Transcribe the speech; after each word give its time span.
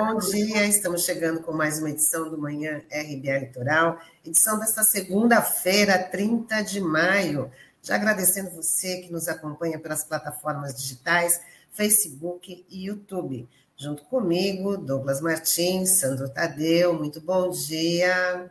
bom 0.00 0.16
dia. 0.16 0.66
Estamos 0.66 1.04
chegando 1.04 1.42
com 1.42 1.52
mais 1.52 1.78
uma 1.78 1.90
edição 1.90 2.30
do 2.30 2.38
Manhã 2.38 2.82
RBA 2.90 3.38
Litoral, 3.38 4.00
edição 4.24 4.58
desta 4.58 4.82
segunda-feira, 4.82 6.02
30 6.02 6.62
de 6.62 6.80
maio. 6.80 7.52
Já 7.82 7.96
agradecendo 7.96 8.50
você 8.50 9.02
que 9.02 9.12
nos 9.12 9.28
acompanha 9.28 9.78
pelas 9.78 10.02
plataformas 10.02 10.74
digitais, 10.74 11.42
Facebook 11.70 12.64
e 12.70 12.86
YouTube. 12.86 13.46
Junto 13.76 14.02
comigo, 14.04 14.78
Douglas 14.78 15.20
Martins, 15.20 16.00
Sandro 16.00 16.30
Tadeu. 16.30 16.94
Muito 16.94 17.20
bom 17.20 17.50
dia. 17.50 18.50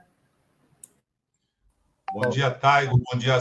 Bom 2.13 2.29
dia, 2.29 2.51
Taigo. 2.51 2.95
Bom 3.11 3.17
dia, 3.17 3.39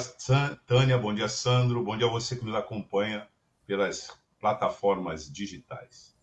Tânia. 0.66 0.96
Bom 0.96 1.12
dia, 1.12 1.28
Sandro. 1.28 1.84
Bom 1.84 1.96
dia 1.96 2.06
a 2.06 2.10
você 2.10 2.36
que 2.36 2.44
nos 2.44 2.54
acompanha 2.54 3.28
pelas 3.66 4.10
plataformas 4.40 5.30
digitais. 5.30 6.17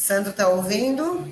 Sandro 0.00 0.30
está 0.30 0.48
ouvindo? 0.48 1.30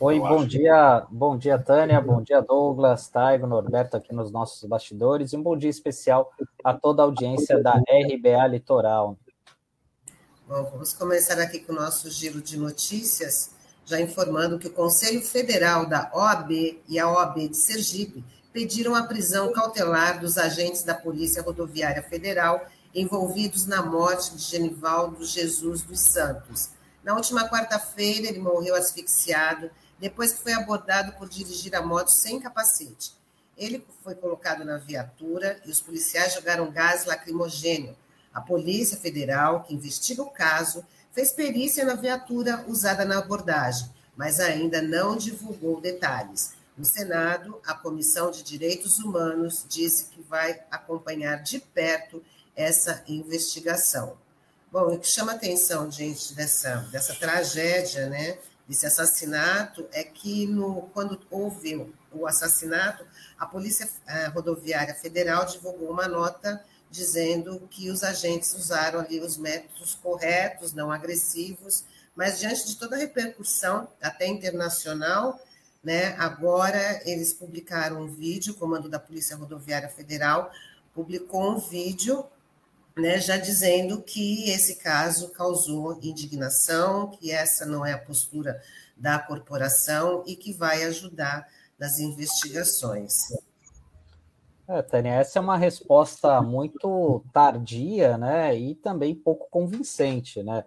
Oi, 0.00 0.18
bom 0.18 0.44
dia, 0.46 1.06
bom 1.10 1.36
dia, 1.36 1.58
Tânia, 1.58 2.00
bom 2.00 2.22
dia, 2.22 2.40
Douglas, 2.40 3.08
Taigo, 3.08 3.46
Norberto 3.46 3.94
aqui 3.94 4.14
nos 4.14 4.32
nossos 4.32 4.66
bastidores, 4.66 5.32
e 5.32 5.36
um 5.36 5.42
bom 5.42 5.54
dia 5.54 5.68
especial 5.68 6.32
a 6.64 6.72
toda 6.72 7.02
a 7.02 7.04
audiência 7.04 7.62
da 7.62 7.74
RBA 7.74 8.46
Litoral. 8.46 9.18
Bom, 10.48 10.64
vamos 10.72 10.94
começar 10.94 11.38
aqui 11.38 11.58
com 11.58 11.74
o 11.74 11.76
nosso 11.76 12.10
giro 12.10 12.40
de 12.40 12.56
notícias, 12.56 13.50
já 13.84 14.00
informando 14.00 14.58
que 14.58 14.68
o 14.68 14.72
Conselho 14.72 15.20
Federal 15.20 15.86
da 15.86 16.10
OAB 16.14 16.80
e 16.88 16.98
a 16.98 17.06
OAB 17.06 17.50
de 17.50 17.56
Sergipe 17.56 18.24
pediram 18.50 18.94
a 18.94 19.02
prisão 19.02 19.52
cautelar 19.52 20.18
dos 20.18 20.38
agentes 20.38 20.82
da 20.82 20.94
Polícia 20.94 21.42
Rodoviária 21.42 22.02
Federal 22.02 22.66
envolvidos 22.96 23.66
na 23.66 23.82
morte 23.82 24.34
de 24.34 24.42
Genivaldo 24.42 25.22
Jesus 25.22 25.82
dos 25.82 26.00
Santos. 26.00 26.70
Na 27.04 27.14
última 27.14 27.46
quarta-feira, 27.46 28.26
ele 28.26 28.38
morreu 28.38 28.74
asfixiado 28.74 29.70
depois 29.98 30.32
que 30.32 30.42
foi 30.42 30.54
abordado 30.54 31.12
por 31.12 31.28
dirigir 31.28 31.76
a 31.76 31.82
moto 31.82 32.08
sem 32.08 32.40
capacete. 32.40 33.12
Ele 33.54 33.86
foi 34.02 34.14
colocado 34.14 34.64
na 34.64 34.78
viatura 34.78 35.60
e 35.66 35.70
os 35.70 35.80
policiais 35.80 36.32
jogaram 36.32 36.70
gás 36.70 37.04
lacrimogênio. 37.04 37.94
A 38.32 38.40
Polícia 38.40 38.96
Federal, 38.96 39.62
que 39.62 39.74
investiga 39.74 40.22
o 40.22 40.30
caso, 40.30 40.82
fez 41.12 41.32
perícia 41.32 41.84
na 41.84 41.94
viatura 41.94 42.64
usada 42.66 43.04
na 43.04 43.18
abordagem, 43.18 43.90
mas 44.16 44.40
ainda 44.40 44.80
não 44.80 45.16
divulgou 45.16 45.82
detalhes. 45.82 46.54
No 46.76 46.84
Senado, 46.84 47.60
a 47.66 47.74
Comissão 47.74 48.30
de 48.30 48.42
Direitos 48.42 48.98
Humanos 48.98 49.66
disse 49.68 50.06
que 50.06 50.22
vai 50.22 50.62
acompanhar 50.70 51.42
de 51.42 51.58
perto 51.58 52.22
essa 52.56 53.04
investigação. 53.06 54.16
Bom, 54.72 54.94
o 54.94 54.98
que 54.98 55.06
chama 55.06 55.32
atenção, 55.32 55.90
gente, 55.90 56.34
dessa, 56.34 56.76
dessa 56.90 57.14
tragédia, 57.14 58.08
né, 58.08 58.38
desse 58.66 58.86
assassinato, 58.86 59.86
é 59.92 60.02
que 60.02 60.46
no, 60.46 60.82
quando 60.92 61.20
houve 61.30 61.92
o 62.12 62.26
assassinato, 62.26 63.04
a 63.38 63.46
Polícia 63.46 63.88
eh, 64.08 64.26
Rodoviária 64.28 64.94
Federal 64.94 65.44
divulgou 65.44 65.90
uma 65.90 66.08
nota 66.08 66.64
dizendo 66.90 67.60
que 67.70 67.90
os 67.90 68.02
agentes 68.02 68.54
usaram 68.54 69.00
ali 69.00 69.20
os 69.20 69.36
métodos 69.36 69.94
corretos, 69.94 70.72
não 70.72 70.90
agressivos, 70.90 71.84
mas 72.14 72.40
diante 72.40 72.66
de 72.66 72.76
toda 72.76 72.96
a 72.96 72.98
repercussão, 72.98 73.88
até 74.00 74.26
internacional, 74.26 75.38
né, 75.84 76.16
agora 76.18 77.00
eles 77.04 77.32
publicaram 77.32 78.02
um 78.02 78.08
vídeo, 78.08 78.54
o 78.54 78.56
Comando 78.56 78.88
da 78.88 78.98
Polícia 78.98 79.36
Rodoviária 79.36 79.88
Federal 79.88 80.50
publicou 80.94 81.52
um 81.52 81.58
vídeo 81.58 82.26
né, 82.96 83.20
já 83.20 83.36
dizendo 83.36 84.00
que 84.02 84.50
esse 84.50 84.76
caso 84.76 85.30
causou 85.32 85.98
indignação, 86.02 87.10
que 87.10 87.30
essa 87.30 87.66
não 87.66 87.84
é 87.84 87.92
a 87.92 87.98
postura 87.98 88.60
da 88.96 89.18
corporação 89.18 90.24
e 90.26 90.34
que 90.34 90.54
vai 90.54 90.82
ajudar 90.84 91.46
nas 91.78 91.98
investigações. 91.98 93.12
É, 94.66 94.82
Tânia, 94.82 95.12
essa 95.12 95.38
é 95.38 95.42
uma 95.42 95.58
resposta 95.58 96.40
muito 96.40 97.22
tardia, 97.32 98.16
né, 98.16 98.56
e 98.56 98.74
também 98.74 99.14
pouco 99.14 99.46
convincente, 99.50 100.42
né? 100.42 100.64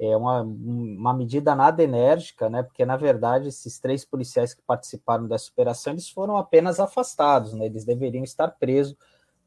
É 0.00 0.16
uma, 0.16 0.42
uma 0.42 1.12
medida 1.12 1.56
nada 1.56 1.82
enérgica, 1.82 2.48
né? 2.48 2.62
Porque 2.62 2.84
na 2.86 2.96
verdade 2.96 3.48
esses 3.48 3.80
três 3.80 4.04
policiais 4.04 4.54
que 4.54 4.62
participaram 4.62 5.26
dessa 5.26 5.50
operação 5.50 5.92
eles 5.92 6.08
foram 6.08 6.36
apenas 6.36 6.78
afastados, 6.78 7.52
né? 7.52 7.66
Eles 7.66 7.84
deveriam 7.84 8.22
estar 8.22 8.46
presos 8.46 8.96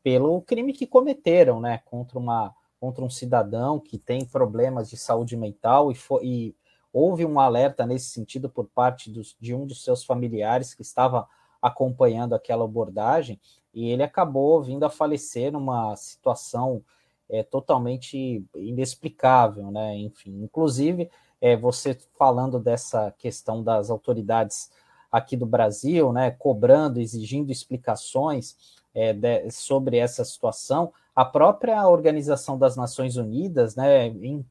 pelo 0.04 0.42
crime 0.42 0.74
que 0.74 0.88
cometeram, 0.88 1.60
né, 1.60 1.82
contra 1.86 2.18
uma 2.18 2.54
contra 2.80 3.06
um 3.06 3.10
cidadão 3.12 3.80
que 3.80 3.96
tem 3.96 4.26
problemas 4.26 4.90
de 4.90 4.98
saúde 4.98 5.38
mental 5.38 5.92
e, 5.92 5.96
foi, 5.96 6.26
e 6.26 6.56
houve 6.92 7.24
um 7.24 7.40
alerta 7.40 7.86
nesse 7.86 8.08
sentido 8.08 8.50
por 8.50 8.66
parte 8.66 9.12
dos, 9.12 9.38
de 9.40 9.54
um 9.54 9.68
dos 9.68 9.84
seus 9.84 10.04
familiares 10.04 10.74
que 10.74 10.82
estava 10.82 11.28
acompanhando 11.62 12.34
aquela 12.34 12.66
abordagem 12.66 13.40
e 13.72 13.88
ele 13.92 14.02
acabou 14.02 14.64
vindo 14.64 14.84
a 14.84 14.90
falecer 14.90 15.52
numa 15.52 15.96
situação 15.96 16.84
é, 17.30 17.44
totalmente 17.44 18.44
inexplicável, 18.56 19.72
né? 19.72 19.96
Enfim, 19.98 20.42
inclusive 20.42 21.08
é, 21.40 21.56
você 21.56 21.96
falando 22.18 22.60
dessa 22.60 23.12
questão 23.12 23.64
das 23.64 23.92
autoridades 23.92 24.72
aqui 25.12 25.38
do 25.38 25.46
Brasil, 25.46 26.12
né, 26.14 26.32
cobrando, 26.32 27.00
exigindo 27.00 27.52
explicações 27.52 28.81
é, 28.94 29.14
de, 29.14 29.50
sobre 29.52 29.98
essa 29.98 30.24
situação, 30.24 30.92
a 31.16 31.26
própria 31.26 31.88
Organização 31.88 32.58
das 32.58 32.76
Nações 32.76 33.18
Unidas 33.18 33.76
né, 33.76 34.08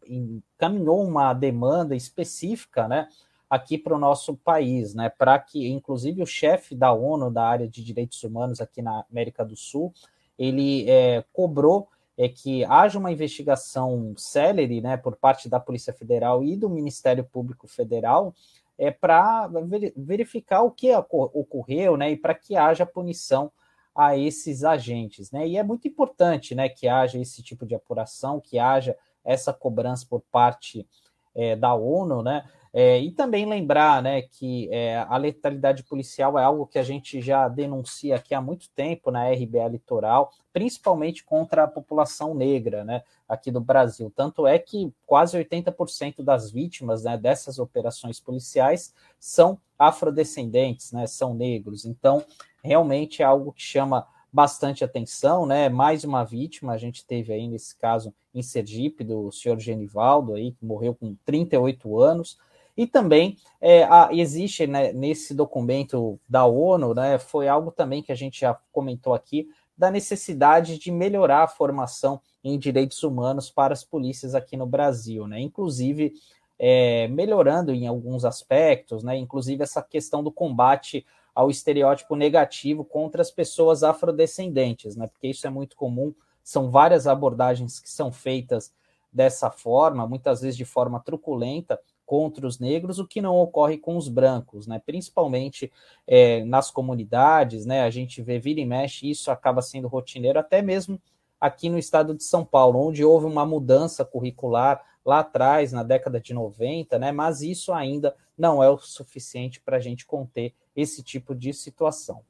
encaminhou 0.06 1.02
uma 1.02 1.32
demanda 1.32 1.96
específica 1.96 2.86
né, 2.86 3.08
aqui 3.48 3.78
para 3.78 3.94
o 3.94 3.98
nosso 3.98 4.36
país, 4.36 4.94
né, 4.94 5.08
para 5.08 5.38
que, 5.38 5.68
inclusive, 5.68 6.22
o 6.22 6.26
chefe 6.26 6.74
da 6.74 6.92
ONU 6.92 7.30
da 7.30 7.44
área 7.44 7.68
de 7.68 7.82
direitos 7.82 8.22
humanos 8.22 8.60
aqui 8.60 8.82
na 8.82 9.04
América 9.10 9.44
do 9.44 9.56
Sul, 9.56 9.92
ele 10.38 10.88
é, 10.88 11.24
cobrou 11.32 11.88
é, 12.16 12.28
que 12.28 12.64
haja 12.64 12.98
uma 12.98 13.10
investigação 13.10 14.12
célere 14.16 14.80
né, 14.80 14.96
por 14.96 15.16
parte 15.16 15.48
da 15.48 15.58
Polícia 15.58 15.92
Federal 15.92 16.44
e 16.44 16.54
do 16.54 16.68
Ministério 16.68 17.24
Público 17.24 17.66
Federal 17.66 18.34
é, 18.78 18.90
para 18.90 19.50
verificar 19.96 20.62
o 20.62 20.70
que 20.70 20.90
ocorreu 21.10 21.96
né, 21.96 22.10
e 22.10 22.16
para 22.16 22.34
que 22.34 22.56
haja 22.56 22.86
punição 22.86 23.50
a 23.94 24.16
esses 24.16 24.64
agentes, 24.64 25.30
né? 25.30 25.46
E 25.46 25.56
é 25.56 25.62
muito 25.62 25.88
importante, 25.88 26.54
né, 26.54 26.68
que 26.68 26.88
haja 26.88 27.18
esse 27.18 27.42
tipo 27.42 27.66
de 27.66 27.74
apuração, 27.74 28.40
que 28.40 28.58
haja 28.58 28.96
essa 29.24 29.52
cobrança 29.52 30.06
por 30.08 30.20
parte 30.30 30.86
é, 31.34 31.56
da 31.56 31.74
ONU, 31.74 32.22
né? 32.22 32.44
É, 32.72 33.00
e 33.00 33.10
também 33.10 33.46
lembrar, 33.46 34.00
né, 34.00 34.22
que 34.22 34.72
é, 34.72 34.98
a 35.08 35.16
letalidade 35.16 35.82
policial 35.82 36.38
é 36.38 36.44
algo 36.44 36.68
que 36.68 36.78
a 36.78 36.84
gente 36.84 37.20
já 37.20 37.48
denuncia 37.48 38.14
aqui 38.14 38.32
há 38.32 38.40
muito 38.40 38.70
tempo 38.70 39.10
na 39.10 39.28
RBA 39.28 39.66
Litoral, 39.68 40.30
principalmente 40.52 41.24
contra 41.24 41.64
a 41.64 41.68
população 41.68 42.32
negra, 42.32 42.84
né, 42.84 43.02
aqui 43.28 43.50
do 43.50 43.60
Brasil. 43.60 44.12
Tanto 44.14 44.46
é 44.46 44.56
que 44.56 44.92
quase 45.04 45.36
80% 45.36 46.22
das 46.22 46.52
vítimas 46.52 47.02
né, 47.02 47.18
dessas 47.18 47.58
operações 47.58 48.20
policiais 48.20 48.94
são 49.18 49.58
afrodescendentes, 49.76 50.92
né, 50.92 51.08
são 51.08 51.34
negros. 51.34 51.84
Então, 51.84 52.24
realmente 52.62 53.22
é 53.22 53.24
algo 53.24 53.52
que 53.52 53.62
chama 53.62 54.06
bastante 54.32 54.84
atenção, 54.84 55.44
né? 55.44 55.68
Mais 55.68 56.04
uma 56.04 56.24
vítima, 56.24 56.72
a 56.72 56.78
gente 56.78 57.04
teve 57.04 57.32
aí 57.32 57.48
nesse 57.48 57.76
caso 57.76 58.14
em 58.34 58.42
Sergipe, 58.42 59.02
do 59.02 59.30
senhor 59.32 59.58
Genivaldo, 59.58 60.34
aí, 60.34 60.52
que 60.52 60.64
morreu 60.64 60.94
com 60.94 61.16
38 61.24 61.98
anos. 61.98 62.38
E 62.76 62.86
também 62.86 63.36
é, 63.60 63.82
a, 63.84 64.08
existe 64.12 64.66
né, 64.66 64.92
nesse 64.92 65.34
documento 65.34 66.18
da 66.28 66.46
ONU, 66.46 66.94
né, 66.94 67.18
foi 67.18 67.48
algo 67.48 67.70
também 67.70 68.02
que 68.02 68.12
a 68.12 68.14
gente 68.14 68.40
já 68.40 68.56
comentou 68.72 69.12
aqui, 69.12 69.48
da 69.76 69.90
necessidade 69.90 70.78
de 70.78 70.92
melhorar 70.92 71.42
a 71.42 71.48
formação 71.48 72.20
em 72.44 72.58
direitos 72.58 73.02
humanos 73.02 73.50
para 73.50 73.72
as 73.72 73.82
polícias 73.82 74.34
aqui 74.34 74.56
no 74.56 74.66
Brasil, 74.66 75.26
né? 75.26 75.40
Inclusive 75.40 76.12
é, 76.58 77.08
melhorando 77.08 77.72
em 77.72 77.86
alguns 77.86 78.26
aspectos, 78.26 79.02
né? 79.02 79.16
Inclusive 79.16 79.62
essa 79.62 79.82
questão 79.82 80.22
do 80.22 80.30
combate 80.30 81.06
ao 81.34 81.50
estereótipo 81.50 82.16
negativo 82.16 82.84
contra 82.84 83.22
as 83.22 83.30
pessoas 83.30 83.82
afrodescendentes, 83.82 84.96
né? 84.96 85.06
Porque 85.06 85.28
isso 85.28 85.46
é 85.46 85.50
muito 85.50 85.76
comum, 85.76 86.14
são 86.42 86.70
várias 86.70 87.06
abordagens 87.06 87.78
que 87.78 87.90
são 87.90 88.10
feitas 88.12 88.72
dessa 89.12 89.50
forma, 89.50 90.06
muitas 90.06 90.40
vezes 90.40 90.56
de 90.56 90.64
forma 90.64 91.00
truculenta 91.00 91.80
contra 92.06 92.46
os 92.46 92.58
negros, 92.58 92.98
o 92.98 93.06
que 93.06 93.20
não 93.20 93.36
ocorre 93.36 93.78
com 93.78 93.96
os 93.96 94.08
brancos, 94.08 94.66
né? 94.66 94.82
Principalmente 94.84 95.70
é, 96.06 96.44
nas 96.44 96.70
comunidades, 96.70 97.64
né? 97.64 97.82
A 97.82 97.90
gente 97.90 98.20
vê 98.20 98.38
vira 98.38 98.60
e 98.60 98.66
mexe, 98.66 99.08
isso 99.08 99.30
acaba 99.30 99.62
sendo 99.62 99.86
rotineiro, 99.86 100.38
até 100.38 100.60
mesmo 100.60 101.00
aqui 101.40 101.68
no 101.68 101.78
estado 101.78 102.14
de 102.14 102.24
São 102.24 102.44
Paulo, 102.44 102.86
onde 102.86 103.04
houve 103.04 103.26
uma 103.26 103.46
mudança 103.46 104.04
curricular 104.04 104.84
lá 105.04 105.20
atrás, 105.20 105.72
na 105.72 105.82
década 105.82 106.20
de 106.20 106.34
90, 106.34 106.98
né? 106.98 107.12
Mas 107.12 107.42
isso 107.42 107.72
ainda 107.72 108.14
não 108.36 108.62
é 108.62 108.68
o 108.68 108.76
suficiente 108.76 109.60
para 109.60 109.76
a 109.76 109.80
gente 109.80 110.04
conter 110.04 110.52
esse 110.74 111.02
tipo 111.02 111.34
de 111.34 111.52
situação. 111.52 112.24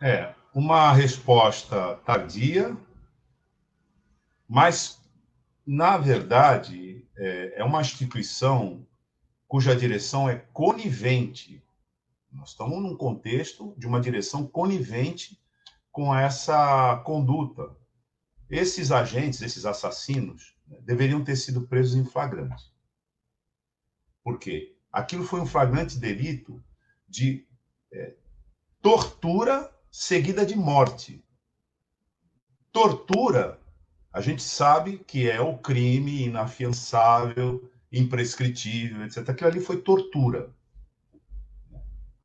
É, 0.00 0.34
uma 0.54 0.92
resposta 0.92 1.96
tardia, 2.04 2.76
Mas, 4.48 5.00
na 5.66 5.96
verdade, 5.96 7.08
é, 7.16 7.60
é 7.60 7.64
uma 7.64 7.80
instituição 7.80 8.86
cuja 9.48 9.74
direção 9.74 10.28
é 10.28 10.36
conivente. 10.52 11.64
Nós 12.30 12.50
estamos 12.50 12.82
num 12.82 12.96
contexto 12.96 13.74
de 13.78 13.86
uma 13.86 14.00
direção 14.00 14.46
conivente 14.46 15.40
com 15.90 16.14
essa 16.14 16.98
conduta. 17.04 17.74
Esses 18.50 18.92
agentes, 18.92 19.40
esses 19.40 19.64
assassinos, 19.64 20.54
né, 20.66 20.78
deveriam 20.82 21.24
ter 21.24 21.36
sido 21.36 21.66
presos 21.66 21.94
em 21.94 22.04
flagrante. 22.04 22.74
Por 24.22 24.38
quê? 24.38 24.76
Aquilo 24.92 25.24
foi 25.24 25.40
um 25.40 25.46
flagrante 25.46 25.98
delito 25.98 26.62
de 27.08 27.46
é, 27.90 28.14
tortura 28.80 29.72
seguida 29.90 30.44
de 30.44 30.56
morte. 30.56 31.24
Tortura, 32.70 33.58
a 34.12 34.20
gente 34.20 34.42
sabe 34.42 34.98
que 34.98 35.28
é 35.30 35.40
o 35.40 35.58
crime 35.58 36.24
inafiançável, 36.24 37.70
imprescritível, 37.90 39.04
etc. 39.04 39.28
Aquilo 39.28 39.50
ali 39.50 39.60
foi 39.60 39.80
tortura. 39.80 40.50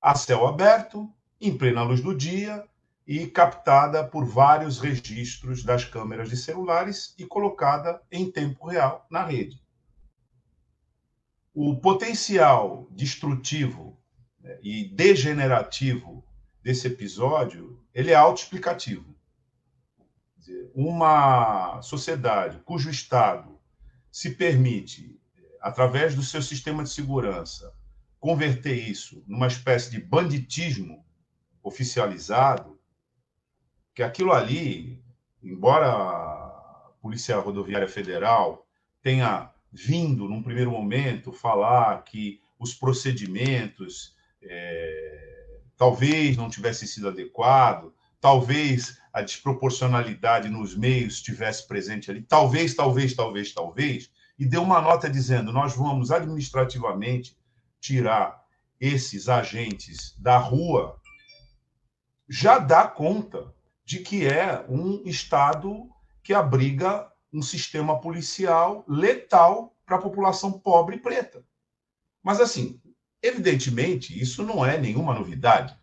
A 0.02 0.16
céu 0.16 0.48
aberto, 0.48 1.12
em 1.40 1.58
plena 1.58 1.84
luz 1.84 2.02
do 2.02 2.16
dia, 2.16 2.66
e 3.06 3.26
captada 3.26 4.04
por 4.04 4.26
vários 4.26 4.80
registros 4.80 5.64
das 5.64 5.86
câmeras 5.86 6.30
de 6.30 6.36
celulares 6.36 7.16
e 7.18 7.26
colocada 7.26 8.02
em 8.12 8.30
tempo 8.30 8.68
real 8.68 9.06
na 9.10 9.24
rede. 9.24 9.62
O 11.60 11.76
potencial 11.76 12.88
destrutivo 12.92 14.00
né, 14.40 14.60
e 14.62 14.86
degenerativo 14.90 16.24
desse 16.62 16.86
episódio 16.86 17.84
ele 17.96 18.12
é 18.12 18.14
autoexplicativo. 18.14 19.18
Uma 20.76 21.82
sociedade 21.82 22.60
cujo 22.60 22.92
Estado 22.92 23.60
se 24.12 24.36
permite, 24.36 25.20
através 25.60 26.14
do 26.14 26.22
seu 26.22 26.44
sistema 26.44 26.84
de 26.84 26.92
segurança, 26.92 27.74
converter 28.20 28.76
isso 28.76 29.24
numa 29.26 29.48
espécie 29.48 29.90
de 29.90 30.00
banditismo 30.00 31.04
oficializado, 31.64 32.80
que 33.96 34.04
aquilo 34.04 34.32
ali, 34.32 35.04
embora 35.42 35.88
a 35.88 36.92
Polícia 37.02 37.36
Rodoviária 37.40 37.88
Federal 37.88 38.64
tenha 39.02 39.52
vindo, 39.72 40.28
num 40.28 40.42
primeiro 40.42 40.72
momento, 40.72 41.32
falar 41.32 42.04
que 42.04 42.40
os 42.60 42.74
procedimentos 42.74 44.16
é, 44.42 45.60
talvez 45.76 46.36
não 46.36 46.50
tivessem 46.50 46.88
sido 46.88 47.08
adequados, 47.08 47.92
talvez 48.20 49.00
a 49.14 49.22
desproporcionalidade 49.22 50.50
nos 50.50 50.76
meios 50.76 51.16
estivesse 51.16 51.68
presente 51.68 52.10
ali, 52.10 52.22
talvez, 52.22 52.76
talvez, 52.76 53.14
talvez, 53.14 53.54
talvez, 53.54 54.12
e 54.38 54.46
deu 54.46 54.62
uma 54.62 54.82
nota 54.82 55.10
dizendo: 55.10 55.52
nós 55.52 55.76
vamos 55.76 56.12
administrativamente 56.12 57.38
tirar 57.80 58.44
esses 58.80 59.28
agentes 59.28 60.16
da 60.20 60.38
rua, 60.38 61.00
já 62.30 62.60
dá 62.60 62.88
conta 62.88 63.54
de 63.84 64.00
que 64.00 64.28
é 64.28 64.66
um 64.68 65.02
Estado 65.06 65.90
que 66.22 66.34
abriga 66.34 67.10
um 67.38 67.42
sistema 67.42 68.00
policial 68.02 68.84
letal 68.88 69.76
para 69.86 69.98
a 69.98 70.02
população 70.02 70.52
pobre 70.52 70.96
e 70.96 71.00
preta. 71.00 71.46
Mas, 72.24 72.42
assim, 72.42 72.82
evidentemente, 73.22 74.20
isso 74.20 74.44
não 74.44 74.66
é 74.66 74.78
nenhuma 74.78 75.14
novidade. 75.14 75.78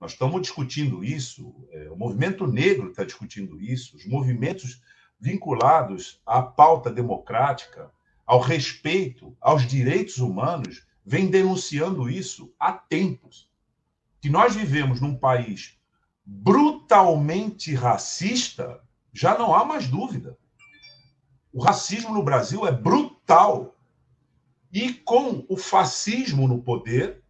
Nós 0.00 0.12
estamos 0.12 0.42
discutindo 0.42 1.04
isso, 1.04 1.54
é, 1.70 1.88
o 1.90 1.96
movimento 1.96 2.46
negro 2.46 2.90
está 2.90 3.04
discutindo 3.04 3.60
isso, 3.60 3.96
os 3.96 4.04
movimentos 4.04 4.82
vinculados 5.18 6.20
à 6.26 6.42
pauta 6.42 6.90
democrática, 6.90 7.90
ao 8.26 8.40
respeito 8.40 9.34
aos 9.40 9.66
direitos 9.66 10.18
humanos, 10.18 10.84
vêm 11.04 11.28
denunciando 11.28 12.10
isso 12.10 12.52
há 12.58 12.72
tempos. 12.72 13.48
Que 14.20 14.28
nós 14.28 14.56
vivemos 14.56 15.00
num 15.00 15.16
país 15.16 15.78
brutalmente 16.24 17.72
racista, 17.74 18.82
já 19.12 19.38
não 19.38 19.54
há 19.54 19.64
mais 19.64 19.86
dúvida. 19.86 20.36
O 21.56 21.62
racismo 21.62 22.12
no 22.12 22.22
Brasil 22.22 22.66
é 22.66 22.70
brutal. 22.70 23.74
E 24.70 24.92
com 24.92 25.42
o 25.48 25.56
fascismo 25.56 26.46
no 26.46 26.62
poder, 26.62 27.22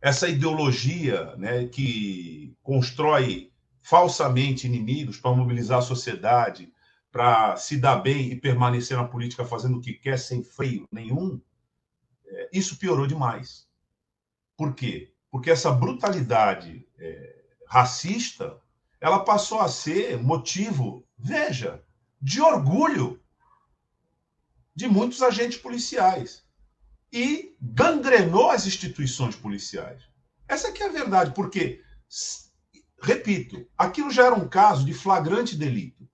essa 0.00 0.28
ideologia 0.28 1.34
né, 1.34 1.66
que 1.66 2.56
constrói 2.62 3.50
falsamente 3.82 4.68
inimigos 4.68 5.18
para 5.18 5.34
mobilizar 5.34 5.78
a 5.78 5.82
sociedade, 5.82 6.72
para 7.10 7.56
se 7.56 7.78
dar 7.78 7.96
bem 7.96 8.30
e 8.30 8.36
permanecer 8.36 8.96
na 8.96 9.08
política 9.08 9.44
fazendo 9.44 9.78
o 9.78 9.80
que 9.80 9.94
quer 9.94 10.16
sem 10.16 10.44
freio 10.44 10.86
nenhum, 10.92 11.40
é, 12.24 12.48
isso 12.52 12.78
piorou 12.78 13.08
demais. 13.08 13.66
Por 14.56 14.72
quê? 14.72 15.12
Porque 15.32 15.50
essa 15.50 15.72
brutalidade 15.72 16.86
é, 16.96 17.42
racista, 17.66 18.56
ela 19.00 19.18
passou 19.18 19.58
a 19.58 19.68
ser 19.68 20.16
motivo, 20.16 21.04
veja, 21.18 21.83
de 22.24 22.40
orgulho 22.40 23.20
de 24.74 24.88
muitos 24.88 25.20
agentes 25.20 25.58
policiais 25.58 26.42
e 27.12 27.54
gangrenou 27.60 28.50
as 28.50 28.66
instituições 28.66 29.36
policiais. 29.36 30.02
Essa 30.48 30.68
aqui 30.68 30.82
é 30.82 30.86
a 30.86 30.92
verdade, 30.92 31.32
porque, 31.34 31.82
repito, 32.98 33.68
aquilo 33.76 34.10
já 34.10 34.24
era 34.24 34.34
um 34.34 34.48
caso 34.48 34.86
de 34.86 34.94
flagrante 34.94 35.54
delito. 35.54 36.08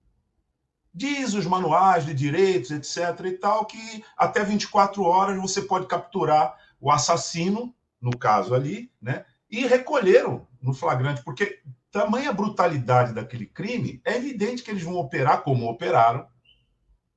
Diz 0.93 1.33
os 1.33 1.47
manuais 1.47 2.05
de 2.05 2.13
direitos, 2.13 2.73
etc. 2.73 3.27
e 3.27 3.39
tal, 3.39 3.65
que 3.65 4.05
até 4.17 4.43
24 4.43 5.05
horas 5.05 5.41
você 5.41 5.63
pode 5.63 5.87
capturar 5.87 6.59
o 6.81 6.91
assassino, 6.91 7.73
no 8.01 8.19
caso 8.19 8.53
ali, 8.53 8.93
né? 9.01 9.25
E 9.49 9.65
recolheram 9.65 10.49
no 10.61 10.75
flagrante, 10.75 11.23
porque 11.23 11.63
tamanha 11.91 12.33
brutalidade 12.33 13.13
daquele 13.13 13.47
crime, 13.47 14.01
é 14.05 14.17
evidente 14.17 14.63
que 14.63 14.71
eles 14.71 14.83
vão 14.83 14.97
operar 14.97 15.43
como 15.43 15.69
operaram, 15.69 16.27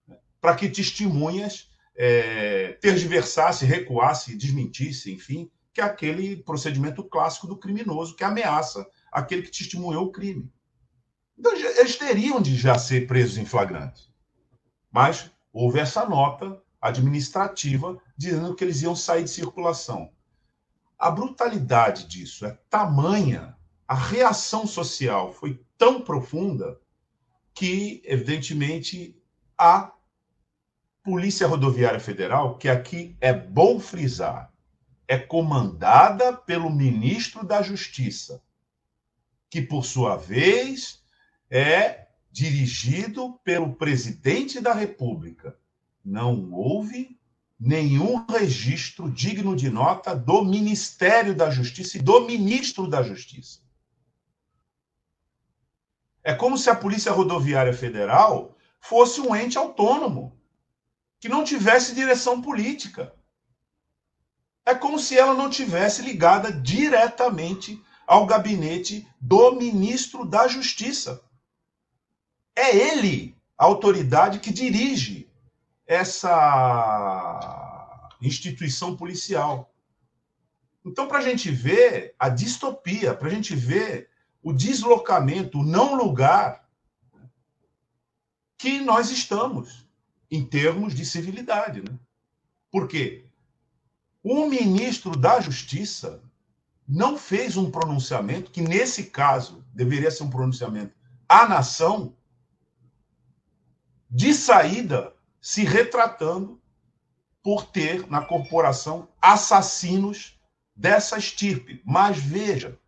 né, 0.08 0.18
para 0.42 0.56
que 0.56 0.70
testemunhas 0.70 1.70
é, 1.96 2.74
tergiversassem, 2.82 3.68
recuassem, 3.68 4.38
desmentissem, 4.38 5.16
enfim, 5.16 5.52
que 5.74 5.82
é 5.82 5.84
aquele 5.84 6.38
procedimento 6.38 7.04
clássico 7.04 7.48
do 7.48 7.58
criminoso 7.58 8.16
que 8.16 8.24
ameaça 8.24 8.86
aquele 9.12 9.44
que 9.44 9.52
testemunhou 9.52 10.06
o 10.06 10.12
crime. 10.12 10.52
Então, 11.38 11.54
eles 11.56 11.96
teriam 11.98 12.42
de 12.42 12.56
já 12.56 12.78
ser 12.78 13.08
presos 13.08 13.38
em 13.38 13.46
flagrante. 13.46 14.12
Mas 14.92 15.32
houve 15.52 15.80
essa 15.80 16.08
nota 16.08 16.62
administrativa 16.80 17.98
dizendo 18.16 18.56
que 18.56 18.64
eles 18.64 18.82
iam 18.82 18.96
sair 18.96 19.24
de 19.24 19.30
circulação. 19.30 20.12
A 20.98 21.10
brutalidade 21.10 22.08
disso 22.08 22.46
é 22.46 22.58
tamanha, 22.70 23.53
a 23.88 23.96
reação 23.96 24.66
social 24.66 25.34
foi 25.34 25.60
tão 25.78 26.02
profunda 26.02 26.80
que, 27.54 28.02
evidentemente, 28.06 29.16
a 29.58 29.92
Polícia 31.04 31.48
Rodoviária 31.48 32.00
Federal, 32.00 32.58
que 32.58 32.70
aqui 32.70 33.16
é 33.20 33.34
bom 33.34 33.80
frisar, 33.80 34.52
é 35.08 35.18
comandada 35.18 36.34
pelo 36.34 36.70
ministro 36.70 37.46
da 37.46 37.62
Justiça, 37.62 38.42
que, 39.50 39.62
por 39.62 39.86
sua 39.86 40.16
vez, 40.16 41.04
é 41.50 42.08
dirigido 42.32 43.40
pelo 43.44 43.76
presidente 43.76 44.60
da 44.60 44.74
República. 44.74 45.56
Não 46.04 46.52
houve 46.52 47.20
nenhum 47.60 48.26
registro 48.26 49.12
digno 49.12 49.56
de 49.56 49.70
nota 49.70 50.16
do 50.16 50.44
Ministério 50.44 51.36
da 51.36 51.50
Justiça 51.52 51.98
e 51.98 52.02
do 52.02 52.22
ministro 52.22 52.88
da 52.88 53.04
Justiça. 53.04 53.63
É 56.24 56.34
como 56.34 56.58
se 56.58 56.70
a 56.70 56.76
Polícia 56.76 57.12
Rodoviária 57.12 57.74
Federal 57.74 58.56
fosse 58.80 59.20
um 59.20 59.36
ente 59.36 59.58
autônomo, 59.58 60.40
que 61.20 61.28
não 61.28 61.44
tivesse 61.44 61.94
direção 61.94 62.42
política. 62.42 63.14
É 64.66 64.74
como 64.74 64.98
se 64.98 65.18
ela 65.18 65.34
não 65.34 65.50
tivesse 65.50 66.02
ligada 66.02 66.52
diretamente 66.52 67.84
ao 68.08 68.26
gabinete 68.26 69.08
do 69.20 69.54
ministro 69.54 70.26
da 70.26 70.48
Justiça. 70.48 71.22
É 72.56 72.76
ele 72.76 73.38
a 73.58 73.66
autoridade 73.66 74.40
que 74.40 74.54
dirige 74.54 75.30
essa 75.86 77.00
instituição 78.22 78.96
policial. 78.96 79.74
Então, 80.86 81.08
para 81.08 81.20
a 81.20 81.22
gente 81.22 81.50
ver 81.50 82.16
a 82.20 82.30
distopia, 82.30 83.14
para 83.14 83.28
a 83.28 83.32
gente 83.32 83.56
ver 83.56 84.10
o 84.44 84.52
deslocamento, 84.52 85.60
o 85.60 85.64
não 85.64 85.96
lugar 85.96 86.68
que 88.58 88.80
nós 88.80 89.10
estamos 89.10 89.88
em 90.30 90.46
termos 90.46 90.94
de 90.94 91.06
civilidade. 91.06 91.82
Né? 91.82 91.98
Por 92.70 92.88
quê? 92.88 93.26
O 94.22 94.48
ministro 94.48 95.16
da 95.16 95.40
Justiça 95.40 96.22
não 96.88 97.18
fez 97.18 97.56
um 97.56 97.72
pronunciamento, 97.72 98.52
que 98.52 98.62
nesse 98.62 99.06
caso 99.06 99.66
deveria 99.74 100.12
ser 100.12 100.24
um 100.24 100.30
pronunciamento 100.30 100.94
à 101.28 101.48
nação, 101.48 102.16
de 104.10 104.34
saída, 104.34 105.14
se 105.42 105.64
retratando 105.64 106.62
por 107.42 107.66
ter 107.66 108.08
na 108.08 108.22
corporação 108.22 109.10
assassinos 109.22 110.40
dessa 110.76 111.18
estirpe. 111.18 111.82
Mas 111.86 112.18
veja, 112.18 112.80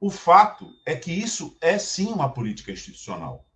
o 0.00 0.10
fato 0.10 0.72
é 0.84 0.94
que 0.94 1.10
isso 1.10 1.56
é 1.60 1.78
sim 1.78 2.06
uma 2.06 2.32
política 2.32 2.70
institucional. 2.70 3.46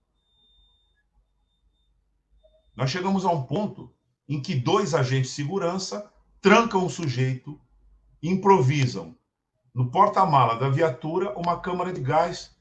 Nós 2.74 2.90
chegamos 2.90 3.24
a 3.24 3.30
um 3.30 3.42
ponto 3.42 3.94
em 4.28 4.40
que 4.40 4.54
dois 4.54 4.94
agentes 4.94 5.30
de 5.30 5.36
segurança 5.36 6.10
trancam 6.40 6.86
o 6.86 6.90
sujeito, 6.90 7.60
improvisam 8.22 9.16
no 9.74 9.90
porta-mala 9.90 10.58
da 10.58 10.68
viatura 10.68 11.36
uma 11.38 11.60
câmara 11.60 11.92
de 11.92 12.00
gás 12.00 12.56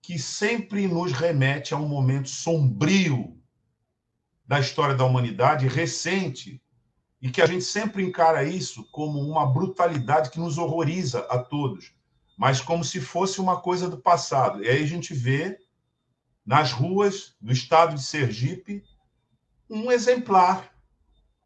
que 0.00 0.18
sempre 0.18 0.86
nos 0.86 1.12
remete 1.12 1.74
a 1.74 1.76
um 1.76 1.88
momento 1.88 2.28
sombrio 2.28 3.40
da 4.46 4.60
história 4.60 4.94
da 4.94 5.04
humanidade 5.04 5.66
recente 5.66 6.62
e 7.20 7.30
que 7.30 7.40
a 7.40 7.46
gente 7.46 7.64
sempre 7.64 8.04
encara 8.04 8.44
isso 8.44 8.84
como 8.90 9.18
uma 9.18 9.46
brutalidade 9.46 10.28
que 10.30 10.38
nos 10.38 10.58
horroriza 10.58 11.20
a 11.30 11.38
todos, 11.38 11.93
mas 12.36 12.60
como 12.60 12.84
se 12.84 13.00
fosse 13.00 13.40
uma 13.40 13.60
coisa 13.60 13.88
do 13.88 13.98
passado. 13.98 14.62
E 14.62 14.68
aí 14.68 14.82
a 14.82 14.86
gente 14.86 15.14
vê 15.14 15.58
nas 16.44 16.72
ruas 16.72 17.34
do 17.40 17.52
estado 17.52 17.94
de 17.94 18.02
Sergipe 18.02 18.84
um 19.68 19.90
exemplar 19.90 20.74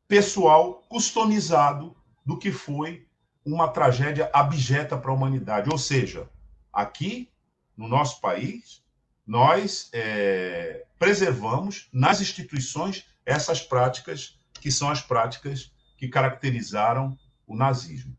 pessoal 0.07 0.83
customizado 0.89 1.97
do 2.25 2.39
que 2.39 2.51
foi 2.51 3.07
uma 3.45 3.69
tragédia 3.69 4.31
abjeta 4.33 4.97
para 4.97 5.11
a 5.11 5.15
humanidade. 5.15 5.71
Ou 5.71 5.79
seja, 5.79 6.29
aqui 6.73 7.31
no 7.77 7.87
nosso 7.87 8.21
país, 8.21 8.83
nós 9.27 9.89
é, 9.93 10.85
preservamos 10.99 11.89
nas 11.93 12.21
instituições 12.21 13.07
essas 13.25 13.61
práticas 13.61 14.39
que 14.61 14.71
são 14.71 14.91
as 14.91 15.01
práticas 15.01 15.73
que 15.97 16.09
caracterizaram 16.09 17.17
o 17.47 17.55
nazismo. 17.55 18.17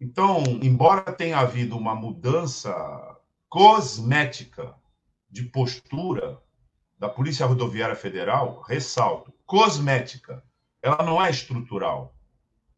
Então, 0.00 0.44
embora 0.62 1.12
tenha 1.12 1.38
havido 1.38 1.76
uma 1.76 1.94
mudança 1.94 2.72
cosmética 3.48 4.74
de 5.28 5.42
postura 5.44 6.40
da 6.98 7.08
Polícia 7.08 7.44
Rodoviária 7.46 7.96
Federal, 7.96 8.60
ressalto, 8.62 9.32
cosmética, 9.44 10.42
ela 10.80 11.02
não 11.02 11.22
é 11.22 11.28
estrutural. 11.30 12.14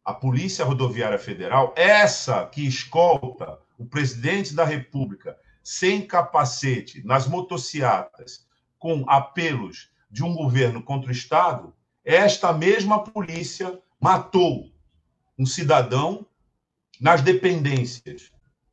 A 0.02 0.14
Polícia 0.14 0.64
Rodoviária 0.64 1.18
Federal, 1.18 1.74
essa 1.76 2.46
que 2.46 2.66
escolta 2.66 3.58
o 3.78 3.84
presidente 3.84 4.54
da 4.54 4.64
República 4.64 5.38
sem 5.62 6.06
capacete 6.06 7.04
nas 7.04 7.26
motocicletas, 7.26 8.46
com 8.78 9.04
apelos 9.08 9.90
de 10.10 10.24
um 10.24 10.34
governo 10.34 10.82
contra 10.82 11.10
o 11.10 11.12
Estado, 11.12 11.74
esta 12.02 12.50
mesma 12.52 13.04
polícia 13.04 13.78
matou 14.00 14.72
um 15.38 15.44
cidadão 15.44 16.26
nas 17.00 17.22
dependências 17.22 18.30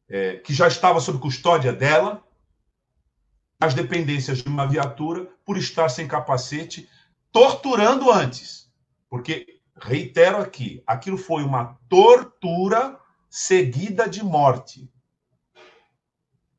é, 0.10 0.36
que 0.38 0.53
já 0.53 0.67
estava 0.67 1.00
sob 1.00 1.17
custódia 1.19 1.72
dela, 1.72 2.24
as 3.60 3.74
dependências 3.74 4.43
de 4.43 4.50
uma 4.50 4.67
viatura, 4.67 5.25
por 5.46 5.57
estar 5.57 5.89
sem 5.89 6.07
capacete, 6.07 6.89
torturando 7.31 8.12
antes. 8.12 8.69
Porque, 9.10 9.60
reitero 9.75 10.38
aqui, 10.38 10.84
aquilo 10.86 11.17
foi 11.17 11.43
uma 11.43 11.79
tortura 11.89 13.00
seguida 13.29 14.07
de 14.07 14.24
morte. 14.24 14.91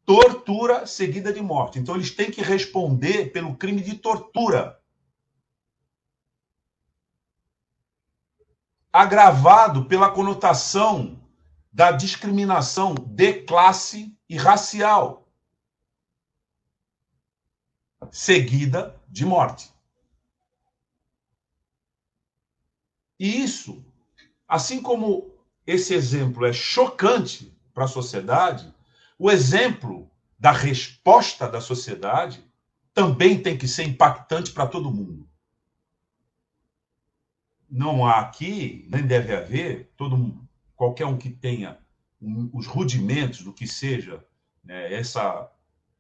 Tortura 0.05 0.87
seguida 0.87 1.33
de 1.33 1.43
morte. 1.43 1.79
Então, 1.79 1.95
eles 1.95 2.11
têm 2.11 2.31
que 2.31 2.43
responder 2.43 3.31
pelo 3.31 3.57
crime 3.57 3.83
de 3.83 3.95
tortura. 3.95 4.81
Agravado 8.91 9.85
pela 9.85 10.11
conotação 10.11 11.18
da 11.79 11.93
discriminação 11.93 12.93
de 12.93 13.35
classe 13.45 14.13
e 14.29 14.37
racial, 14.37 15.31
seguida 18.11 19.01
de 19.07 19.25
morte. 19.25 19.73
E 23.17 23.45
isso, 23.45 23.87
assim 24.49 24.83
como 24.83 25.33
esse 25.65 25.95
exemplo 25.95 26.45
é 26.45 26.53
chocante 26.53 27.57
para 27.73 27.85
a 27.85 27.89
sociedade, 27.89 28.75
o 29.17 29.31
exemplo 29.31 30.11
da 30.37 30.51
resposta 30.51 31.49
da 31.49 31.61
sociedade 31.61 32.45
também 32.93 33.41
tem 33.41 33.57
que 33.57 33.69
ser 33.69 33.85
impactante 33.85 34.51
para 34.51 34.67
todo 34.67 34.91
mundo. 34.91 35.31
Não 37.71 38.05
há 38.05 38.19
aqui, 38.19 38.85
nem 38.91 39.07
deve 39.07 39.33
haver, 39.33 39.93
todo 39.97 40.17
mundo 40.17 40.48
qualquer 40.79 41.07
um 41.07 41.19
que 41.19 41.29
tenha 41.29 41.77
um, 42.23 42.49
os 42.55 42.67
rudimentos 42.67 43.43
do 43.43 43.53
que 43.53 43.67
seja 43.67 44.25
né, 44.63 44.95
essa, 44.95 45.51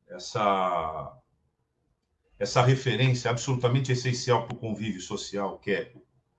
essa, 0.09 1.21
essa 2.39 2.63
referência 2.63 3.29
absolutamente 3.29 3.91
essencial 3.91 4.47
para 4.47 4.57
o 4.57 4.59
convívio 4.59 5.01
social, 5.01 5.59
que 5.59 5.73
é 5.73 5.93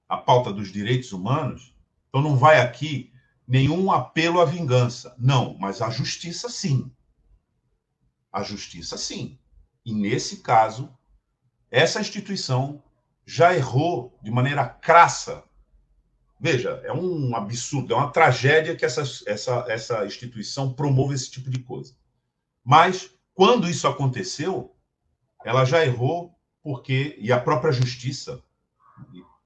a 0.08 0.16
pauta 0.16 0.54
dos 0.54 0.72
direitos 0.72 1.12
humanos, 1.12 1.76
então 2.08 2.22
não 2.22 2.38
vai 2.38 2.62
aqui 2.62 3.12
nenhum 3.46 3.92
apelo 3.92 4.40
à 4.40 4.46
vingança. 4.46 5.14
Não, 5.20 5.58
mas 5.60 5.82
a 5.82 5.90
justiça 5.90 6.50
sim. 6.50 6.90
A 8.32 8.42
justiça 8.42 8.98
sim. 8.98 9.38
E 9.86 9.94
nesse 9.94 10.38
caso, 10.38 10.90
essa 11.70 12.00
instituição 12.00 12.82
já 13.26 13.54
errou 13.54 14.18
de 14.24 14.32
maneira 14.32 14.66
crassa 14.66 15.44
Veja, 16.40 16.82
é 16.86 16.94
um 16.94 17.36
absurdo, 17.36 17.94
é 17.94 17.98
uma 17.98 18.12
tragédia 18.12 18.76
que 18.76 18.86
essa, 18.86 19.04
essa, 19.26 19.66
essa 19.68 20.06
instituição 20.06 20.72
promova 20.72 21.14
esse 21.14 21.30
tipo 21.30 21.50
de 21.50 21.60
coisa. 21.60 21.94
Mas, 22.64 23.12
quando 23.34 23.70
isso 23.70 23.88
aconteceu, 23.88 24.74
ela 25.44 25.66
já 25.66 25.84
errou, 25.86 26.34
porque, 26.62 27.18
e 27.20 27.32
a 27.32 27.40
própria 27.40 27.74
justiça, 27.74 28.42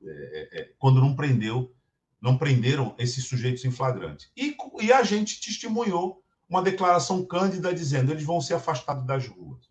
é, 0.05 0.12
é, 0.59 0.62
é, 0.62 0.69
quando 0.77 1.01
não 1.01 1.15
prendeu, 1.15 1.73
não 2.21 2.38
prenderam 2.38 2.95
esses 3.00 3.25
sujeitos 3.25 3.65
em 3.65 3.71
flagrante. 3.71 4.29
E, 4.38 4.55
e 4.81 4.93
a 4.93 5.03
gente 5.03 5.41
testemunhou 5.41 6.23
uma 6.47 6.62
declaração 6.62 7.25
cândida 7.25 7.73
dizendo 7.73 8.12
eles 8.12 8.23
vão 8.23 8.39
ser 8.39 8.53
afastados 8.53 9.05
das 9.05 9.27
ruas. 9.27 9.67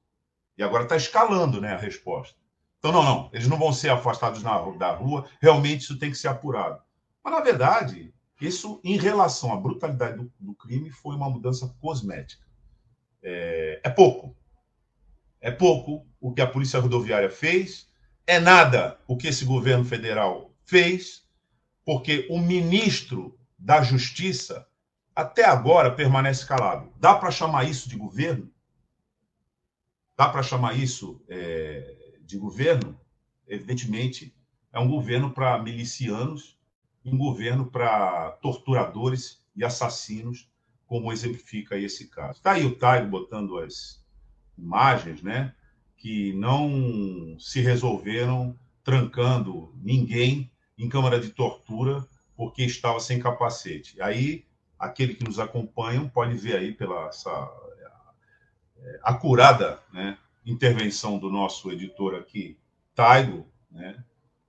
E 0.59 0.63
agora 0.63 0.83
está 0.83 0.97
escalando 0.97 1.61
né, 1.61 1.73
a 1.73 1.79
resposta. 1.79 2.37
Então, 2.79 2.91
não, 2.91 3.03
não, 3.03 3.31
eles 3.33 3.47
não 3.47 3.57
vão 3.57 3.73
ser 3.73 3.91
afastados 3.91 4.43
na, 4.43 4.59
da 4.73 4.93
rua, 4.93 5.29
realmente 5.41 5.83
isso 5.83 5.99
tem 5.99 6.11
que 6.11 6.19
ser 6.19 6.29
apurado. 6.29 6.83
Mas, 7.23 7.33
na 7.33 7.41
verdade, 7.41 8.13
isso, 8.41 8.81
em 8.83 8.97
relação 8.97 9.53
à 9.53 9.57
brutalidade 9.57 10.17
do, 10.17 10.33
do 10.41 10.55
crime, 10.55 10.91
foi 10.91 11.15
uma 11.15 11.31
mudança 11.31 11.69
cosmética. 11.81 12.45
É, 13.23 13.81
é, 13.85 13.91
pouco. 13.91 14.37
É 15.41 15.51
pouco 15.51 16.05
o 16.21 16.33
que 16.33 16.41
a 16.41 16.47
Polícia 16.47 16.81
Rodoviária 16.81 17.31
fez, 17.31 17.89
é 18.27 18.41
nada 18.41 18.99
o 19.07 19.17
que 19.17 19.29
esse 19.29 19.45
governo 19.45 19.85
federal 19.85 20.53
fez, 20.65 21.25
porque 21.85 22.27
o 22.31 22.39
ministro 22.39 23.39
da 23.57 23.83
Justiça, 23.83 24.67
até 25.15 25.45
agora, 25.45 25.95
permanece 25.95 26.45
calado. 26.47 26.93
Dá 26.97 27.15
para 27.15 27.31
chamar 27.31 27.65
isso 27.65 27.89
de 27.89 27.97
governo? 27.97 28.51
Dá 30.17 30.29
para 30.29 30.43
chamar 30.43 30.77
isso 30.77 31.23
é, 31.29 32.19
de 32.23 32.37
governo? 32.39 32.99
Evidentemente, 33.47 34.35
é 34.73 34.81
um 34.81 34.89
governo 34.89 35.33
para 35.33 35.63
milicianos 35.63 36.59
um 37.05 37.17
governo 37.17 37.67
para 37.71 38.31
torturadores 38.43 39.43
e 39.57 39.65
assassinos, 39.65 40.49
como 40.87 41.13
exemplifica 41.13 41.77
esse 41.77 42.09
caso. 42.09 42.39
Está 42.39 42.53
aí 42.53 42.65
o 42.65 42.77
Taigo 42.77 43.09
botando 43.09 43.59
as 43.59 44.05
imagens, 44.57 45.23
né, 45.23 45.55
que 45.97 46.33
não 46.35 47.37
se 47.39 47.61
resolveram 47.61 48.59
trancando 48.85 49.73
ninguém 49.81 50.51
em 50.77 50.89
câmara 50.89 51.21
de 51.21 51.31
tortura 51.31 52.07
porque 52.37 52.65
estava 52.65 52.99
sem 53.01 53.21
capacete. 53.21 54.01
Aí, 54.03 54.45
aquele 54.79 55.15
que 55.15 55.25
nos 55.25 55.39
acompanha 55.39 56.11
pode 56.13 56.35
ver 56.35 56.57
aí 56.57 56.73
pela 56.73 57.07
essa 57.07 57.31
é, 58.79 59.01
acurada 59.03 59.81
né, 59.93 60.19
intervenção 60.45 61.19
do 61.19 61.31
nosso 61.31 61.71
editor 61.71 62.15
aqui, 62.15 62.59
Taigo, 62.95 63.47
né, 63.71 64.03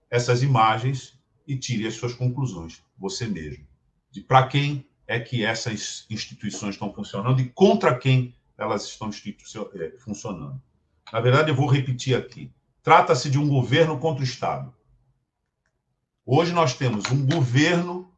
essas 0.09 0.41
imagens 0.43 1.19
e 1.47 1.57
tire 1.57 1.87
as 1.87 1.95
suas 1.95 2.13
conclusões, 2.13 2.81
você 2.97 3.27
mesmo. 3.27 3.65
De 4.11 4.21
para 4.21 4.47
quem 4.47 4.85
é 5.07 5.19
que 5.19 5.43
essas 5.43 6.05
instituições 6.09 6.75
estão 6.75 6.93
funcionando 6.93 7.41
e 7.41 7.49
contra 7.49 7.97
quem 7.97 8.35
elas 8.57 8.85
estão 8.85 9.09
é, 9.09 9.97
funcionando. 9.97 10.61
Na 11.11 11.19
verdade, 11.19 11.49
eu 11.49 11.55
vou 11.55 11.67
repetir 11.67 12.15
aqui. 12.15 12.51
Trata-se 12.81 13.29
de 13.29 13.37
um 13.37 13.47
governo 13.47 13.99
contra 13.99 14.21
o 14.21 14.25
Estado. 14.25 14.73
Hoje 16.25 16.53
nós 16.53 16.75
temos 16.75 17.05
um 17.11 17.25
governo 17.25 18.13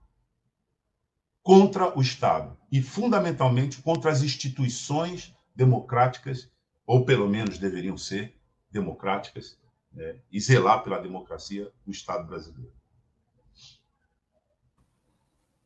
contra 1.42 1.98
o 1.98 2.02
Estado 2.02 2.58
e, 2.72 2.82
fundamentalmente, 2.82 3.82
contra 3.82 4.12
as 4.12 4.22
instituições 4.22 5.34
democráticas, 5.56 6.52
ou 6.86 7.06
pelo 7.06 7.28
menos 7.28 7.58
deveriam 7.58 7.98
ser 7.98 8.36
democráticas 8.72 9.58
né, 9.92 10.18
e 10.32 10.40
zelar 10.40 10.84
pela 10.84 11.00
democracia 11.00 11.72
do 11.86 11.92
Estado 11.92 12.28
brasileiro. 12.28 12.75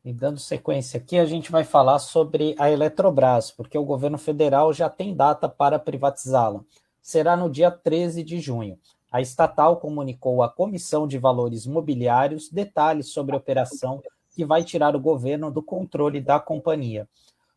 E 0.02 0.14
dando 0.14 0.40
sequência 0.40 0.98
aqui, 0.98 1.18
a 1.18 1.26
gente 1.26 1.52
vai 1.52 1.62
falar 1.62 1.98
sobre 1.98 2.54
a 2.58 2.70
Eletrobras, 2.70 3.50
porque 3.50 3.76
o 3.76 3.84
governo 3.84 4.16
federal 4.16 4.72
já 4.72 4.88
tem 4.88 5.14
data 5.14 5.46
para 5.46 5.78
privatizá-la. 5.78 6.64
Será 7.02 7.36
no 7.36 7.50
dia 7.50 7.70
13 7.70 8.22
de 8.22 8.40
junho. 8.40 8.78
A 9.12 9.20
estatal 9.20 9.76
comunicou 9.76 10.42
à 10.42 10.48
Comissão 10.48 11.06
de 11.06 11.18
Valores 11.18 11.66
Mobiliários 11.66 12.48
detalhes 12.48 13.12
sobre 13.12 13.34
a 13.34 13.38
operação 13.38 14.02
que 14.30 14.42
vai 14.44 14.64
tirar 14.64 14.96
o 14.96 15.00
governo 15.00 15.50
do 15.50 15.62
controle 15.62 16.18
da 16.18 16.40
companhia. 16.40 17.06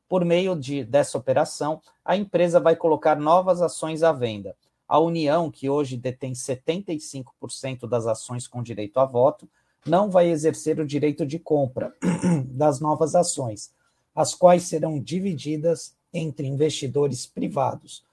Por 0.09 0.25
meio 0.25 0.53
de, 0.53 0.83
dessa 0.83 1.17
operação, 1.17 1.81
a 2.03 2.17
empresa 2.17 2.59
vai 2.59 2.75
colocar 2.75 3.15
novas 3.15 3.61
ações 3.61 4.03
à 4.03 4.11
venda. 4.11 4.53
A 4.85 4.99
União, 4.99 5.49
que 5.49 5.69
hoje 5.69 5.95
detém 5.95 6.33
75% 6.33 7.87
das 7.87 8.05
ações 8.05 8.47
com 8.47 8.61
direito 8.61 8.99
a 8.99 9.05
voto, 9.05 9.47
não 9.85 10.09
vai 10.09 10.29
exercer 10.29 10.79
o 10.79 10.85
direito 10.85 11.25
de 11.25 11.39
compra 11.39 11.93
das 12.47 12.79
novas 12.79 13.15
ações, 13.15 13.73
as 14.15 14.33
quais 14.33 14.63
serão 14.63 14.99
divididas 14.99 15.95
entre 16.13 16.47
investidores 16.47 17.25
privados. 17.25 18.03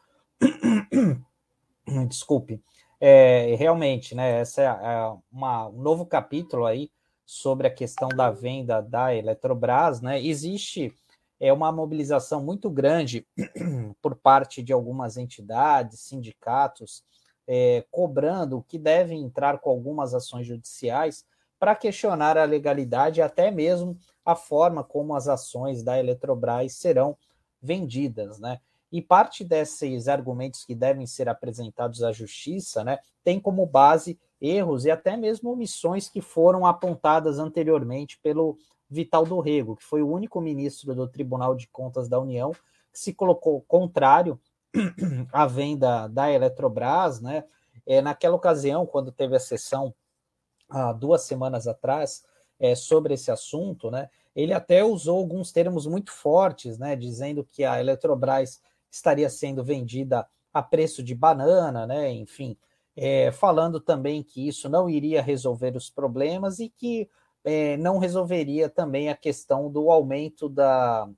Desculpe. 2.09 2.63
É, 3.01 3.55
realmente, 3.59 4.15
né, 4.15 4.41
essa 4.41 4.63
é 4.63 5.19
uma, 5.33 5.69
um 5.69 5.81
novo 5.81 6.05
capítulo 6.05 6.67
aí 6.67 6.91
sobre 7.25 7.67
a 7.67 7.71
questão 7.71 8.09
da 8.09 8.31
venda 8.31 8.81
da 8.81 9.15
Eletrobras, 9.15 10.01
né? 10.01 10.23
Existe 10.23 10.93
é 11.41 11.51
uma 11.53 11.73
mobilização 11.73 12.43
muito 12.43 12.69
grande 12.69 13.27
por 14.03 14.15
parte 14.15 14.63
de 14.63 14.75
algumas 14.75 15.17
entidades, 15.17 16.01
sindicatos, 16.01 17.03
é, 17.49 17.85
cobrando 17.91 18.63
que 18.69 18.79
devem 18.79 19.23
entrar 19.23 19.59
com 19.59 19.71
algumas 19.71 20.13
ações 20.13 20.47
judiciais 20.47 21.25
para 21.61 21.77
questionar 21.77 22.39
a 22.39 22.45
legalidade 22.45 23.21
e 23.21 23.23
até 23.23 23.51
mesmo 23.51 23.97
a 24.25 24.35
forma 24.35 24.83
como 24.83 25.15
as 25.15 25.29
ações 25.29 25.83
da 25.83 25.99
Eletrobras 25.99 26.73
serão 26.73 27.17
vendidas, 27.63 28.41
né? 28.41 28.59
E 28.91 29.01
parte 29.01 29.45
desses 29.45 30.09
argumentos 30.09 30.65
que 30.65 30.75
devem 30.75 31.07
ser 31.07 31.29
apresentados 31.29 32.03
à 32.03 32.11
justiça, 32.11 32.83
né, 32.83 32.99
tem 33.23 33.39
como 33.39 33.65
base 33.65 34.19
erros 34.41 34.85
e 34.85 34.91
até 34.91 35.17
mesmo 35.17 35.53
omissões 35.53 36.09
que 36.09 36.21
foram 36.21 36.67
apontadas 36.67 37.39
anteriormente 37.39 38.19
pelo 38.21 38.59
Vital 38.89 39.25
do 39.25 39.39
Rego, 39.39 39.77
que 39.77 39.85
foi 39.85 40.03
o 40.03 40.11
único 40.11 40.41
ministro 40.41 40.93
do 40.93 41.07
Tribunal 41.07 41.55
de 41.55 41.69
Contas 41.69 42.09
da 42.09 42.19
União 42.19 42.51
que 42.93 42.99
se 42.99 43.15
colocou 43.15 43.61
contrário 43.63 44.41
à 45.33 45.47
venda 45.47 46.09
da 46.09 46.33
Eletrobras, 46.33 47.21
né? 47.21 47.45
É, 47.87 48.01
naquela 48.01 48.37
ocasião, 48.37 48.85
quando 48.87 49.13
teve 49.13 49.37
a 49.37 49.41
sessão 49.41 49.95
há 50.71 50.93
duas 50.93 51.23
semanas 51.23 51.67
atrás 51.67 52.25
é, 52.59 52.75
sobre 52.75 53.15
esse 53.15 53.31
assunto, 53.31 53.91
né? 53.91 54.09
Ele 54.35 54.53
até 54.53 54.85
usou 54.85 55.19
alguns 55.19 55.51
termos 55.51 55.87
muito 55.87 56.13
fortes, 56.13 56.79
né? 56.79 56.95
Dizendo 56.95 57.45
que 57.45 57.65
a 57.65 57.81
Eletrobras 57.81 58.61
estaria 58.91 59.29
sendo 59.29 59.65
vendida 59.65 60.27
a 60.53 60.63
preço 60.63 61.03
de 61.03 61.15
banana, 61.15 61.87
né? 61.87 62.13
Enfim, 62.13 62.57
é, 62.97 63.33
falando 63.33 63.81
também 63.81 64.23
que 64.23 64.47
isso 64.47 64.69
não 64.69 64.89
iria 64.89 65.23
resolver 65.23 65.77
os 65.77 65.91
problemas 65.91 66.59
e 66.59 66.69
que 66.69 67.09
é, 67.43 67.77
não 67.79 67.99
resolveria 67.99 68.69
também 68.69 69.09
a 69.09 69.17
questão 69.17 69.71
do 69.71 69.91
aumento 69.91 70.49
da 70.49 71.09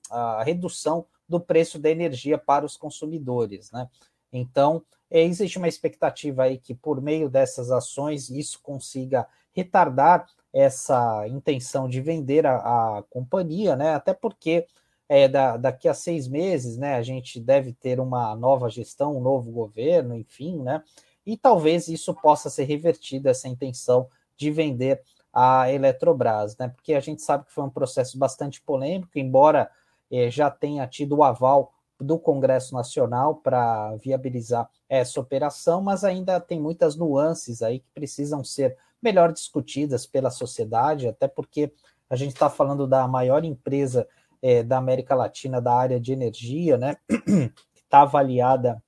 redução 0.44 1.06
do 1.28 1.40
preço 1.40 1.78
da 1.78 1.90
energia 1.90 2.38
para 2.38 2.64
os 2.64 2.76
consumidores, 2.76 3.70
né? 3.72 3.88
Então, 4.32 4.82
é, 5.10 5.22
existe 5.22 5.58
uma 5.58 5.68
expectativa 5.68 6.44
aí 6.44 6.56
que 6.58 6.74
por 6.74 7.00
meio 7.00 7.28
dessas 7.28 7.70
ações 7.70 8.30
isso 8.30 8.60
consiga 8.62 9.26
retardar 9.52 10.26
essa 10.52 11.26
intenção 11.28 11.88
de 11.88 12.00
vender 12.00 12.46
a, 12.46 12.56
a 12.98 13.02
companhia, 13.08 13.74
né? 13.74 13.94
Até 13.94 14.12
porque 14.12 14.66
é, 15.08 15.28
da, 15.28 15.56
daqui 15.56 15.88
a 15.88 15.94
seis 15.94 16.28
meses, 16.28 16.76
né, 16.76 16.94
a 16.96 17.02
gente 17.02 17.40
deve 17.40 17.72
ter 17.72 18.00
uma 18.00 18.34
nova 18.36 18.68
gestão, 18.68 19.16
um 19.16 19.20
novo 19.20 19.50
governo, 19.50 20.14
enfim, 20.14 20.58
né? 20.62 20.82
E 21.24 21.36
talvez 21.36 21.88
isso 21.88 22.14
possa 22.14 22.50
ser 22.50 22.64
revertido, 22.64 23.28
essa 23.28 23.48
intenção 23.48 24.08
de 24.36 24.50
vender 24.50 25.02
a 25.32 25.70
Eletrobras, 25.70 26.56
né? 26.56 26.68
Porque 26.68 26.94
a 26.94 27.00
gente 27.00 27.22
sabe 27.22 27.46
que 27.46 27.52
foi 27.52 27.64
um 27.64 27.70
processo 27.70 28.18
bastante 28.18 28.60
polêmico, 28.60 29.18
embora 29.18 29.70
é, 30.10 30.30
já 30.30 30.50
tenha 30.50 30.86
tido 30.86 31.16
o 31.16 31.24
aval 31.24 31.72
do 31.98 32.18
Congresso 32.18 32.74
Nacional 32.74 33.36
para 33.36 33.94
viabilizar 33.96 34.68
essa 34.88 35.20
operação, 35.20 35.80
mas 35.80 36.04
ainda 36.04 36.40
tem 36.40 36.60
muitas 36.60 36.96
nuances 36.96 37.62
aí 37.62 37.78
que 37.78 37.90
precisam 37.94 38.44
ser 38.44 38.76
melhor 39.02 39.32
discutidas 39.32 40.06
pela 40.06 40.30
sociedade, 40.30 41.08
até 41.08 41.26
porque 41.26 41.72
a 42.08 42.16
gente 42.16 42.32
está 42.32 42.48
falando 42.48 42.86
da 42.86 43.08
maior 43.08 43.44
empresa 43.44 44.06
é, 44.40 44.62
da 44.62 44.78
América 44.78 45.14
Latina 45.14 45.60
da 45.60 45.74
área 45.74 46.00
de 46.00 46.12
energia, 46.12 46.76
né? 46.76 46.96
Está 47.74 48.02
avaliada 48.02 48.82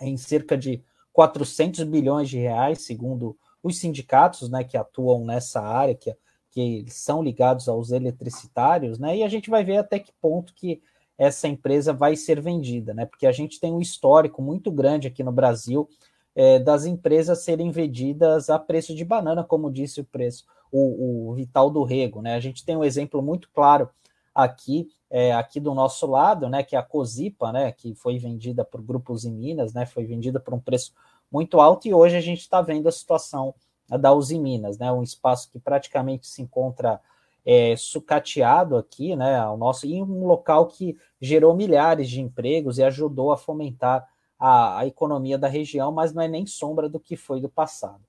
em 0.00 0.16
cerca 0.16 0.56
de 0.58 0.82
400 1.12 1.84
bilhões 1.84 2.28
de 2.28 2.38
reais, 2.38 2.82
segundo 2.82 3.36
os 3.62 3.78
sindicatos, 3.78 4.50
né, 4.50 4.62
que 4.62 4.76
atuam 4.76 5.24
nessa 5.24 5.60
área, 5.60 5.94
que, 5.94 6.14
que 6.50 6.84
são 6.88 7.22
ligados 7.22 7.68
aos 7.68 7.90
eletricitários, 7.90 8.98
né? 8.98 9.16
E 9.16 9.22
a 9.22 9.28
gente 9.28 9.48
vai 9.48 9.64
ver 9.64 9.78
até 9.78 9.98
que 9.98 10.12
ponto 10.20 10.54
que 10.54 10.82
essa 11.18 11.48
empresa 11.48 11.92
vai 11.92 12.14
ser 12.14 12.40
vendida, 12.40 12.92
né? 12.92 13.06
Porque 13.06 13.26
a 13.26 13.32
gente 13.32 13.58
tem 13.58 13.72
um 13.72 13.80
histórico 13.80 14.42
muito 14.42 14.70
grande 14.70 15.08
aqui 15.08 15.24
no 15.24 15.32
Brasil 15.32 15.88
é, 16.36 16.58
das 16.58 16.84
empresas 16.84 17.42
serem 17.42 17.70
vendidas 17.70 18.50
a 18.50 18.58
preço 18.58 18.94
de 18.94 19.04
banana, 19.04 19.42
como 19.42 19.72
disse 19.72 20.02
o 20.02 20.04
preço, 20.04 20.44
o, 20.70 21.30
o 21.30 21.34
Vital 21.34 21.70
do 21.70 21.82
Rego, 21.82 22.20
né? 22.20 22.34
A 22.34 22.40
gente 22.40 22.62
tem 22.62 22.76
um 22.76 22.84
exemplo 22.84 23.22
muito 23.22 23.48
claro 23.54 23.88
aqui, 24.34 24.86
é, 25.10 25.32
aqui 25.32 25.58
do 25.58 25.74
nosso 25.74 26.06
lado, 26.06 26.50
né? 26.50 26.62
Que 26.62 26.76
é 26.76 26.78
a 26.78 26.82
Cosipa, 26.82 27.50
né? 27.52 27.72
Que 27.72 27.94
foi 27.94 28.18
vendida 28.18 28.66
por 28.66 28.82
grupos 28.82 29.24
em 29.24 29.32
Minas, 29.32 29.72
né? 29.72 29.86
Foi 29.86 30.04
vendida 30.04 30.38
por 30.38 30.52
um 30.52 30.60
preço 30.60 30.92
muito 31.32 31.58
alto 31.58 31.88
e 31.88 31.94
hoje 31.94 32.16
a 32.16 32.20
gente 32.20 32.40
está 32.40 32.60
vendo 32.60 32.86
a 32.86 32.92
situação 32.92 33.54
da 33.88 34.12
Uzi 34.12 34.38
Minas, 34.38 34.76
né? 34.76 34.92
Um 34.92 35.02
espaço 35.02 35.50
que 35.50 35.58
praticamente 35.58 36.26
se 36.26 36.42
encontra 36.42 37.00
é, 37.46 37.74
sucateado 37.76 38.76
aqui, 38.76 39.16
né? 39.16 39.38
Ao 39.38 39.56
nosso 39.56 39.86
e 39.86 40.02
um 40.02 40.26
local 40.26 40.66
que 40.66 40.98
gerou 41.18 41.56
milhares 41.56 42.10
de 42.10 42.20
empregos 42.20 42.76
e 42.76 42.82
ajudou 42.82 43.32
a 43.32 43.38
fomentar 43.38 44.06
a, 44.38 44.80
a 44.80 44.86
economia 44.86 45.38
da 45.38 45.48
região, 45.48 45.92
mas 45.92 46.12
não 46.12 46.22
é 46.22 46.28
nem 46.28 46.46
sombra 46.46 46.88
do 46.88 47.00
que 47.00 47.16
foi 47.16 47.40
do 47.40 47.48
passado. 47.48 48.04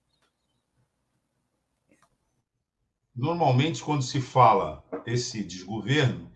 Normalmente, 3.15 3.83
quando 3.83 4.03
se 4.03 4.21
fala 4.21 4.83
esse 5.05 5.43
desgoverno, 5.43 6.31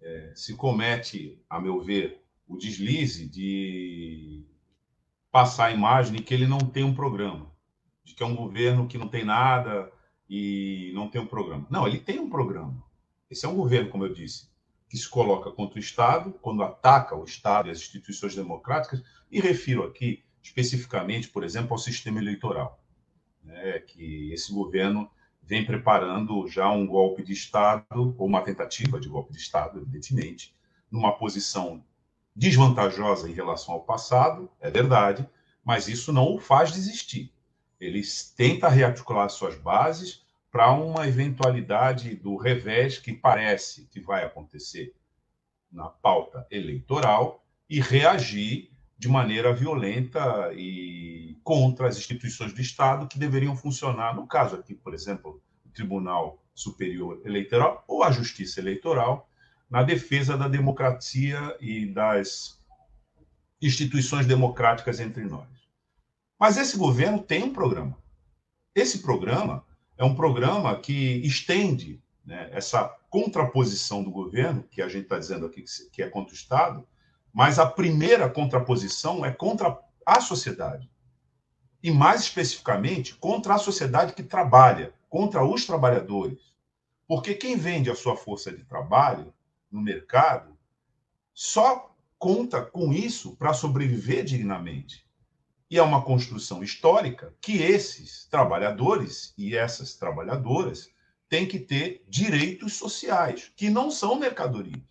é, 0.00 0.32
se 0.36 0.54
comete, 0.54 1.42
a 1.50 1.60
meu 1.60 1.80
ver, 1.80 2.22
o 2.46 2.56
deslize 2.56 3.28
de 3.28 4.46
passar 5.32 5.66
a 5.66 5.72
imagem 5.72 6.14
de 6.14 6.22
que 6.22 6.34
ele 6.34 6.46
não 6.46 6.58
tem 6.58 6.84
um 6.84 6.94
programa, 6.94 7.50
de 8.04 8.14
que 8.14 8.22
é 8.22 8.26
um 8.26 8.36
governo 8.36 8.86
que 8.86 8.98
não 8.98 9.08
tem 9.08 9.24
nada 9.24 9.90
e 10.28 10.92
não 10.94 11.08
tem 11.08 11.20
um 11.20 11.26
programa. 11.26 11.66
Não, 11.70 11.88
ele 11.88 11.98
tem 11.98 12.20
um 12.20 12.28
programa. 12.28 12.84
Esse 13.30 13.46
é 13.46 13.48
um 13.48 13.56
governo, 13.56 13.90
como 13.90 14.04
eu 14.04 14.12
disse, 14.12 14.51
que 14.92 14.98
se 14.98 15.08
coloca 15.08 15.50
contra 15.50 15.78
o 15.78 15.80
Estado, 15.80 16.34
quando 16.42 16.62
ataca 16.62 17.16
o 17.16 17.24
Estado 17.24 17.68
e 17.68 17.70
as 17.70 17.78
instituições 17.78 18.34
democráticas, 18.34 19.02
e 19.30 19.40
refiro 19.40 19.84
aqui 19.84 20.22
especificamente, 20.42 21.28
por 21.28 21.44
exemplo, 21.44 21.72
ao 21.72 21.78
sistema 21.78 22.18
eleitoral, 22.18 22.78
né, 23.42 23.78
que 23.78 24.30
esse 24.34 24.52
governo 24.52 25.10
vem 25.42 25.64
preparando 25.64 26.46
já 26.46 26.70
um 26.70 26.86
golpe 26.86 27.22
de 27.22 27.32
Estado, 27.32 28.14
ou 28.18 28.26
uma 28.26 28.42
tentativa 28.42 29.00
de 29.00 29.08
golpe 29.08 29.32
de 29.32 29.38
Estado, 29.38 29.80
evidentemente, 29.80 30.54
numa 30.90 31.12
posição 31.12 31.82
desvantajosa 32.36 33.30
em 33.30 33.32
relação 33.32 33.72
ao 33.72 33.84
passado, 33.84 34.50
é 34.60 34.70
verdade, 34.70 35.26
mas 35.64 35.88
isso 35.88 36.12
não 36.12 36.34
o 36.34 36.38
faz 36.38 36.70
desistir. 36.70 37.32
Ele 37.80 38.02
tenta 38.36 38.68
rearticular 38.68 39.30
suas 39.30 39.56
bases 39.56 40.21
para 40.52 40.70
uma 40.70 41.08
eventualidade 41.08 42.14
do 42.14 42.36
revés 42.36 42.98
que 42.98 43.10
parece 43.14 43.86
que 43.86 43.98
vai 43.98 44.22
acontecer 44.22 44.94
na 45.72 45.88
pauta 45.88 46.46
eleitoral 46.50 47.42
e 47.70 47.80
reagir 47.80 48.70
de 48.98 49.08
maneira 49.08 49.54
violenta 49.54 50.52
e 50.54 51.40
contra 51.42 51.88
as 51.88 51.96
instituições 51.96 52.52
do 52.52 52.60
Estado 52.60 53.08
que 53.08 53.18
deveriam 53.18 53.56
funcionar, 53.56 54.14
no 54.14 54.26
caso 54.26 54.56
aqui, 54.56 54.74
por 54.74 54.92
exemplo, 54.92 55.42
o 55.64 55.70
Tribunal 55.70 56.44
Superior 56.54 57.22
Eleitoral 57.24 57.82
ou 57.88 58.04
a 58.04 58.12
Justiça 58.12 58.60
Eleitoral, 58.60 59.26
na 59.70 59.82
defesa 59.82 60.36
da 60.36 60.48
democracia 60.48 61.56
e 61.62 61.86
das 61.86 62.60
instituições 63.60 64.26
democráticas 64.26 65.00
entre 65.00 65.24
nós. 65.24 65.48
Mas 66.38 66.58
esse 66.58 66.76
governo 66.76 67.22
tem 67.22 67.42
um 67.42 67.54
programa. 67.54 67.96
Esse 68.74 68.98
programa 68.98 69.64
é 69.96 70.04
um 70.04 70.14
programa 70.14 70.78
que 70.78 71.20
estende 71.24 72.02
né, 72.24 72.48
essa 72.52 72.88
contraposição 73.10 74.02
do 74.02 74.10
governo, 74.10 74.62
que 74.70 74.80
a 74.80 74.88
gente 74.88 75.04
está 75.04 75.18
dizendo 75.18 75.46
aqui 75.46 75.64
que 75.92 76.02
é 76.02 76.08
contra 76.08 76.32
o 76.32 76.36
Estado, 76.36 76.86
mas 77.32 77.58
a 77.58 77.66
primeira 77.66 78.28
contraposição 78.28 79.24
é 79.24 79.32
contra 79.32 79.78
a 80.04 80.20
sociedade. 80.20 80.90
e 81.82 81.90
mais 81.90 82.22
especificamente 82.22 83.14
contra 83.16 83.54
a 83.54 83.58
sociedade 83.58 84.12
que 84.14 84.22
trabalha, 84.22 84.94
contra 85.10 85.44
os 85.44 85.66
trabalhadores. 85.66 86.54
Porque 87.08 87.34
quem 87.34 87.56
vende 87.56 87.90
a 87.90 87.94
sua 87.94 88.16
força 88.16 88.52
de 88.52 88.64
trabalho 88.64 89.34
no 89.70 89.80
mercado 89.80 90.56
só 91.34 91.92
conta 92.18 92.62
com 92.64 92.92
isso 92.92 93.36
para 93.36 93.52
sobreviver 93.52 94.24
dignamente. 94.24 95.04
E 95.72 95.78
é 95.78 95.82
uma 95.82 96.02
construção 96.02 96.62
histórica 96.62 97.34
que 97.40 97.62
esses 97.62 98.26
trabalhadores 98.26 99.32
e 99.38 99.56
essas 99.56 99.94
trabalhadoras 99.94 100.90
têm 101.30 101.48
que 101.48 101.58
ter 101.58 102.04
direitos 102.06 102.74
sociais, 102.74 103.50
que 103.56 103.70
não 103.70 103.90
são 103.90 104.16
mercadorias, 104.16 104.82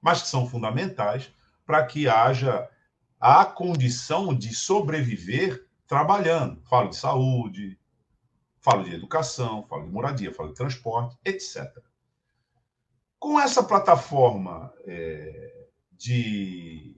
mas 0.00 0.22
que 0.22 0.28
são 0.28 0.48
fundamentais 0.48 1.28
para 1.66 1.84
que 1.84 2.08
haja 2.08 2.70
a 3.18 3.44
condição 3.44 4.32
de 4.32 4.54
sobreviver 4.54 5.66
trabalhando. 5.88 6.62
Falo 6.66 6.90
de 6.90 6.96
saúde, 6.96 7.76
falo 8.60 8.84
de 8.84 8.94
educação, 8.94 9.66
falo 9.66 9.86
de 9.86 9.90
moradia, 9.90 10.32
falo 10.32 10.50
de 10.50 10.54
transporte, 10.54 11.18
etc. 11.24 11.66
Com 13.18 13.40
essa 13.40 13.64
plataforma 13.64 14.72
é, 14.86 15.66
de 15.90 16.96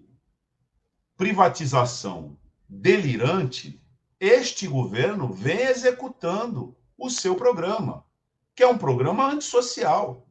privatização 1.17 2.37
delirante, 2.71 3.85
este 4.21 4.69
governo 4.69 5.33
vem 5.33 5.59
executando 5.59 6.77
o 6.97 7.11
seu 7.11 7.35
programa, 7.35 8.07
que 8.55 8.63
é 8.63 8.69
um 8.69 8.79
programa 8.79 9.27
antissocial. 9.27 10.29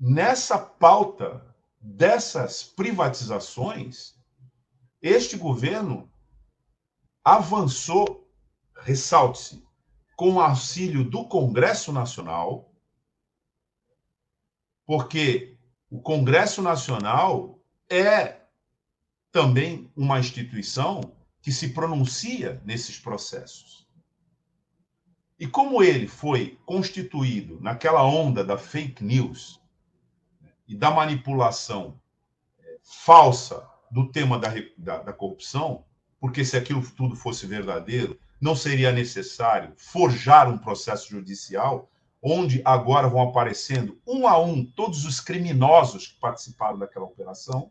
Nessa 0.00 0.58
pauta 0.58 1.54
dessas 1.78 2.62
privatizações, 2.62 4.14
este 5.02 5.36
governo 5.36 6.10
avançou, 7.22 8.30
ressalte-se, 8.76 9.66
com 10.16 10.34
o 10.34 10.40
auxílio 10.40 11.04
do 11.04 11.26
Congresso 11.26 11.92
Nacional, 11.92 12.72
porque 14.86 15.58
o 15.90 16.00
Congresso 16.00 16.62
Nacional 16.62 17.60
é 17.90 18.45
também 19.36 19.92
uma 19.94 20.18
instituição 20.18 21.12
que 21.42 21.52
se 21.52 21.68
pronuncia 21.74 22.58
nesses 22.64 22.98
processos. 22.98 23.86
E 25.38 25.46
como 25.46 25.82
ele 25.82 26.08
foi 26.08 26.58
constituído 26.64 27.60
naquela 27.60 28.02
onda 28.02 28.42
da 28.42 28.56
fake 28.56 29.04
news 29.04 29.60
e 30.66 30.74
da 30.74 30.90
manipulação 30.90 32.00
é, 32.58 32.78
falsa 32.82 33.68
do 33.90 34.10
tema 34.10 34.38
da, 34.38 34.54
da, 34.78 35.02
da 35.02 35.12
corrupção, 35.12 35.84
porque 36.18 36.42
se 36.42 36.56
aquilo 36.56 36.82
tudo 36.92 37.14
fosse 37.14 37.46
verdadeiro, 37.46 38.18
não 38.40 38.56
seria 38.56 38.90
necessário 38.90 39.74
forjar 39.76 40.48
um 40.48 40.56
processo 40.56 41.10
judicial 41.10 41.90
onde 42.22 42.62
agora 42.64 43.06
vão 43.06 43.20
aparecendo 43.20 44.00
um 44.06 44.26
a 44.26 44.42
um 44.42 44.64
todos 44.64 45.04
os 45.04 45.20
criminosos 45.20 46.06
que 46.06 46.18
participaram 46.18 46.78
daquela 46.78 47.04
operação 47.04 47.70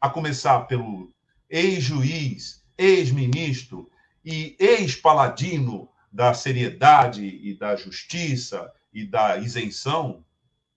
a 0.00 0.08
começar 0.08 0.60
pelo 0.60 1.12
ex-juiz, 1.48 2.64
ex-ministro 2.78 3.90
e 4.24 4.56
ex-paladino 4.58 5.88
da 6.10 6.32
seriedade 6.32 7.24
e 7.24 7.54
da 7.54 7.76
justiça 7.76 8.72
e 8.92 9.04
da 9.04 9.36
isenção, 9.36 10.24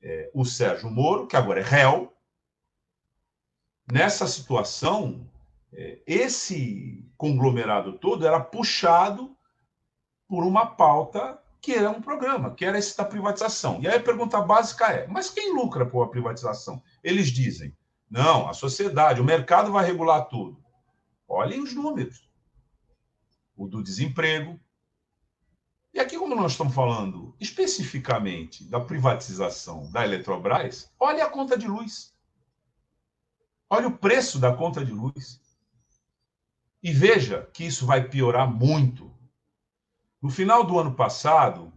é, 0.01 0.29
o 0.33 0.43
Sérgio 0.43 0.91
Moro, 0.91 1.25
que 1.25 1.36
agora 1.36 1.62
é 1.62 1.63
réu. 1.63 2.13
Nessa 3.91 4.27
situação, 4.27 5.27
é, 5.71 5.99
esse 6.05 7.03
conglomerado 7.17 7.93
todo 7.93 8.27
era 8.27 8.39
puxado 8.39 9.36
por 10.27 10.43
uma 10.43 10.65
pauta 10.65 11.39
que 11.62 11.73
era 11.73 11.89
um 11.89 12.01
programa, 12.01 12.53
que 12.53 12.65
era 12.65 12.77
esse 12.77 12.97
da 12.97 13.05
privatização. 13.05 13.79
E 13.81 13.88
aí 13.88 13.95
a 13.95 14.03
pergunta 14.03 14.41
básica 14.41 14.88
é: 14.91 15.07
mas 15.07 15.29
quem 15.29 15.53
lucra 15.53 15.86
com 15.86 16.03
a 16.03 16.09
privatização? 16.09 16.83
Eles 17.01 17.27
dizem: 17.27 17.75
não, 18.13 18.47
a 18.47 18.54
sociedade, 18.54 19.19
o 19.19 19.23
mercado 19.23 19.71
vai 19.71 19.84
regular 19.84 20.26
tudo. 20.26 20.63
Olhem 21.28 21.63
os 21.63 21.73
números. 21.73 22.30
O 23.58 23.67
do 23.67 23.82
desemprego. 23.82 24.60
E 25.91 25.99
aqui, 25.99 26.15
como 26.15 26.36
nós 26.36 26.52
estamos 26.52 26.76
falando 26.76 27.36
especificamente 27.39 28.65
da 28.65 28.80
privatização 28.80 29.91
da 29.91 30.04
Eletrobras, 30.06 30.93
olha 30.99 31.26
a 31.26 31.30
conta 31.30 31.58
de 31.58 31.67
luz. 31.67 32.13
Olha 33.67 33.88
o 33.88 33.97
preço 33.97 34.38
da 34.38 34.56
conta 34.56 34.86
de 34.86 34.91
luz. 34.91 35.41
E 36.84 36.93
veja 36.93 37.49
que 37.52 37.65
isso 37.65 37.84
vai 37.84 38.08
piorar 38.08 38.47
muito. 38.47 39.12
No 40.21 40.30
final 40.30 40.63
do 40.63 40.78
ano 40.78 40.93
passado, 40.93 41.73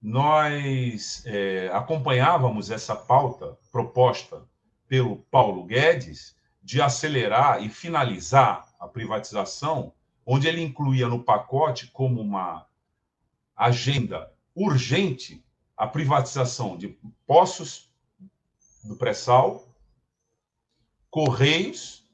nós 0.00 1.22
é, 1.26 1.68
acompanhávamos 1.74 2.70
essa 2.70 2.96
pauta 2.96 3.58
proposta 3.70 4.48
pelo 4.90 5.18
Paulo 5.30 5.64
Guedes 5.66 6.36
de 6.60 6.82
acelerar 6.82 7.62
e 7.62 7.68
finalizar 7.68 8.74
a 8.80 8.88
privatização, 8.88 9.94
onde 10.26 10.48
ele 10.48 10.60
incluía 10.60 11.06
no 11.06 11.22
pacote 11.22 11.86
como 11.92 12.20
uma 12.20 12.66
agenda 13.54 14.34
urgente 14.52 15.44
a 15.76 15.86
privatização 15.86 16.76
de 16.76 16.98
poços 17.24 17.94
do 18.82 18.96
pré-sal, 18.96 19.72
Correios, 21.08 22.04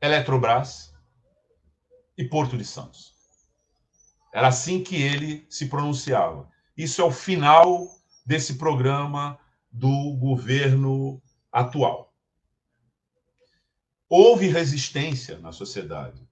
Eletrobras 0.00 0.94
e 2.16 2.24
Porto 2.24 2.56
de 2.56 2.64
Santos. 2.64 3.14
Era 4.32 4.48
assim 4.48 4.82
que 4.82 4.96
ele 4.96 5.46
se 5.50 5.66
pronunciava. 5.66 6.50
Isso 6.74 7.02
é 7.02 7.04
o 7.04 7.10
final 7.10 7.94
desse 8.24 8.54
programa 8.56 9.38
do 9.70 10.16
governo 10.16 11.20
atual. 11.52 12.12
Houve 14.08 14.48
resistência 14.48 15.38
na 15.38 15.52
sociedade. 15.52 16.28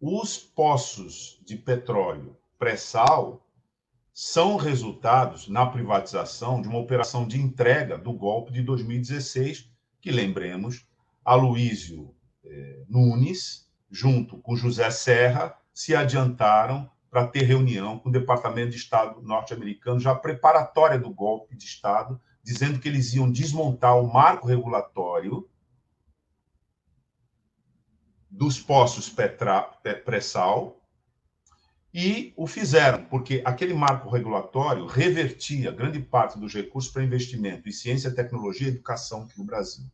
Os 0.00 0.36
poços 0.36 1.40
de 1.44 1.56
petróleo 1.56 2.36
pré-sal 2.58 3.46
são 4.12 4.56
resultados, 4.56 5.48
na 5.48 5.66
privatização, 5.66 6.62
de 6.62 6.68
uma 6.68 6.78
operação 6.78 7.26
de 7.26 7.40
entrega 7.40 7.98
do 7.98 8.12
golpe 8.12 8.52
de 8.52 8.62
2016, 8.62 9.68
que, 10.00 10.10
lembremos, 10.10 10.86
Aloísio 11.24 12.14
eh, 12.44 12.84
Nunes, 12.88 13.68
junto 13.90 14.38
com 14.38 14.54
José 14.54 14.90
Serra, 14.90 15.56
se 15.72 15.96
adiantaram 15.96 16.88
para 17.14 17.28
ter 17.28 17.44
reunião 17.44 17.96
com 17.96 18.08
o 18.08 18.12
Departamento 18.12 18.70
de 18.70 18.76
Estado 18.76 19.22
norte-americano, 19.22 20.00
já 20.00 20.12
preparatória 20.16 20.98
do 20.98 21.14
golpe 21.14 21.54
de 21.54 21.64
Estado, 21.64 22.20
dizendo 22.42 22.80
que 22.80 22.88
eles 22.88 23.14
iam 23.14 23.30
desmontar 23.30 23.96
o 23.96 24.12
marco 24.12 24.48
regulatório 24.48 25.48
dos 28.28 28.58
poços 28.58 29.08
pré-sal 30.04 30.82
e 31.94 32.34
o 32.36 32.48
fizeram, 32.48 33.04
porque 33.04 33.40
aquele 33.44 33.74
marco 33.74 34.10
regulatório 34.10 34.84
revertia 34.84 35.70
grande 35.70 36.00
parte 36.00 36.36
dos 36.36 36.52
recursos 36.52 36.90
para 36.90 37.04
investimento 37.04 37.68
em 37.68 37.72
ciência, 37.72 38.12
tecnologia 38.12 38.66
e 38.66 38.70
educação 38.70 39.22
aqui 39.22 39.38
no 39.38 39.44
Brasil. 39.44 39.84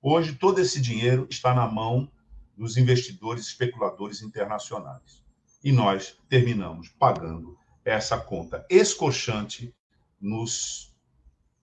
Hoje, 0.00 0.36
todo 0.36 0.60
esse 0.60 0.80
dinheiro 0.80 1.26
está 1.28 1.52
na 1.52 1.66
mão 1.66 2.08
dos 2.56 2.76
investidores 2.76 3.48
especuladores 3.48 4.22
internacionais 4.22 5.20
e 5.62 5.72
nós 5.72 6.16
terminamos 6.28 6.88
pagando 6.88 7.58
essa 7.84 8.18
conta 8.18 8.64
escorchante 8.68 9.74
nos 10.20 10.94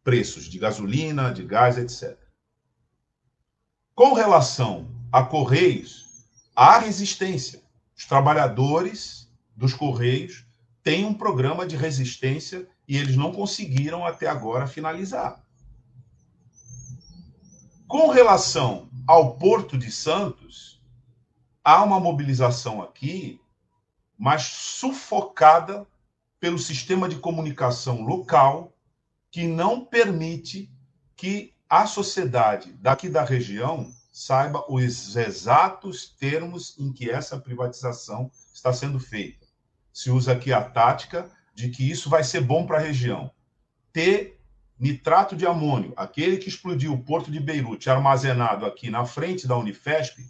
preços 0.04 0.46
de 0.46 0.58
gasolina, 0.58 1.34
de 1.34 1.44
gás, 1.44 1.78
etc. 1.78 2.18
Com 3.94 4.14
relação 4.14 4.90
a 5.12 5.24
Correios, 5.24 6.06
há 6.56 6.78
resistência. 6.80 7.62
Os 7.96 8.06
trabalhadores 8.06 9.30
dos 9.56 9.74
Correios 9.74 10.46
têm 10.84 11.04
um 11.06 11.14
programa 11.14 11.66
de 11.66 11.76
resistência 11.76 12.68
e 12.88 12.96
eles 12.96 13.18
não 13.18 13.32
conseguiram 13.32 14.06
até 14.06 14.28
agora 14.28 14.68
finalizar. 14.68 15.44
Com 17.88 18.10
relação 18.10 18.90
ao 19.08 19.36
Porto 19.38 19.78
de 19.78 19.92
Santos, 19.92 20.82
há 21.64 21.84
uma 21.84 22.00
mobilização 22.00 22.82
aqui 22.82 23.42
mas 24.18 24.44
sufocada 24.44 25.86
pelo 26.40 26.58
sistema 26.58 27.08
de 27.08 27.18
comunicação 27.18 28.02
local 28.02 28.74
que 29.30 29.48
não 29.48 29.84
permite 29.84 30.72
que 31.16 31.54
a 31.70 31.86
sociedade 31.86 32.74
daqui 32.74 33.10
da 33.10 33.24
região 33.24 33.92
saiba 34.12 34.66
os 34.68 35.16
exatos 35.16 36.16
termos 36.20 36.78
em 36.80 36.92
que 36.92 37.10
essa 37.10 37.38
privatização 37.38 38.32
está 38.54 38.74
sendo 38.74 39.00
feita. 39.00 39.46
Se 39.94 40.10
usa 40.10 40.32
aqui 40.32 40.52
a 40.52 40.62
tática 40.62 41.30
de 41.54 41.70
que 41.70 41.90
isso 41.90 42.10
vai 42.10 42.24
ser 42.24 42.42
bom 42.42 42.66
para 42.66 42.78
a 42.78 42.82
região. 42.82 43.32
Ter 43.92 44.40
nitrato 44.80 45.36
de 45.36 45.46
amônio, 45.46 45.94
aquele 45.96 46.38
que 46.38 46.50
explodiu 46.50 46.94
o 46.94 47.04
porto 47.04 47.32
de 47.32 47.40
Beirute, 47.40 47.90
armazenado 47.90 48.66
aqui 48.66 48.90
na 48.90 49.06
frente 49.06 49.48
da 49.48 49.58
Unifesp, 49.58 50.24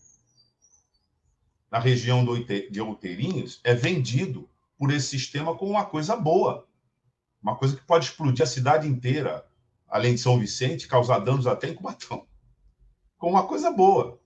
na 1.71 1.79
região 1.79 2.25
de 2.25 2.81
Outeirinhos 2.81 3.59
é 3.63 3.73
vendido 3.73 4.49
por 4.77 4.91
esse 4.91 5.07
sistema 5.07 5.55
como 5.55 5.71
uma 5.71 5.85
coisa 5.85 6.15
boa. 6.15 6.67
Uma 7.41 7.55
coisa 7.55 7.75
que 7.75 7.83
pode 7.83 8.05
explodir 8.05 8.43
a 8.43 8.47
cidade 8.47 8.87
inteira, 8.87 9.45
além 9.87 10.15
de 10.15 10.21
São 10.21 10.39
Vicente, 10.39 10.87
causar 10.87 11.19
danos 11.19 11.47
até 11.47 11.69
em 11.69 11.73
Cubatão. 11.75 12.25
Como 13.17 13.33
uma 13.33 13.47
coisa 13.47 13.71
boa. 13.71 14.19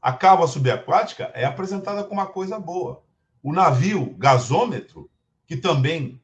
A 0.00 0.12
cava 0.12 0.46
subaquática 0.46 1.24
é 1.34 1.44
apresentada 1.44 2.04
como 2.04 2.20
uma 2.20 2.26
coisa 2.26 2.58
boa. 2.58 3.04
O 3.42 3.52
navio 3.52 4.14
gasômetro, 4.16 5.10
que 5.46 5.56
também 5.56 6.20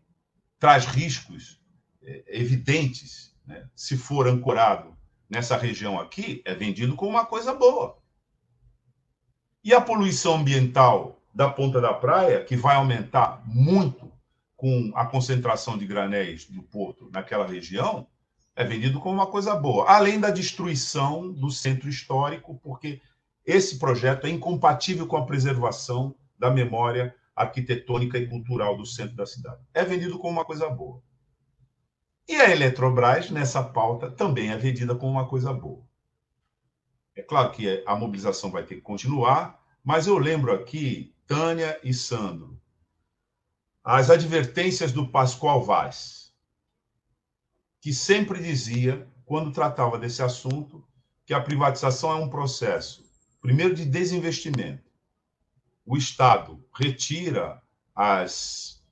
traz 0.58 0.86
riscos 0.86 1.60
é, 2.02 2.24
evidentes, 2.28 3.34
né, 3.46 3.68
se 3.74 3.96
for 3.96 4.26
ancorado 4.26 4.96
nessa 5.28 5.56
região 5.56 6.00
aqui, 6.00 6.42
é 6.44 6.54
vendido 6.54 6.96
como 6.96 7.10
uma 7.10 7.26
coisa 7.26 7.54
boa. 7.54 7.99
E 9.62 9.74
a 9.74 9.80
poluição 9.80 10.36
ambiental 10.36 11.20
da 11.34 11.48
ponta 11.48 11.80
da 11.80 11.92
praia, 11.92 12.42
que 12.44 12.56
vai 12.56 12.76
aumentar 12.76 13.42
muito 13.44 14.10
com 14.56 14.90
a 14.94 15.04
concentração 15.06 15.76
de 15.76 15.86
granéis 15.86 16.46
do 16.46 16.62
porto 16.62 17.10
naquela 17.12 17.46
região, 17.46 18.06
é 18.56 18.64
vendido 18.64 19.00
como 19.00 19.14
uma 19.14 19.26
coisa 19.26 19.54
boa. 19.54 19.86
Além 19.88 20.18
da 20.18 20.30
destruição 20.30 21.30
do 21.32 21.50
centro 21.50 21.88
histórico, 21.88 22.58
porque 22.62 23.00
esse 23.44 23.78
projeto 23.78 24.26
é 24.26 24.30
incompatível 24.30 25.06
com 25.06 25.16
a 25.16 25.24
preservação 25.26 26.14
da 26.38 26.50
memória 26.50 27.14
arquitetônica 27.36 28.18
e 28.18 28.26
cultural 28.26 28.76
do 28.76 28.86
centro 28.86 29.16
da 29.16 29.26
cidade. 29.26 29.60
É 29.72 29.84
vendido 29.84 30.18
como 30.18 30.32
uma 30.32 30.44
coisa 30.44 30.68
boa. 30.68 31.02
E 32.28 32.36
a 32.36 32.50
Eletrobras, 32.50 33.30
nessa 33.30 33.62
pauta, 33.62 34.10
também 34.10 34.50
é 34.50 34.56
vendida 34.56 34.94
como 34.94 35.12
uma 35.12 35.26
coisa 35.26 35.52
boa. 35.52 35.82
É 37.20 37.22
claro 37.22 37.52
que 37.52 37.84
a 37.86 37.94
mobilização 37.94 38.50
vai 38.50 38.64
ter 38.64 38.76
que 38.76 38.80
continuar, 38.80 39.62
mas 39.84 40.06
eu 40.06 40.16
lembro 40.16 40.54
aqui, 40.54 41.14
Tânia 41.26 41.78
e 41.84 41.92
Sandro, 41.92 42.58
as 43.84 44.08
advertências 44.08 44.90
do 44.90 45.06
Pascoal 45.06 45.62
Vaz, 45.62 46.32
que 47.78 47.92
sempre 47.92 48.42
dizia, 48.42 49.06
quando 49.26 49.52
tratava 49.52 49.98
desse 49.98 50.22
assunto, 50.22 50.82
que 51.26 51.34
a 51.34 51.42
privatização 51.42 52.10
é 52.12 52.14
um 52.14 52.30
processo, 52.30 53.04
primeiro, 53.38 53.74
de 53.74 53.84
desinvestimento. 53.84 54.90
O 55.84 55.98
Estado 55.98 56.66
retira 56.74 57.62
as, 57.94 58.82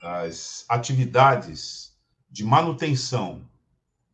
as 0.00 0.64
atividades 0.70 1.94
de 2.30 2.44
manutenção 2.44 3.46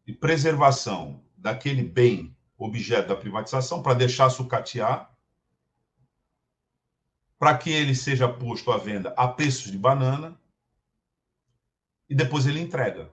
e 0.05 0.13
preservação 0.13 1.23
daquele 1.37 1.85
bem 1.85 2.36
objeto 2.59 3.09
da 3.09 3.17
privatização, 3.17 3.83
para 3.83 3.95
deixar 3.95 4.31
sucatear, 4.31 5.11
para 7.39 7.57
que 7.57 7.71
ele 7.71 7.95
seja 7.95 8.29
posto 8.29 8.73
à 8.73 8.79
venda 8.79 9.13
a 9.17 9.29
preços 9.29 9.71
de 9.71 9.79
banana, 9.79 10.39
e 12.09 12.15
depois 12.15 12.47
ele 12.47 12.61
entrega. 12.61 13.11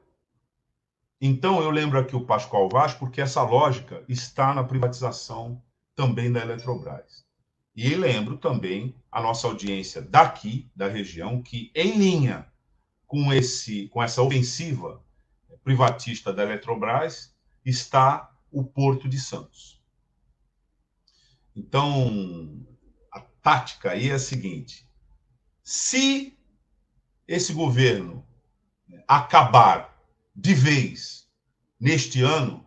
Então, 1.19 1.61
eu 1.61 1.69
lembro 1.69 1.97
aqui 1.97 2.15
o 2.15 2.25
Pascoal 2.25 2.69
Vaz, 2.69 2.93
porque 2.93 3.21
essa 3.21 3.41
lógica 3.41 4.03
está 4.07 4.53
na 4.53 4.63
privatização 4.63 5.61
também 5.95 6.31
da 6.31 6.41
Eletrobras. 6.41 7.25
E 7.75 7.95
lembro 7.95 8.37
também 8.37 8.95
a 9.11 9.21
nossa 9.21 9.47
audiência 9.47 10.01
daqui, 10.01 10.69
da 10.75 10.87
região, 10.87 11.41
que 11.41 11.71
em 11.73 11.97
linha 11.97 12.47
com, 13.07 13.33
esse, 13.33 13.87
com 13.87 14.01
essa 14.01 14.21
ofensiva 14.21 15.03
privatista 15.63 16.33
da 16.33 16.43
Eletrobras 16.43 17.33
está 17.65 18.32
o 18.53 18.63
Porto 18.63 19.09
de 19.09 19.19
Santos. 19.19 19.81
Então, 21.55 22.65
a 23.11 23.19
tática 23.19 23.91
aí 23.91 24.09
é 24.09 24.13
a 24.13 24.19
seguinte: 24.19 24.87
se 25.63 26.37
esse 27.27 27.51
governo 27.53 28.25
acabar 29.07 29.93
de 30.35 30.53
vez 30.53 31.27
neste 31.79 32.21
ano, 32.21 32.65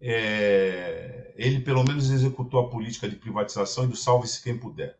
é, 0.00 1.32
ele 1.36 1.60
pelo 1.60 1.84
menos 1.84 2.10
executou 2.10 2.60
a 2.60 2.70
política 2.70 3.08
de 3.08 3.16
privatização 3.16 3.84
e 3.84 3.88
do 3.88 3.96
salve-se 3.96 4.42
quem 4.42 4.58
puder. 4.58 4.98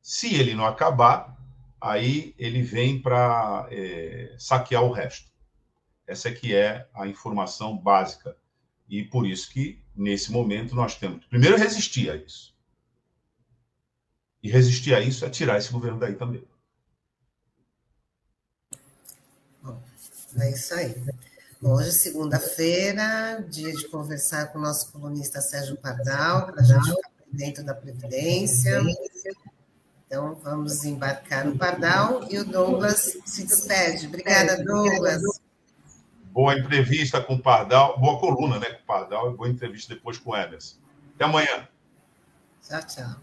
Se 0.00 0.34
ele 0.34 0.54
não 0.54 0.66
acabar, 0.66 1.36
aí 1.80 2.34
ele 2.38 2.62
vem 2.62 3.00
para 3.00 3.66
é, 3.70 4.34
saquear 4.38 4.84
o 4.84 4.92
resto. 4.92 5.30
Essa 6.06 6.28
é 6.28 6.32
que 6.32 6.54
é 6.54 6.88
a 6.94 7.06
informação 7.06 7.76
básica 7.76 8.36
e 8.88 9.02
por 9.02 9.26
isso 9.26 9.50
que, 9.50 9.82
nesse 9.94 10.30
momento, 10.30 10.74
nós 10.74 10.96
temos 10.96 11.24
que 11.24 11.28
primeiro 11.28 11.56
resistir 11.56 12.10
a 12.10 12.16
isso. 12.16 12.54
E 14.42 14.50
resistir 14.50 14.94
a 14.94 15.00
isso 15.00 15.24
é 15.24 15.30
tirar 15.30 15.58
esse 15.58 15.72
governo 15.72 15.98
daí 15.98 16.14
também. 16.14 16.44
é 20.38 20.50
isso 20.50 20.74
aí. 20.74 20.94
Hoje, 21.60 21.90
segunda-feira, 21.90 23.44
dia 23.48 23.72
de 23.72 23.88
conversar 23.88 24.52
com 24.52 24.58
o 24.58 24.62
nosso 24.62 24.92
colunista 24.92 25.40
Sérgio 25.40 25.76
Pardal, 25.76 26.46
para 26.46 26.60
a 26.60 26.64
gente 26.64 26.84
ficar 26.84 27.10
dentro 27.32 27.64
da 27.64 27.74
Previdência. 27.74 28.82
Então, 30.06 30.36
vamos 30.36 30.84
embarcar 30.84 31.46
no 31.46 31.58
Pardal 31.58 32.30
e 32.30 32.38
o 32.38 32.44
Douglas 32.44 33.18
se 33.24 33.44
despede. 33.44 34.06
Obrigada, 34.06 34.62
Douglas 34.62 35.22
boa 36.36 36.54
entrevista 36.54 37.18
com 37.18 37.36
o 37.36 37.38
Pardal, 37.38 37.98
boa 37.98 38.20
coluna, 38.20 38.58
né, 38.58 38.66
com 38.66 38.82
o 38.82 38.86
Pardal, 38.86 39.32
e 39.32 39.34
boa 39.34 39.48
entrevista 39.48 39.94
depois 39.94 40.18
com 40.18 40.32
o 40.32 40.36
Emerson. 40.36 40.76
Até 41.14 41.24
amanhã. 41.24 41.66
Tchau, 42.62 42.82
tchau. 42.86 43.16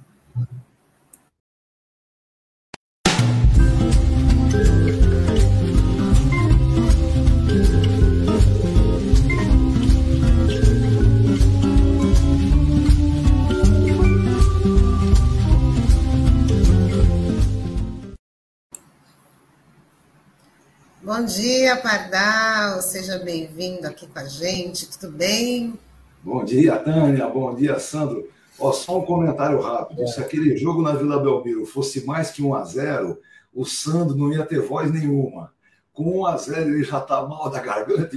Bom 21.04 21.26
dia, 21.26 21.76
Pardal, 21.76 22.82
seja 22.82 23.20
bem-vindo 23.20 23.86
aqui 23.86 24.08
com 24.08 24.20
a 24.20 24.24
gente, 24.24 24.88
tudo 24.88 25.12
bem? 25.12 25.78
Bom 26.24 26.46
dia, 26.46 26.78
Tânia, 26.78 27.28
bom 27.28 27.54
dia, 27.54 27.78
Sandro. 27.78 28.26
Ó, 28.58 28.72
só 28.72 29.00
um 29.00 29.06
comentário 29.06 29.60
rápido. 29.60 30.02
É. 30.02 30.08
Se 30.08 30.22
aquele 30.22 30.56
jogo 30.56 30.82
na 30.82 30.94
Vila 30.94 31.20
Belmiro 31.22 31.66
fosse 31.66 32.06
mais 32.06 32.32
que 32.32 32.42
1 32.42 32.56
a 32.56 32.64
0 32.64 33.20
o 33.54 33.66
Sandro 33.66 34.16
não 34.16 34.32
ia 34.32 34.46
ter 34.46 34.62
voz 34.62 34.90
nenhuma. 34.94 35.52
Com 35.92 36.22
1 36.22 36.26
a 36.26 36.38
0 36.38 36.62
ele 36.74 36.86
já 36.86 37.00
está 37.00 37.22
mal 37.28 37.50
da 37.50 37.60
garganta, 37.60 38.10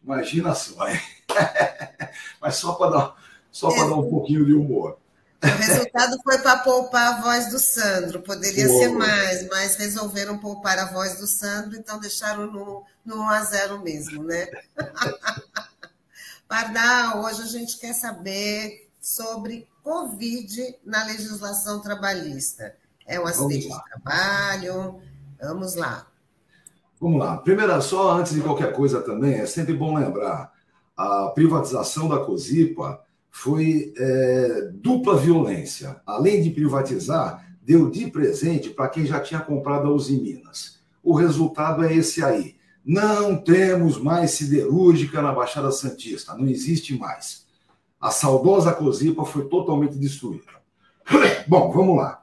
imagina 0.00 0.54
só, 0.54 0.88
hein? 0.88 1.00
Mas 2.40 2.54
só 2.54 2.74
para 2.74 2.90
dar, 2.92 3.16
só 3.50 3.72
é. 3.72 3.76
dar 3.76 3.96
um 3.96 4.08
pouquinho 4.08 4.46
de 4.46 4.54
humor. 4.54 4.98
O 5.42 5.46
resultado 5.46 6.20
foi 6.22 6.38
para 6.38 6.58
poupar 6.58 7.14
a 7.14 7.20
voz 7.22 7.50
do 7.50 7.58
Sandro. 7.58 8.20
Poderia 8.20 8.68
Boa. 8.68 8.78
ser 8.78 8.88
mais, 8.90 9.48
mas 9.48 9.76
resolveram 9.76 10.38
poupar 10.38 10.78
a 10.78 10.92
voz 10.92 11.18
do 11.18 11.26
Sandro, 11.26 11.78
então 11.78 11.98
deixaram 11.98 12.46
no, 12.46 12.84
no 13.04 13.16
1 13.22 13.28
a 13.28 13.44
0 13.44 13.80
mesmo, 13.80 14.22
né? 14.22 14.46
Pardal, 16.46 17.22
hoje 17.24 17.42
a 17.42 17.46
gente 17.46 17.78
quer 17.78 17.94
saber 17.94 18.88
sobre 19.00 19.66
Covid 19.82 20.76
na 20.84 21.04
legislação 21.04 21.80
trabalhista. 21.80 22.74
É 23.06 23.18
um 23.18 23.26
acidente 23.26 23.68
de 23.68 23.84
trabalho? 23.84 25.00
Vamos 25.40 25.74
lá. 25.74 26.06
Vamos 27.00 27.18
lá. 27.18 27.38
Primeiro, 27.38 27.80
só 27.80 28.12
antes 28.12 28.34
de 28.34 28.42
qualquer 28.42 28.74
coisa 28.74 29.00
também, 29.00 29.40
é 29.40 29.46
sempre 29.46 29.72
bom 29.72 29.96
lembrar 29.96 30.52
a 30.96 31.28
privatização 31.28 32.08
da 32.08 32.18
COSIPA 32.18 33.00
foi 33.30 33.92
é, 33.96 34.70
dupla 34.74 35.16
violência. 35.16 36.00
Além 36.04 36.42
de 36.42 36.50
privatizar, 36.50 37.46
deu 37.62 37.90
de 37.90 38.10
presente 38.10 38.70
para 38.70 38.88
quem 38.88 39.06
já 39.06 39.20
tinha 39.20 39.40
comprado 39.40 39.88
a 39.88 39.92
Usiminas. 39.92 40.80
O 41.02 41.14
resultado 41.14 41.84
é 41.84 41.94
esse 41.94 42.22
aí. 42.22 42.56
Não 42.84 43.36
temos 43.36 43.98
mais 43.98 44.32
siderúrgica 44.32 45.22
na 45.22 45.32
Baixada 45.32 45.70
Santista, 45.70 46.34
não 46.36 46.46
existe 46.46 46.98
mais. 46.98 47.46
A 48.00 48.10
saudosa 48.10 48.72
Cosipa 48.72 49.24
foi 49.24 49.46
totalmente 49.48 49.98
destruída. 49.98 50.50
Bom, 51.46 51.70
vamos 51.70 51.96
lá. 51.96 52.22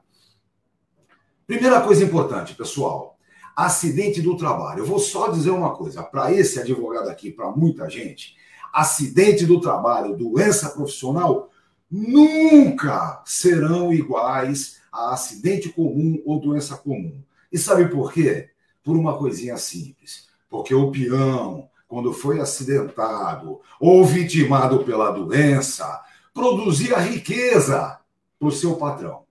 Primeira 1.46 1.80
coisa 1.82 2.04
importante, 2.04 2.56
pessoal: 2.56 3.17
acidente 3.56 4.22
do 4.22 4.36
trabalho. 4.36 4.80
Eu 4.80 4.86
vou 4.86 5.00
só 5.00 5.30
dizer 5.30 5.52
uma 5.52 5.76
coisa: 5.76 6.04
para 6.04 6.34
esse 6.34 6.60
advogado 6.60 7.10
aqui, 7.10 7.32
para 7.32 7.52
muita 7.52 7.89
gente, 7.89 8.36
acidente 8.73 9.45
do 9.45 9.60
trabalho, 9.60 10.15
doença 10.15 10.69
profissional, 10.69 11.49
nunca 11.89 13.21
serão 13.25 13.93
iguais 13.93 14.77
a 14.91 15.13
acidente 15.13 15.69
comum 15.69 16.21
ou 16.25 16.39
doença 16.39 16.75
comum. 16.77 17.21
E 17.51 17.58
sabe 17.58 17.88
por 17.88 18.12
quê? 18.12 18.49
Por 18.84 18.97
uma 18.97 19.17
coisinha 19.17 19.58
simples. 19.58 20.27
Porque 20.49 20.73
o 20.73 20.91
peão, 20.91 21.69
quando 21.88 22.13
foi 22.13 22.39
acidentado 22.39 23.60
ou 23.80 24.06
vitimado 24.06 24.84
pela 24.84 25.12
doença, 25.12 26.01
produzia 26.34 26.97
riqueza 26.97 27.99
para 28.39 28.47
o 28.47 28.51
seu 28.51 28.75
patrão. 28.75 29.23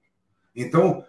Então, 0.54 1.04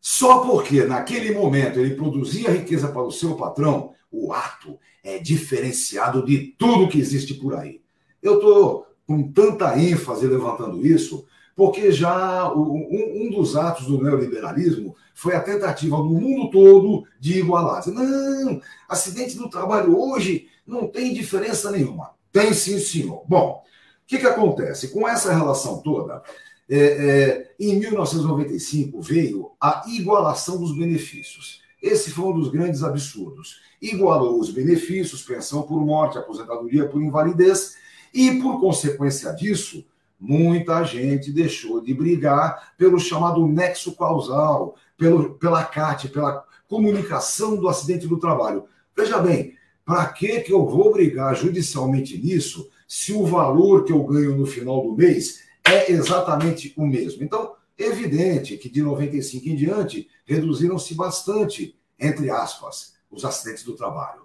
só 0.00 0.40
porque 0.40 0.84
naquele 0.84 1.32
momento 1.34 1.78
ele 1.78 1.94
produzia 1.94 2.50
riqueza 2.50 2.88
para 2.88 3.02
o 3.02 3.12
seu 3.12 3.36
patrão, 3.36 3.94
o 4.10 4.32
ato 4.32 4.78
é 5.02 5.18
diferenciado 5.18 6.24
de 6.24 6.54
tudo 6.58 6.88
que 6.88 6.98
existe 6.98 7.34
por 7.34 7.54
aí. 7.54 7.80
Eu 8.22 8.36
estou 8.36 8.86
com 9.06 9.32
tanta 9.32 9.76
ênfase 9.78 10.26
levantando 10.26 10.86
isso, 10.86 11.26
porque 11.56 11.90
já 11.90 12.52
um, 12.52 13.30
dos 13.30 13.56
atos 13.56 13.86
do 13.86 14.02
neoliberalismo 14.02 14.94
foi 15.14 15.34
a 15.34 15.40
tentativa 15.40 15.96
no 15.96 16.10
mundo 16.10 16.50
todo 16.50 17.04
de 17.20 17.38
igualar. 17.38 17.86
Não, 17.88 18.60
acidente 18.88 19.36
do 19.36 19.50
trabalho 19.50 19.98
hoje 19.98 20.48
não 20.66 20.86
tem 20.86 21.12
diferença 21.12 21.70
nenhuma. 21.70 22.12
Tem 22.32 22.52
sim, 22.54 22.78
senhor. 22.78 23.24
Bom, 23.28 23.62
o 23.62 24.06
que, 24.06 24.18
que 24.18 24.26
acontece? 24.26 24.88
Com 24.88 25.06
essa 25.06 25.34
relação 25.34 25.82
toda, 25.82 26.22
é, 26.68 26.76
é, 26.78 27.50
em 27.60 27.78
1995 27.78 29.00
veio 29.02 29.52
a 29.60 29.82
igualação 29.88 30.58
dos 30.58 30.76
benefícios. 30.76 31.61
Esse 31.82 32.10
foi 32.10 32.26
um 32.26 32.38
dos 32.38 32.48
grandes 32.48 32.84
absurdos. 32.84 33.60
Igualou 33.80 34.38
os 34.38 34.50
benefícios, 34.50 35.22
pensão 35.22 35.62
por 35.62 35.84
morte, 35.84 36.16
aposentadoria 36.16 36.88
por 36.88 37.02
invalidez, 37.02 37.76
e 38.14 38.38
por 38.40 38.60
consequência 38.60 39.32
disso, 39.32 39.84
muita 40.20 40.84
gente 40.84 41.32
deixou 41.32 41.80
de 41.80 41.92
brigar 41.92 42.74
pelo 42.78 43.00
chamado 43.00 43.46
nexo 43.48 43.96
causal, 43.96 44.76
pelo, 44.96 45.34
pela 45.34 45.64
CAT, 45.64 46.08
pela 46.08 46.44
comunicação 46.68 47.56
do 47.56 47.68
acidente 47.68 48.06
do 48.06 48.18
trabalho. 48.18 48.64
Veja 48.96 49.18
bem, 49.18 49.56
para 49.84 50.06
que, 50.06 50.40
que 50.40 50.52
eu 50.52 50.64
vou 50.64 50.92
brigar 50.92 51.34
judicialmente 51.34 52.16
nisso 52.16 52.68
se 52.86 53.12
o 53.12 53.26
valor 53.26 53.84
que 53.84 53.92
eu 53.92 54.02
ganho 54.04 54.36
no 54.36 54.46
final 54.46 54.82
do 54.82 54.94
mês 54.94 55.40
é 55.66 55.90
exatamente 55.90 56.72
o 56.76 56.86
mesmo? 56.86 57.24
Então, 57.24 57.54
evidente 57.78 58.56
que 58.56 58.68
de 58.68 58.82
95 58.82 59.48
em 59.48 59.56
diante 59.56 60.08
reduziram-se 60.24 60.94
bastante, 60.94 61.78
entre 61.98 62.30
aspas, 62.30 62.94
os 63.10 63.24
acidentes 63.24 63.64
do 63.64 63.74
trabalho. 63.74 64.22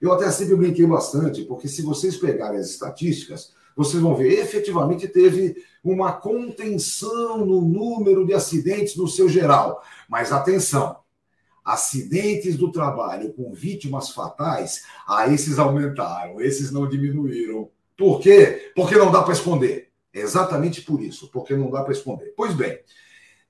Eu 0.00 0.12
até 0.12 0.30
sempre 0.30 0.56
brinquei 0.56 0.86
bastante, 0.86 1.44
porque 1.44 1.68
se 1.68 1.82
vocês 1.82 2.16
pegarem 2.16 2.58
as 2.58 2.70
estatísticas, 2.70 3.52
vocês 3.76 4.02
vão 4.02 4.14
ver, 4.14 4.38
efetivamente 4.38 5.08
teve 5.08 5.56
uma 5.82 6.12
contenção 6.12 7.44
no 7.44 7.60
número 7.60 8.24
de 8.24 8.32
acidentes 8.32 8.96
no 8.96 9.08
seu 9.08 9.28
geral. 9.28 9.82
Mas 10.08 10.32
atenção, 10.32 10.96
acidentes 11.64 12.56
do 12.56 12.70
trabalho 12.70 13.32
com 13.32 13.52
vítimas 13.52 14.10
fatais, 14.10 14.84
ah, 15.08 15.26
esses 15.28 15.58
aumentaram, 15.58 16.40
esses 16.40 16.70
não 16.70 16.88
diminuíram. 16.88 17.70
Por 17.96 18.20
quê? 18.20 18.72
Porque 18.74 18.96
não 18.96 19.10
dá 19.10 19.22
para 19.22 19.32
esconder. 19.32 19.83
Exatamente 20.14 20.80
por 20.82 21.02
isso, 21.02 21.28
porque 21.32 21.56
não 21.56 21.70
dá 21.70 21.82
para 21.82 21.92
esconder. 21.92 22.32
Pois 22.36 22.54
bem, 22.54 22.78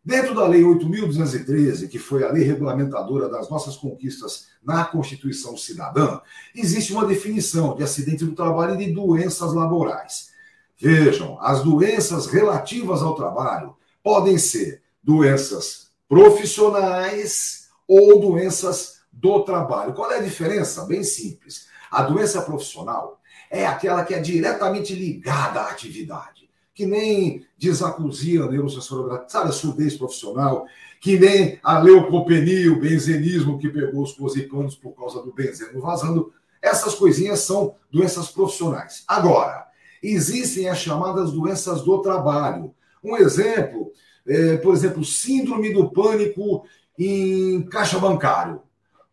dentro 0.02 0.34
da 0.34 0.46
Lei 0.46 0.62
8.213, 0.62 1.88
que 1.88 1.98
foi 1.98 2.24
a 2.24 2.32
lei 2.32 2.42
regulamentadora 2.42 3.28
das 3.28 3.50
nossas 3.50 3.76
conquistas 3.76 4.46
na 4.62 4.84
Constituição 4.84 5.56
Cidadã, 5.58 6.20
existe 6.54 6.94
uma 6.94 7.04
definição 7.04 7.76
de 7.76 7.82
acidente 7.82 8.24
do 8.24 8.34
trabalho 8.34 8.80
e 8.80 8.86
de 8.86 8.92
doenças 8.92 9.52
laborais. 9.52 10.32
Vejam, 10.78 11.38
as 11.40 11.62
doenças 11.62 12.26
relativas 12.26 13.02
ao 13.02 13.14
trabalho 13.14 13.76
podem 14.02 14.38
ser 14.38 14.82
doenças 15.02 15.90
profissionais 16.08 17.68
ou 17.86 18.20
doenças 18.20 19.00
do 19.12 19.44
trabalho. 19.44 19.92
Qual 19.92 20.10
é 20.10 20.18
a 20.18 20.22
diferença? 20.22 20.84
Bem 20.86 21.04
simples. 21.04 21.66
A 21.90 22.02
doença 22.02 22.42
profissional 22.42 23.20
é 23.50 23.66
aquela 23.66 24.04
que 24.04 24.14
é 24.14 24.20
diretamente 24.20 24.94
ligada 24.94 25.60
à 25.60 25.70
atividade, 25.70 26.43
que 26.74 26.84
nem 26.84 27.46
disacusia, 27.56 28.46
neurocensorial, 28.46 29.24
sabe, 29.28 29.50
a 29.50 29.52
surdez 29.52 29.96
profissional, 29.96 30.66
que 31.00 31.18
nem 31.18 31.58
a 31.62 31.78
leucopenia, 31.78 32.72
o 32.72 32.80
benzenismo 32.80 33.58
que 33.58 33.68
pegou 33.68 34.02
os 34.02 34.12
closipanos 34.12 34.74
por 34.74 34.92
causa 34.92 35.22
do 35.22 35.32
benzeno 35.32 35.80
vazando. 35.80 36.32
Essas 36.60 36.94
coisinhas 36.94 37.40
são 37.40 37.74
doenças 37.92 38.28
profissionais. 38.28 39.04
Agora, 39.06 39.66
existem 40.02 40.68
as 40.68 40.78
chamadas 40.78 41.30
doenças 41.30 41.82
do 41.82 42.02
trabalho. 42.02 42.74
Um 43.02 43.16
exemplo, 43.16 43.92
é, 44.26 44.56
por 44.56 44.74
exemplo, 44.74 45.04
síndrome 45.04 45.72
do 45.72 45.90
pânico 45.90 46.64
em 46.98 47.62
caixa 47.68 47.98
bancário. 47.98 48.62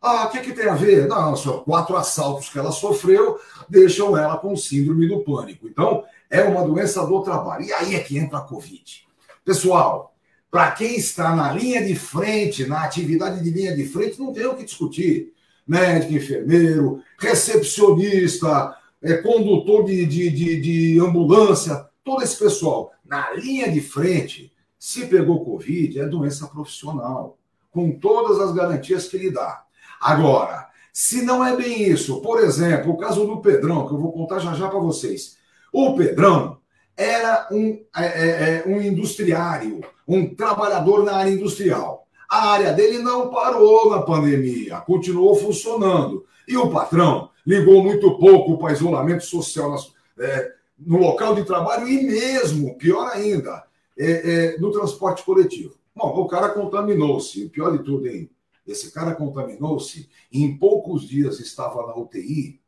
Ah, 0.02 0.26
o 0.26 0.30
que, 0.32 0.40
que 0.40 0.54
tem 0.54 0.68
a 0.68 0.74
ver? 0.74 1.08
Não, 1.08 1.36
só 1.36 1.60
quatro 1.60 1.96
assaltos 1.96 2.50
que 2.50 2.58
ela 2.58 2.72
sofreu 2.72 3.38
deixam 3.70 4.18
ela 4.18 4.36
com 4.38 4.56
síndrome 4.56 5.08
do 5.08 5.20
pânico. 5.24 5.68
Então, 5.68 6.04
é 6.32 6.44
uma 6.44 6.64
doença 6.64 7.06
do 7.06 7.22
trabalho. 7.22 7.66
E 7.66 7.74
aí 7.74 7.94
é 7.94 8.00
que 8.00 8.18
entra 8.18 8.40
a 8.40 8.42
Covid. 8.42 9.06
Pessoal, 9.46 10.16
para 10.50 10.72
quem 10.72 10.96
está 10.96 11.36
na 11.36 11.52
linha 11.52 11.86
de 11.86 11.94
frente, 11.96 12.66
na 12.66 12.84
atividade 12.84 13.44
de 13.44 13.52
linha 13.52 13.76
de 13.76 13.86
frente, 13.86 14.20
não 14.20 14.34
tem 14.34 14.46
o 14.46 14.56
que 14.56 14.64
discutir. 14.64 15.34
Médico, 15.68 16.14
enfermeiro, 16.14 17.04
recepcionista, 17.20 18.76
é, 19.02 19.18
condutor 19.18 19.84
de, 19.86 20.06
de, 20.06 20.30
de, 20.30 20.62
de 20.62 21.00
ambulância, 21.00 21.86
todo 22.04 22.24
esse 22.24 22.38
pessoal 22.38 22.92
na 23.06 23.32
linha 23.34 23.70
de 23.70 23.82
frente, 23.82 24.54
se 24.80 25.06
pegou 25.06 25.44
Covid, 25.44 26.00
é 26.00 26.06
doença 26.08 26.48
profissional, 26.48 27.38
com 27.70 27.92
todas 27.92 28.40
as 28.40 28.54
garantias 28.54 29.08
que 29.08 29.18
ele 29.18 29.32
dá. 29.32 29.64
Agora, 30.00 30.70
se 30.94 31.22
não 31.24 31.46
é 31.46 31.56
bem 31.56 31.84
isso, 31.84 32.22
por 32.22 32.40
exemplo, 32.40 32.92
o 32.92 32.98
caso 32.98 33.26
do 33.26 33.42
Pedrão, 33.42 33.88
que 33.88 33.94
eu 33.94 34.00
vou 34.00 34.12
contar 34.12 34.40
já 34.40 34.54
já 34.54 34.70
para 34.70 34.80
vocês. 34.80 35.38
O 35.72 35.96
Pedrão 35.96 36.58
era 36.98 37.48
um, 37.52 37.84
é, 37.96 38.06
é, 38.06 38.30
é, 38.58 38.64
um 38.68 38.82
industriário, 38.82 39.82
um 40.08 40.36
trabalhador 40.36 41.04
na 41.04 41.16
área 41.16 41.32
industrial. 41.32 42.08
A 42.30 42.52
área 42.52 42.74
dele 42.74 43.00
não 43.00 43.30
parou 43.30 43.90
na 43.90 44.02
pandemia, 44.02 44.78
continuou 44.82 45.36
funcionando. 45.36 46.26
E 46.48 46.56
o 46.56 46.70
patrão 46.70 47.30
ligou 47.46 47.84
muito 47.84 48.18
pouco 48.18 48.58
para 48.58 48.74
isolamento 48.74 49.26
social 49.26 49.76
é, 50.20 50.52
no 50.80 50.98
local 50.98 51.36
de 51.36 51.44
trabalho 51.44 51.88
e 51.88 52.04
mesmo, 52.04 52.78
pior 52.78 53.12
ainda, 53.12 53.64
é, 53.98 54.12
é, 54.12 54.58
no 54.58 54.72
transporte 54.72 55.24
coletivo. 55.24 55.76
Bom, 55.96 56.10
o 56.22 56.28
cara 56.28 56.50
contaminou-se. 56.50 57.50
Pior 57.50 57.78
de 57.78 57.84
tudo, 57.84 58.08
hein? 58.08 58.30
Esse 58.66 58.92
cara 58.92 59.14
contaminou-se 59.16 60.10
e 60.32 60.44
em 60.44 60.58
poucos 60.58 61.08
dias 61.08 61.40
estava 61.40 61.86
na 61.88 61.96
UTI 61.96 62.61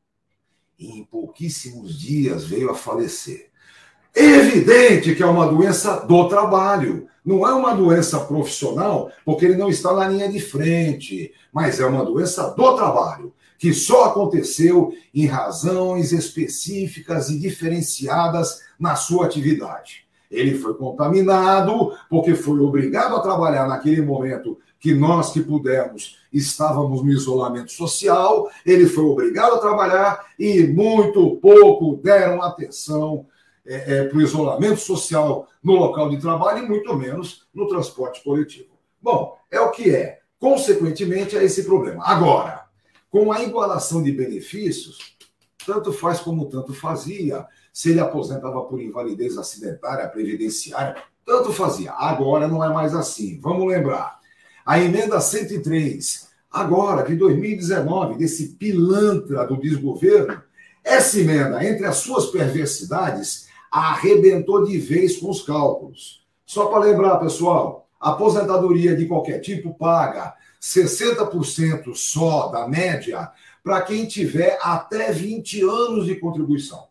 e 0.77 0.99
em 0.99 1.03
pouquíssimos 1.03 1.99
dias 1.99 2.45
veio 2.45 2.69
a 2.69 2.75
falecer. 2.75 3.49
Evidente 4.15 5.15
que 5.15 5.23
é 5.23 5.25
uma 5.25 5.47
doença 5.47 6.05
do 6.05 6.27
trabalho. 6.27 7.07
Não 7.25 7.47
é 7.47 7.53
uma 7.53 7.73
doença 7.73 8.19
profissional, 8.19 9.09
porque 9.25 9.45
ele 9.45 9.55
não 9.55 9.69
está 9.69 9.93
na 9.93 10.07
linha 10.07 10.29
de 10.29 10.39
frente, 10.39 11.33
mas 11.51 11.79
é 11.79 11.85
uma 11.85 12.03
doença 12.03 12.49
do 12.49 12.75
trabalho, 12.75 13.33
que 13.57 13.73
só 13.73 14.05
aconteceu 14.05 14.93
em 15.15 15.25
razões 15.25 16.11
específicas 16.11 17.29
e 17.29 17.39
diferenciadas 17.39 18.61
na 18.77 18.95
sua 18.95 19.25
atividade. 19.25 20.03
Ele 20.29 20.57
foi 20.57 20.73
contaminado 20.73 21.95
porque 22.09 22.35
foi 22.35 22.59
obrigado 22.59 23.15
a 23.15 23.21
trabalhar 23.21 23.67
naquele 23.67 24.01
momento 24.01 24.57
que 24.83 24.93
nós 24.93 25.31
que 25.31 25.39
pudemos 25.39 26.19
estávamos 26.33 27.01
no 27.01 27.09
isolamento 27.09 27.71
social, 27.71 28.51
ele 28.65 28.85
foi 28.85 29.05
obrigado 29.05 29.53
a 29.53 29.59
trabalhar 29.59 30.25
e 30.37 30.67
muito 30.67 31.37
pouco 31.37 31.95
deram 32.03 32.43
atenção 32.43 33.25
é, 33.65 33.99
é, 33.99 34.03
para 34.03 34.17
o 34.17 34.21
isolamento 34.21 34.81
social 34.81 35.47
no 35.63 35.71
local 35.71 36.09
de 36.09 36.17
trabalho 36.17 36.65
e 36.65 36.67
muito 36.67 36.93
menos 36.97 37.47
no 37.53 37.65
transporte 37.69 38.21
coletivo. 38.21 38.73
Bom, 39.01 39.37
é 39.49 39.57
o 39.61 39.71
que 39.71 39.95
é. 39.95 40.19
Consequentemente, 40.37 41.37
é 41.37 41.45
esse 41.45 41.63
problema. 41.63 42.03
Agora, 42.05 42.65
com 43.09 43.31
a 43.31 43.41
igualação 43.41 44.03
de 44.03 44.11
benefícios, 44.11 44.97
tanto 45.65 45.93
faz 45.93 46.19
como 46.19 46.49
tanto 46.49 46.73
fazia. 46.73 47.47
Se 47.71 47.91
ele 47.91 48.01
aposentava 48.01 48.61
por 48.65 48.81
invalidez 48.81 49.37
acidentária, 49.37 50.09
previdenciária, 50.09 51.01
tanto 51.25 51.53
fazia. 51.53 51.93
Agora 51.93 52.49
não 52.49 52.61
é 52.61 52.67
mais 52.67 52.93
assim. 52.93 53.39
Vamos 53.39 53.65
lembrar. 53.65 54.21
A 54.65 54.79
emenda 54.79 55.19
103, 55.19 56.29
agora 56.49 57.03
de 57.03 57.15
2019, 57.15 58.17
desse 58.17 58.49
pilantra 58.53 59.45
do 59.45 59.59
desgoverno, 59.59 60.41
essa 60.83 61.19
emenda, 61.19 61.63
entre 61.65 61.85
as 61.85 61.97
suas 61.97 62.27
perversidades, 62.27 63.47
arrebentou 63.71 64.63
de 64.63 64.77
vez 64.77 65.17
com 65.17 65.29
os 65.29 65.41
cálculos. 65.41 66.25
Só 66.45 66.67
para 66.67 66.85
lembrar, 66.85 67.17
pessoal, 67.17 67.89
aposentadoria 67.99 68.95
de 68.95 69.05
qualquer 69.05 69.39
tipo 69.39 69.73
paga 69.73 70.33
60% 70.61 71.93
só 71.95 72.47
da 72.47 72.67
média 72.67 73.29
para 73.61 73.81
quem 73.81 74.05
tiver 74.05 74.57
até 74.61 75.11
20 75.11 75.61
anos 75.61 76.05
de 76.05 76.15
contribuição. 76.15 76.87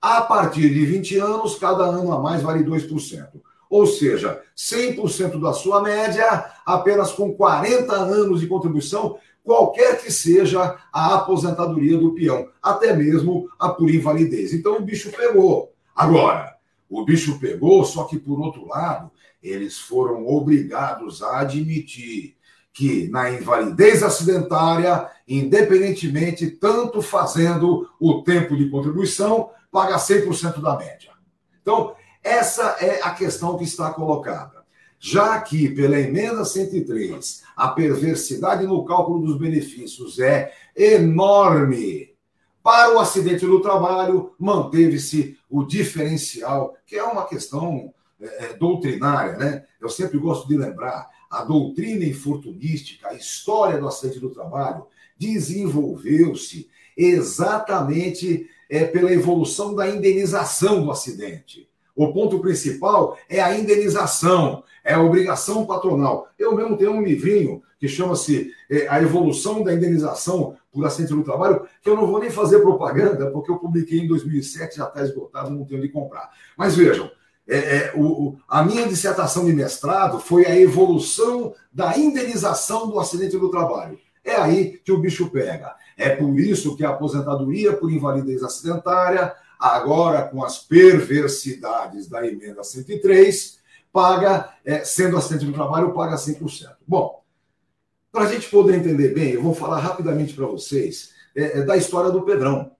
A 0.00 0.22
partir 0.22 0.68
de 0.70 0.84
20 0.84 1.18
anos, 1.18 1.56
cada 1.56 1.84
ano 1.84 2.12
a 2.12 2.18
mais 2.18 2.42
vale 2.42 2.64
2%. 2.64 3.28
Ou 3.70 3.86
seja, 3.86 4.42
100% 4.56 5.40
da 5.40 5.52
sua 5.52 5.80
média, 5.80 6.44
apenas 6.66 7.12
com 7.12 7.32
40 7.32 7.94
anos 7.94 8.40
de 8.40 8.48
contribuição, 8.48 9.16
qualquer 9.44 10.02
que 10.02 10.10
seja 10.10 10.76
a 10.92 11.14
aposentadoria 11.14 11.96
do 11.96 12.12
peão, 12.12 12.48
até 12.60 12.94
mesmo 12.94 13.48
a 13.58 13.68
por 13.68 13.88
invalidez. 13.88 14.52
Então 14.52 14.76
o 14.76 14.82
bicho 14.82 15.12
pegou. 15.12 15.72
Agora, 15.94 16.56
o 16.88 17.04
bicho 17.04 17.38
pegou, 17.38 17.84
só 17.84 18.04
que, 18.04 18.18
por 18.18 18.40
outro 18.40 18.66
lado, 18.66 19.10
eles 19.40 19.78
foram 19.78 20.26
obrigados 20.26 21.22
a 21.22 21.40
admitir 21.40 22.36
que 22.72 23.08
na 23.08 23.30
invalidez 23.30 24.02
acidentária, 24.02 25.08
independentemente, 25.26 26.50
tanto 26.50 27.00
fazendo 27.00 27.88
o 28.00 28.22
tempo 28.22 28.56
de 28.56 28.68
contribuição, 28.68 29.50
paga 29.70 29.96
100% 29.96 30.60
da 30.60 30.76
média. 30.76 31.12
Então, 31.62 31.94
essa 32.22 32.76
é 32.80 33.02
a 33.02 33.10
questão 33.10 33.56
que 33.56 33.64
está 33.64 33.92
colocada. 33.92 34.60
Já 34.98 35.40
que, 35.40 35.70
pela 35.70 35.98
emenda 35.98 36.44
103, 36.44 37.42
a 37.56 37.68
perversidade 37.68 38.66
no 38.66 38.84
cálculo 38.84 39.26
dos 39.26 39.38
benefícios 39.38 40.18
é 40.18 40.52
enorme. 40.76 42.14
Para 42.62 42.94
o 42.94 42.98
acidente 42.98 43.46
do 43.46 43.62
trabalho, 43.62 44.34
manteve-se 44.38 45.38
o 45.48 45.64
diferencial, 45.64 46.76
que 46.86 46.96
é 46.96 47.02
uma 47.02 47.26
questão 47.26 47.94
é, 48.20 48.44
é 48.44 48.52
doutrinária, 48.52 49.38
né? 49.38 49.64
Eu 49.80 49.88
sempre 49.88 50.18
gosto 50.18 50.46
de 50.46 50.58
lembrar 50.58 51.08
a 51.30 51.44
doutrina 51.44 52.04
infortunística, 52.04 53.08
a 53.08 53.14
história 53.14 53.78
do 53.78 53.88
acidente 53.88 54.20
do 54.20 54.28
trabalho, 54.28 54.86
desenvolveu-se 55.16 56.68
exatamente 56.94 58.50
é, 58.68 58.84
pela 58.84 59.12
evolução 59.12 59.74
da 59.74 59.88
indenização 59.88 60.84
do 60.84 60.90
acidente. 60.90 61.69
O 62.00 62.14
ponto 62.14 62.38
principal 62.38 63.18
é 63.28 63.42
a 63.42 63.54
indenização, 63.54 64.64
é 64.82 64.94
a 64.94 65.02
obrigação 65.02 65.66
patronal. 65.66 66.28
Eu 66.38 66.56
mesmo 66.56 66.74
tenho 66.74 66.92
um 66.92 67.02
livrinho 67.02 67.62
que 67.78 67.86
chama-se 67.86 68.50
é, 68.70 68.88
A 68.88 69.02
Evolução 69.02 69.62
da 69.62 69.74
Indenização 69.74 70.56
por 70.72 70.86
Acidente 70.86 71.12
do 71.12 71.22
Trabalho, 71.22 71.66
que 71.82 71.90
eu 71.90 71.94
não 71.94 72.06
vou 72.06 72.18
nem 72.18 72.30
fazer 72.30 72.60
propaganda, 72.60 73.30
porque 73.30 73.50
eu 73.50 73.58
publiquei 73.58 73.98
em 73.98 74.08
2007, 74.08 74.78
já 74.78 74.86
está 74.86 75.02
esgotado, 75.02 75.50
não 75.50 75.66
tenho 75.66 75.82
de 75.82 75.90
comprar. 75.90 76.30
Mas 76.56 76.74
vejam, 76.74 77.10
é, 77.46 77.58
é, 77.58 77.92
o, 77.94 78.38
a 78.48 78.64
minha 78.64 78.88
dissertação 78.88 79.44
de 79.44 79.52
mestrado 79.52 80.20
foi 80.20 80.46
a 80.46 80.58
evolução 80.58 81.52
da 81.70 81.98
indenização 81.98 82.88
do 82.88 82.98
acidente 82.98 83.36
do 83.36 83.50
trabalho. 83.50 83.98
É 84.24 84.36
aí 84.36 84.80
que 84.82 84.90
o 84.90 84.98
bicho 84.98 85.28
pega. 85.28 85.74
É 85.98 86.08
por 86.16 86.40
isso 86.40 86.74
que 86.78 86.82
a 86.82 86.88
aposentadoria 86.88 87.74
por 87.74 87.92
invalidez 87.92 88.42
acidentária, 88.42 89.34
agora 89.60 90.22
com 90.22 90.42
as 90.42 90.58
perversidades 90.58 92.08
da 92.08 92.26
emenda 92.26 92.64
103, 92.64 93.58
paga, 93.92 94.54
é, 94.64 94.82
sendo 94.84 95.18
acidente 95.18 95.44
do 95.44 95.52
trabalho, 95.52 95.92
paga 95.92 96.16
100%. 96.16 96.76
Bom, 96.88 97.22
para 98.10 98.24
a 98.24 98.32
gente 98.32 98.48
poder 98.48 98.76
entender 98.76 99.14
bem, 99.14 99.32
eu 99.32 99.42
vou 99.42 99.54
falar 99.54 99.78
rapidamente 99.78 100.32
para 100.34 100.46
vocês 100.46 101.10
é, 101.36 101.58
é, 101.58 101.62
da 101.62 101.76
história 101.76 102.10
do 102.10 102.22
Pedrão. 102.22 102.72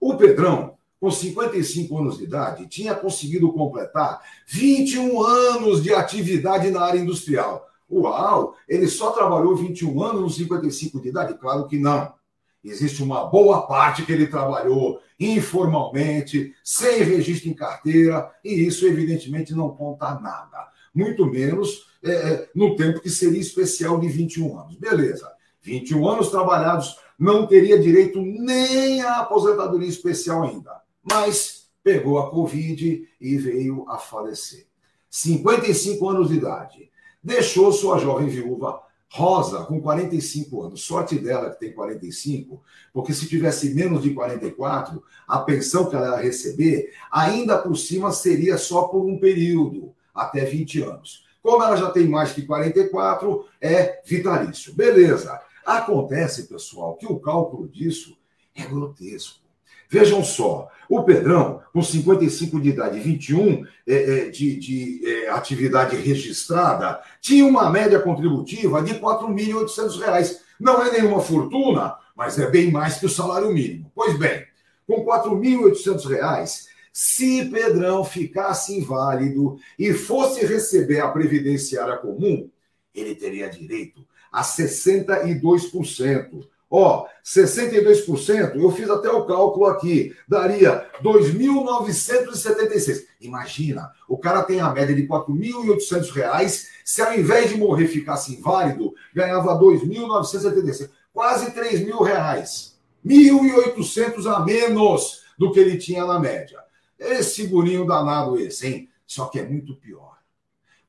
O 0.00 0.16
Pedrão, 0.16 0.76
com 1.00 1.10
55 1.10 1.98
anos 1.98 2.18
de 2.18 2.24
idade, 2.24 2.66
tinha 2.68 2.94
conseguido 2.94 3.52
completar 3.52 4.22
21 4.46 5.20
anos 5.22 5.82
de 5.82 5.92
atividade 5.92 6.70
na 6.70 6.82
área 6.82 6.98
industrial. 6.98 7.68
Uau! 7.90 8.54
Ele 8.68 8.86
só 8.86 9.10
trabalhou 9.10 9.56
21 9.56 10.02
anos 10.02 10.20
nos 10.20 10.36
55 10.36 11.00
de 11.00 11.08
idade? 11.08 11.34
Claro 11.38 11.66
que 11.66 11.78
não. 11.78 12.17
Existe 12.64 13.02
uma 13.02 13.26
boa 13.26 13.66
parte 13.66 14.04
que 14.04 14.12
ele 14.12 14.26
trabalhou 14.26 15.00
informalmente, 15.18 16.54
sem 16.62 17.02
registro 17.02 17.48
em 17.48 17.54
carteira, 17.54 18.30
e 18.44 18.66
isso, 18.66 18.86
evidentemente, 18.86 19.54
não 19.54 19.70
conta 19.70 20.18
nada. 20.20 20.68
Muito 20.94 21.26
menos 21.26 21.88
é, 22.02 22.10
é 22.10 22.48
no 22.54 22.76
tempo 22.76 23.00
que 23.00 23.10
seria 23.10 23.40
especial 23.40 23.98
de 23.98 24.08
21 24.08 24.58
anos. 24.60 24.76
Beleza. 24.76 25.30
21 25.62 26.08
anos 26.08 26.30
trabalhados, 26.30 26.96
não 27.18 27.46
teria 27.46 27.78
direito 27.78 28.20
nem 28.22 29.02
à 29.02 29.18
aposentadoria 29.18 29.88
especial 29.88 30.44
ainda 30.44 30.78
mas 31.10 31.68
pegou 31.82 32.18
a 32.18 32.30
Covid 32.30 33.08
e 33.20 33.36
veio 33.38 33.88
a 33.88 33.98
falecer. 33.98 34.66
55 35.08 36.08
anos 36.08 36.28
de 36.28 36.36
idade. 36.36 36.90
Deixou 37.22 37.72
sua 37.72 37.98
jovem 37.98 38.28
viúva 38.28 38.80
Rosa, 39.10 39.64
com 39.64 39.80
45 39.80 40.62
anos. 40.62 40.82
Sorte 40.82 41.18
dela 41.18 41.50
que 41.50 41.60
tem 41.60 41.72
45, 41.72 42.62
porque 42.92 43.14
se 43.14 43.28
tivesse 43.28 43.74
menos 43.74 44.02
de 44.02 44.12
44, 44.12 45.02
a 45.26 45.38
pensão 45.38 45.88
que 45.88 45.96
ela 45.96 46.16
ia 46.16 46.22
receber, 46.22 46.92
ainda 47.10 47.58
por 47.58 47.76
cima, 47.76 48.12
seria 48.12 48.58
só 48.58 48.82
por 48.82 49.04
um 49.04 49.18
período, 49.18 49.94
até 50.14 50.44
20 50.44 50.82
anos. 50.82 51.26
Como 51.42 51.62
ela 51.62 51.76
já 51.76 51.90
tem 51.90 52.06
mais 52.06 52.32
que 52.32 52.42
44, 52.42 53.46
é 53.60 54.02
vitalício. 54.04 54.74
Beleza. 54.74 55.40
Acontece, 55.64 56.48
pessoal, 56.48 56.96
que 56.96 57.06
o 57.06 57.18
cálculo 57.18 57.68
disso 57.68 58.16
é 58.54 58.64
grotesco. 58.64 59.47
Vejam 59.88 60.22
só, 60.22 60.68
o 60.88 61.02
Pedrão, 61.02 61.62
com 61.72 61.82
55 61.82 62.60
de 62.60 62.70
idade, 62.70 62.98
21 62.98 63.64
é, 63.86 63.94
é, 63.94 64.30
de, 64.30 64.56
de 64.56 65.02
é, 65.04 65.28
atividade 65.30 65.96
registrada, 65.96 67.00
tinha 67.20 67.44
uma 67.44 67.70
média 67.70 68.00
contributiva 68.00 68.82
de 68.82 68.92
R$ 68.92 69.00
4.800. 69.00 70.38
Não 70.58 70.82
é 70.82 70.92
nenhuma 70.92 71.20
fortuna, 71.20 71.94
mas 72.16 72.38
é 72.38 72.50
bem 72.50 72.70
mais 72.70 72.98
que 72.98 73.06
o 73.06 73.10
salário 73.10 73.52
mínimo. 73.52 73.92
Pois 73.94 74.18
bem, 74.18 74.44
com 74.86 75.00
R$ 75.00 75.04
4.800, 75.04 76.66
se 76.92 77.44
Pedrão 77.44 78.02
ficasse 78.02 78.76
inválido 78.76 79.58
e 79.78 79.92
fosse 79.92 80.44
receber 80.44 81.00
a 81.00 81.08
previdenciária 81.08 81.98
comum, 81.98 82.48
ele 82.94 83.14
teria 83.14 83.48
direito 83.48 84.04
a 84.32 84.42
62%. 84.42 86.48
Ó, 86.70 87.06
62%, 87.24 88.56
eu 88.56 88.70
fiz 88.70 88.90
até 88.90 89.10
o 89.10 89.24
cálculo 89.24 89.64
aqui, 89.66 90.14
daria 90.28 90.86
2.976. 91.02 93.06
Imagina, 93.20 93.90
o 94.06 94.18
cara 94.18 94.42
tem 94.42 94.60
a 94.60 94.70
média 94.70 94.94
de 94.94 95.00
R$ 95.02 95.08
4.800, 95.08 96.66
se 96.84 97.00
ao 97.00 97.18
invés 97.18 97.48
de 97.50 97.56
morrer 97.56 97.88
ficasse 97.88 98.34
inválido, 98.34 98.92
ganhava 99.14 99.58
2.976, 99.58 100.90
quase 101.12 101.52
3 101.52 101.84
mil 101.84 102.02
reais. 102.02 102.76
1.800 103.04 104.26
a 104.26 104.40
menos 104.44 105.22
do 105.38 105.52
que 105.52 105.60
ele 105.60 105.78
tinha 105.78 106.04
na 106.04 106.18
média. 106.18 106.58
Esse 106.98 107.46
gurinho 107.46 107.86
danado 107.86 108.38
esse, 108.38 108.66
hein? 108.66 108.90
Só 109.06 109.26
que 109.26 109.38
é 109.38 109.48
muito 109.48 109.74
pior. 109.76 110.18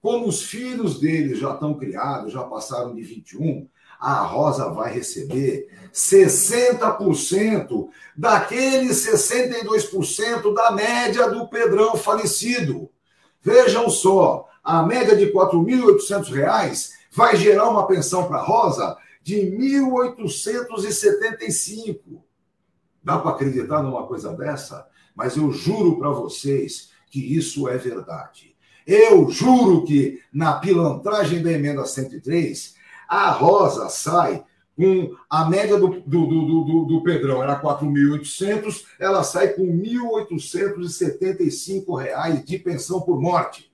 Como 0.01 0.27
os 0.27 0.43
filhos 0.43 0.99
dele 0.99 1.35
já 1.35 1.53
estão 1.53 1.73
criados, 1.73 2.33
já 2.33 2.43
passaram 2.43 2.95
de 2.95 3.01
21, 3.01 3.67
a 3.99 4.21
Rosa 4.21 4.69
vai 4.69 4.93
receber 4.93 5.67
60% 5.93 7.89
daqueles 8.15 9.05
62% 9.05 10.53
da 10.53 10.71
média 10.71 11.29
do 11.29 11.49
Pedrão 11.49 11.97
falecido. 11.97 12.89
Vejam 13.41 13.89
só, 13.89 14.47
a 14.63 14.83
média 14.83 15.13
de 15.15 15.25
R$ 15.25 15.33
4.800 15.33 16.91
vai 17.11 17.35
gerar 17.35 17.67
uma 17.69 17.87
pensão 17.87 18.27
para 18.27 18.41
Rosa 18.41 18.95
de 19.21 19.35
1.875. 19.35 22.21
Dá 23.03 23.17
para 23.17 23.31
acreditar 23.31 23.81
numa 23.81 24.07
coisa 24.07 24.31
dessa? 24.33 24.87
Mas 25.15 25.35
eu 25.35 25.51
juro 25.51 25.97
para 25.97 26.09
vocês 26.09 26.91
que 27.09 27.35
isso 27.35 27.67
é 27.67 27.75
verdade. 27.77 28.55
Eu 28.85 29.27
juro 29.29 29.83
que 29.83 30.21
na 30.33 30.53
pilantragem 30.53 31.43
da 31.43 31.51
emenda 31.51 31.83
103, 31.85 32.75
a 33.09 33.31
Rosa 33.31 33.89
sai 33.89 34.45
com 34.77 35.13
a 35.29 35.49
média 35.49 35.77
do, 35.77 35.89
do, 35.89 36.25
do, 36.25 36.63
do, 36.63 36.85
do 36.85 37.03
Pedrão 37.03 37.43
era 37.43 37.61
4.800, 37.61 38.85
ela 38.97 39.23
sai 39.23 39.49
com 39.49 39.63
R$ 39.63 39.99
1.875 40.31 42.45
de 42.45 42.57
pensão 42.59 43.01
por 43.01 43.19
morte. 43.19 43.69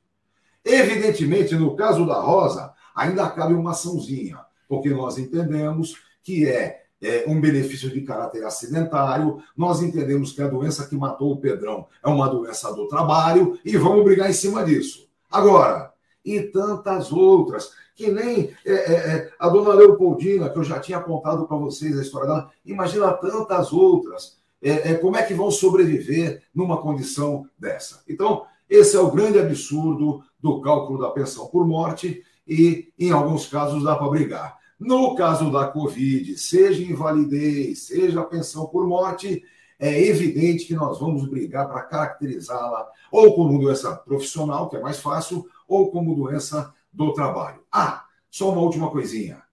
Evidentemente, 0.64 1.54
no 1.54 1.76
caso 1.76 2.08
da 2.08 2.20
Rosa, 2.20 2.74
ainda 2.96 3.30
cabe 3.30 3.54
uma 3.54 3.70
açãozinha, 3.72 4.40
porque 4.68 4.90
nós 4.90 5.20
entendemos 5.20 5.98
que 6.24 6.48
é, 6.48 6.86
é 7.00 7.26
um 7.28 7.40
benefício 7.40 7.92
de 7.92 8.02
caráter 8.02 8.44
acidentário, 8.44 9.44
nós 9.56 9.84
entendemos 9.84 10.32
que 10.32 10.42
a 10.42 10.48
doença 10.48 10.88
que 10.88 10.96
matou 10.96 11.34
o 11.34 11.38
Pedrão 11.38 11.86
é 12.04 12.10
uma 12.10 12.28
doença 12.28 12.74
do 12.74 12.88
trabalho 12.88 13.60
e 13.64 13.78
vamos 13.78 14.04
brigar 14.04 14.28
em 14.28 14.34
cima 14.34 14.66
disso. 14.66 15.08
Agora, 15.30 15.94
e 16.26 16.42
tantas 16.42 17.12
outras 17.12 17.72
que 17.96 18.12
nem 18.12 18.52
é, 18.66 18.74
é, 18.74 18.94
é, 18.94 19.32
a 19.40 19.48
dona 19.48 19.74
Leopoldina, 19.74 20.50
que 20.50 20.60
eu 20.60 20.64
já 20.64 20.80
tinha 20.80 21.00
contado 21.00 21.48
para 21.48 21.56
vocês 21.56 21.98
a 21.98 22.02
história 22.02 22.28
dela, 22.28 22.52
imagina 22.66 23.14
tantas 23.14 23.72
outras. 23.72 24.38
É, 24.62 24.92
é, 24.92 24.94
como 24.96 25.16
é 25.16 25.24
que 25.24 25.34
vão 25.34 25.50
sobreviver 25.50 26.44
numa 26.54 26.82
condição 26.82 27.48
dessa? 27.58 28.04
Então, 28.08 28.46
esse 28.70 28.98
é 28.98 29.00
o 29.00 29.12
grande 29.12 29.40
absurdo 29.40 30.24
do 30.40 30.60
cálculo 30.60 31.00
da 31.00 31.10
pensão 31.10 31.48
por 31.48 31.66
morte 31.66 32.22
e, 32.48 32.92
em 33.00 33.12
alguns 33.12 33.48
casos, 33.48 33.84
dá 33.84 33.96
para 33.96 34.10
brigar. 34.10 34.58
No 34.78 35.16
caso 35.16 35.50
da 35.52 35.68
Covid, 35.68 36.38
seja 36.38 36.84
invalidez, 36.84 37.84
seja 37.84 38.24
pensão 38.24 38.66
por 38.66 38.86
morte, 38.86 39.42
é 39.80 40.02
evidente 40.08 40.66
que 40.66 40.74
nós 40.74 41.00
vamos 41.00 41.28
brigar 41.28 41.68
para 41.68 41.84
caracterizá-la 41.84 42.90
ou 43.12 43.36
como 43.36 43.60
doença 43.60 43.96
profissional, 43.96 44.70
que 44.70 44.76
é 44.76 44.82
mais 44.82 45.00
fácil, 45.00 45.46
ou 45.68 45.92
como 45.92 46.16
doença 46.16 46.74
do 46.96 47.14
trabalho. 47.14 47.62
Ah, 47.72 48.06
só 48.32 48.52
uma 48.52 48.62
última 48.62 48.90
coisinha. 48.90 49.44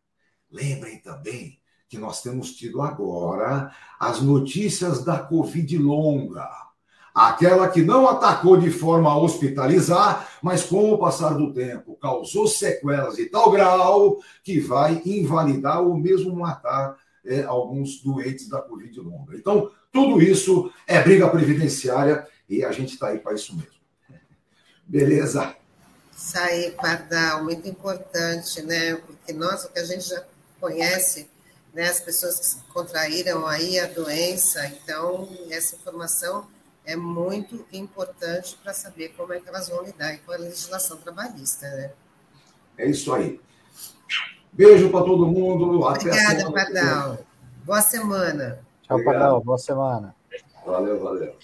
Lembrem 0.50 0.98
também 0.98 1.58
que 1.88 1.98
nós 1.98 2.22
temos 2.22 2.52
tido 2.52 2.80
agora 2.80 3.70
as 3.98 4.20
notícias 4.20 5.04
da 5.04 5.18
Covid 5.18 5.76
longa. 5.78 6.48
Aquela 7.14 7.68
que 7.68 7.82
não 7.82 8.08
atacou 8.08 8.56
de 8.56 8.70
forma 8.70 9.10
a 9.10 9.18
hospitalizar, 9.18 10.26
mas 10.42 10.64
com 10.64 10.92
o 10.92 10.98
passar 10.98 11.34
do 11.34 11.52
tempo 11.52 11.98
causou 12.00 12.46
sequelas 12.46 13.16
de 13.16 13.26
tal 13.26 13.50
grau 13.50 14.18
que 14.42 14.58
vai 14.58 15.02
invalidar 15.04 15.82
ou 15.82 15.94
mesmo 15.94 16.34
matar 16.34 16.96
é, 17.24 17.42
alguns 17.42 18.02
doentes 18.02 18.48
da 18.48 18.62
Covid 18.62 18.98
longa. 19.00 19.36
Então, 19.36 19.70
tudo 19.92 20.22
isso 20.22 20.72
é 20.86 21.02
briga 21.02 21.28
previdenciária 21.28 22.26
e 22.48 22.64
a 22.64 22.72
gente 22.72 22.94
está 22.94 23.08
aí 23.08 23.18
para 23.18 23.34
isso 23.34 23.54
mesmo. 23.54 23.82
Beleza? 24.86 25.54
Isso 26.16 26.38
aí, 26.38 26.70
Pardal, 26.72 27.44
muito 27.44 27.68
importante, 27.68 28.62
né? 28.62 28.96
Porque 28.96 29.32
nós, 29.32 29.64
o 29.64 29.70
que 29.70 29.78
a 29.78 29.84
gente 29.84 30.08
já 30.08 30.22
conhece, 30.60 31.28
né, 31.74 31.88
as 31.88 32.00
pessoas 32.00 32.38
que 32.38 32.72
contraíram 32.72 33.46
aí 33.46 33.80
a 33.80 33.86
doença, 33.86 34.64
então 34.66 35.28
essa 35.50 35.74
informação 35.74 36.46
é 36.84 36.94
muito 36.96 37.64
importante 37.72 38.56
para 38.62 38.74
saber 38.74 39.10
como 39.16 39.32
é 39.32 39.40
que 39.40 39.48
elas 39.48 39.68
vão 39.68 39.82
lidar 39.82 40.18
com 40.18 40.32
a 40.32 40.36
legislação 40.36 40.96
trabalhista, 40.98 41.68
né? 41.70 41.92
É 42.76 42.88
isso 42.88 43.12
aí. 43.12 43.40
Beijo 44.52 44.90
para 44.90 45.04
todo 45.04 45.26
mundo. 45.26 45.86
Até 45.86 46.08
Obrigada, 46.08 46.52
Pardal. 46.52 47.18
Boa 47.64 47.80
semana. 47.80 48.58
Tchau, 48.82 49.02
Pardal. 49.02 49.40
Boa 49.40 49.58
semana. 49.58 50.14
Valeu, 50.66 51.02
valeu. 51.02 51.36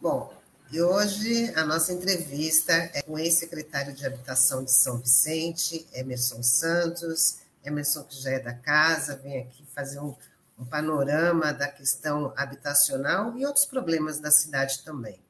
Bom, 0.00 0.32
e 0.72 0.80
hoje 0.80 1.52
a 1.54 1.66
nossa 1.66 1.92
entrevista 1.92 2.72
é 2.94 3.02
com 3.02 3.12
o 3.12 3.18
ex-secretário 3.18 3.92
de 3.92 4.06
Habitação 4.06 4.64
de 4.64 4.72
São 4.72 4.96
Vicente, 4.96 5.86
Emerson 5.92 6.42
Santos. 6.42 7.40
Emerson, 7.62 8.02
que 8.04 8.18
já 8.18 8.30
é 8.30 8.38
da 8.38 8.54
casa, 8.54 9.20
vem 9.22 9.42
aqui 9.42 9.66
fazer 9.74 10.00
um, 10.00 10.14
um 10.58 10.64
panorama 10.64 11.52
da 11.52 11.68
questão 11.68 12.32
habitacional 12.34 13.36
e 13.36 13.44
outros 13.44 13.66
problemas 13.66 14.18
da 14.18 14.30
cidade 14.30 14.82
também. 14.82 15.20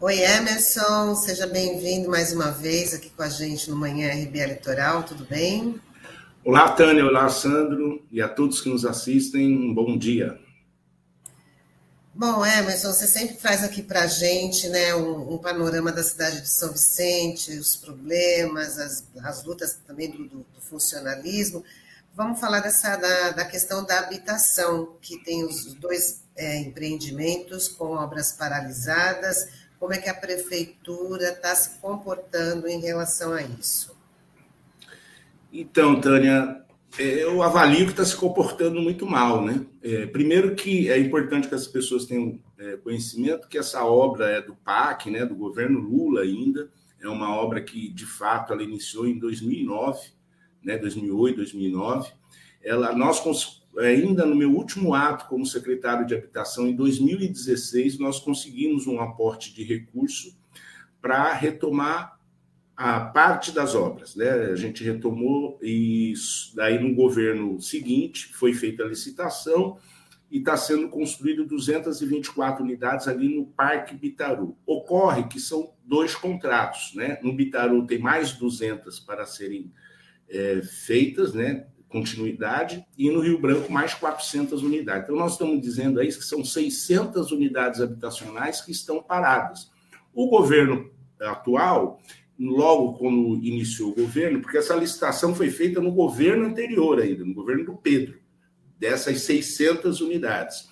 Oi, 0.00 0.20
Emerson, 0.20 1.16
seja 1.16 1.44
bem-vindo 1.44 2.08
mais 2.08 2.32
uma 2.32 2.52
vez 2.52 2.94
aqui 2.94 3.10
com 3.10 3.20
a 3.20 3.28
gente 3.28 3.68
no 3.68 3.74
Manhã 3.74 4.12
RBA 4.12 4.46
Litoral, 4.46 5.02
tudo 5.02 5.24
bem? 5.24 5.80
Olá, 6.44 6.70
Tânia, 6.70 7.04
olá, 7.04 7.28
Sandro, 7.28 8.06
e 8.08 8.22
a 8.22 8.28
todos 8.28 8.60
que 8.60 8.68
nos 8.68 8.84
assistem, 8.84 9.58
um 9.58 9.74
bom 9.74 9.98
dia. 9.98 10.38
Bom, 12.14 12.46
Emerson, 12.46 12.92
você 12.92 13.08
sempre 13.08 13.38
traz 13.38 13.64
aqui 13.64 13.82
para 13.82 14.02
a 14.02 14.06
gente 14.06 14.68
né, 14.68 14.94
um, 14.94 15.34
um, 15.34 15.38
panorama 15.38 15.90
da 15.90 16.04
cidade 16.04 16.42
de 16.42 16.48
São 16.48 16.70
Vicente, 16.70 17.58
os 17.58 17.74
problemas, 17.74 18.78
as, 18.78 19.04
as 19.24 19.42
lutas 19.42 19.80
também 19.84 20.12
do, 20.12 20.28
do, 20.28 20.46
do 20.54 20.60
funcionalismo. 20.60 21.64
Vamos 22.14 22.38
falar 22.38 22.60
dessa, 22.60 22.94
da, 22.94 23.30
da, 23.30 23.44
questão 23.44 23.84
da 23.84 23.98
habitação, 23.98 24.96
que 25.02 25.18
tem 25.24 25.44
os 25.44 25.74
dois 25.74 26.22
é, 26.36 26.56
empreendimentos 26.60 27.66
com 27.66 27.96
obras 27.96 28.30
paralisadas, 28.30 29.67
como 29.78 29.92
é 29.92 29.98
que 29.98 30.08
a 30.08 30.14
prefeitura 30.14 31.30
está 31.30 31.54
se 31.54 31.78
comportando 31.80 32.66
em 32.66 32.80
relação 32.80 33.32
a 33.32 33.42
isso? 33.42 33.96
Então, 35.52 36.00
Tânia, 36.00 36.62
é, 36.98 37.22
eu 37.22 37.42
avalio 37.42 37.86
que 37.86 37.92
está 37.92 38.04
se 38.04 38.16
comportando 38.16 38.80
muito 38.80 39.06
mal, 39.06 39.44
né? 39.44 39.64
É, 39.82 40.06
primeiro 40.06 40.54
que 40.54 40.90
é 40.90 40.98
importante 40.98 41.48
que 41.48 41.54
as 41.54 41.66
pessoas 41.66 42.06
tenham 42.06 42.38
é, 42.58 42.76
conhecimento 42.76 43.48
que 43.48 43.56
essa 43.56 43.84
obra 43.84 44.26
é 44.26 44.42
do 44.42 44.54
PAC, 44.56 45.10
né, 45.10 45.24
do 45.24 45.34
governo 45.34 45.78
Lula 45.78 46.22
ainda, 46.22 46.70
é 47.00 47.08
uma 47.08 47.34
obra 47.34 47.60
que, 47.60 47.88
de 47.88 48.04
fato, 48.04 48.52
ela 48.52 48.62
iniciou 48.62 49.06
em 49.06 49.18
2009, 49.18 50.00
né, 50.62 50.76
2008, 50.76 51.36
2009. 51.36 52.10
Ela, 52.62 52.92
nós 52.94 53.20
ainda 53.78 54.26
no 54.26 54.34
meu 54.34 54.50
último 54.54 54.94
ato 54.94 55.26
como 55.28 55.46
secretário 55.46 56.06
de 56.06 56.14
habitação, 56.14 56.66
em 56.66 56.74
2016, 56.74 57.98
nós 57.98 58.18
conseguimos 58.18 58.86
um 58.86 59.00
aporte 59.00 59.54
de 59.54 59.62
recurso 59.62 60.36
para 61.00 61.32
retomar 61.32 62.18
a 62.76 63.00
parte 63.00 63.50
das 63.52 63.74
obras. 63.74 64.14
Né? 64.14 64.28
A 64.30 64.56
gente 64.56 64.84
retomou 64.84 65.58
e 65.62 66.12
daí 66.54 66.78
no 66.78 66.94
governo 66.94 67.60
seguinte 67.60 68.32
foi 68.34 68.52
feita 68.52 68.84
a 68.84 68.88
licitação 68.88 69.78
e 70.30 70.38
está 70.38 70.56
sendo 70.56 70.88
construído 70.88 71.46
224 71.46 72.62
unidades 72.62 73.08
ali 73.08 73.34
no 73.34 73.46
Parque 73.46 73.96
Bitaru. 73.96 74.56
Ocorre 74.66 75.24
que 75.24 75.40
são 75.40 75.72
dois 75.84 76.14
contratos, 76.14 76.94
né? 76.94 77.18
No 77.22 77.32
Bitaru 77.32 77.86
tem 77.86 77.98
mais 77.98 78.32
200 78.32 79.00
para 79.00 79.24
serem 79.24 79.72
é, 80.28 80.60
feitas, 80.62 81.32
né? 81.32 81.66
Continuidade, 81.88 82.84
e 82.96 83.10
no 83.10 83.20
Rio 83.20 83.38
Branco 83.38 83.72
mais 83.72 83.94
400 83.94 84.62
unidades. 84.62 85.04
Então, 85.04 85.16
nós 85.16 85.32
estamos 85.32 85.60
dizendo 85.60 85.98
aí 85.98 86.08
que 86.08 86.24
são 86.24 86.44
600 86.44 87.32
unidades 87.32 87.80
habitacionais 87.80 88.60
que 88.60 88.70
estão 88.70 89.02
paradas. 89.02 89.70
O 90.12 90.28
governo 90.28 90.90
atual, 91.20 92.00
logo 92.38 92.98
quando 92.98 93.36
iniciou 93.42 93.90
o 93.90 93.94
governo, 93.94 94.40
porque 94.40 94.58
essa 94.58 94.76
licitação 94.76 95.34
foi 95.34 95.50
feita 95.50 95.80
no 95.80 95.90
governo 95.90 96.46
anterior 96.46 97.00
ainda, 97.00 97.24
no 97.24 97.34
governo 97.34 97.64
do 97.64 97.76
Pedro, 97.76 98.20
dessas 98.78 99.22
600 99.22 100.00
unidades. 100.00 100.68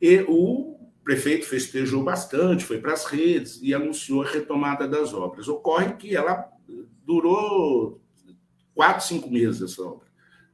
E 0.00 0.24
o 0.26 0.78
prefeito 1.04 1.46
festejou 1.46 2.02
bastante, 2.02 2.64
foi 2.64 2.78
para 2.78 2.94
as 2.94 3.04
redes 3.04 3.60
e 3.62 3.74
anunciou 3.74 4.22
a 4.22 4.26
retomada 4.26 4.88
das 4.88 5.12
obras. 5.12 5.46
Ocorre 5.46 5.94
que 5.94 6.16
ela 6.16 6.48
durou 7.04 8.00
quatro, 8.74 9.06
cinco 9.06 9.30
meses 9.30 9.62
essa 9.62 9.82
obra 9.82 10.07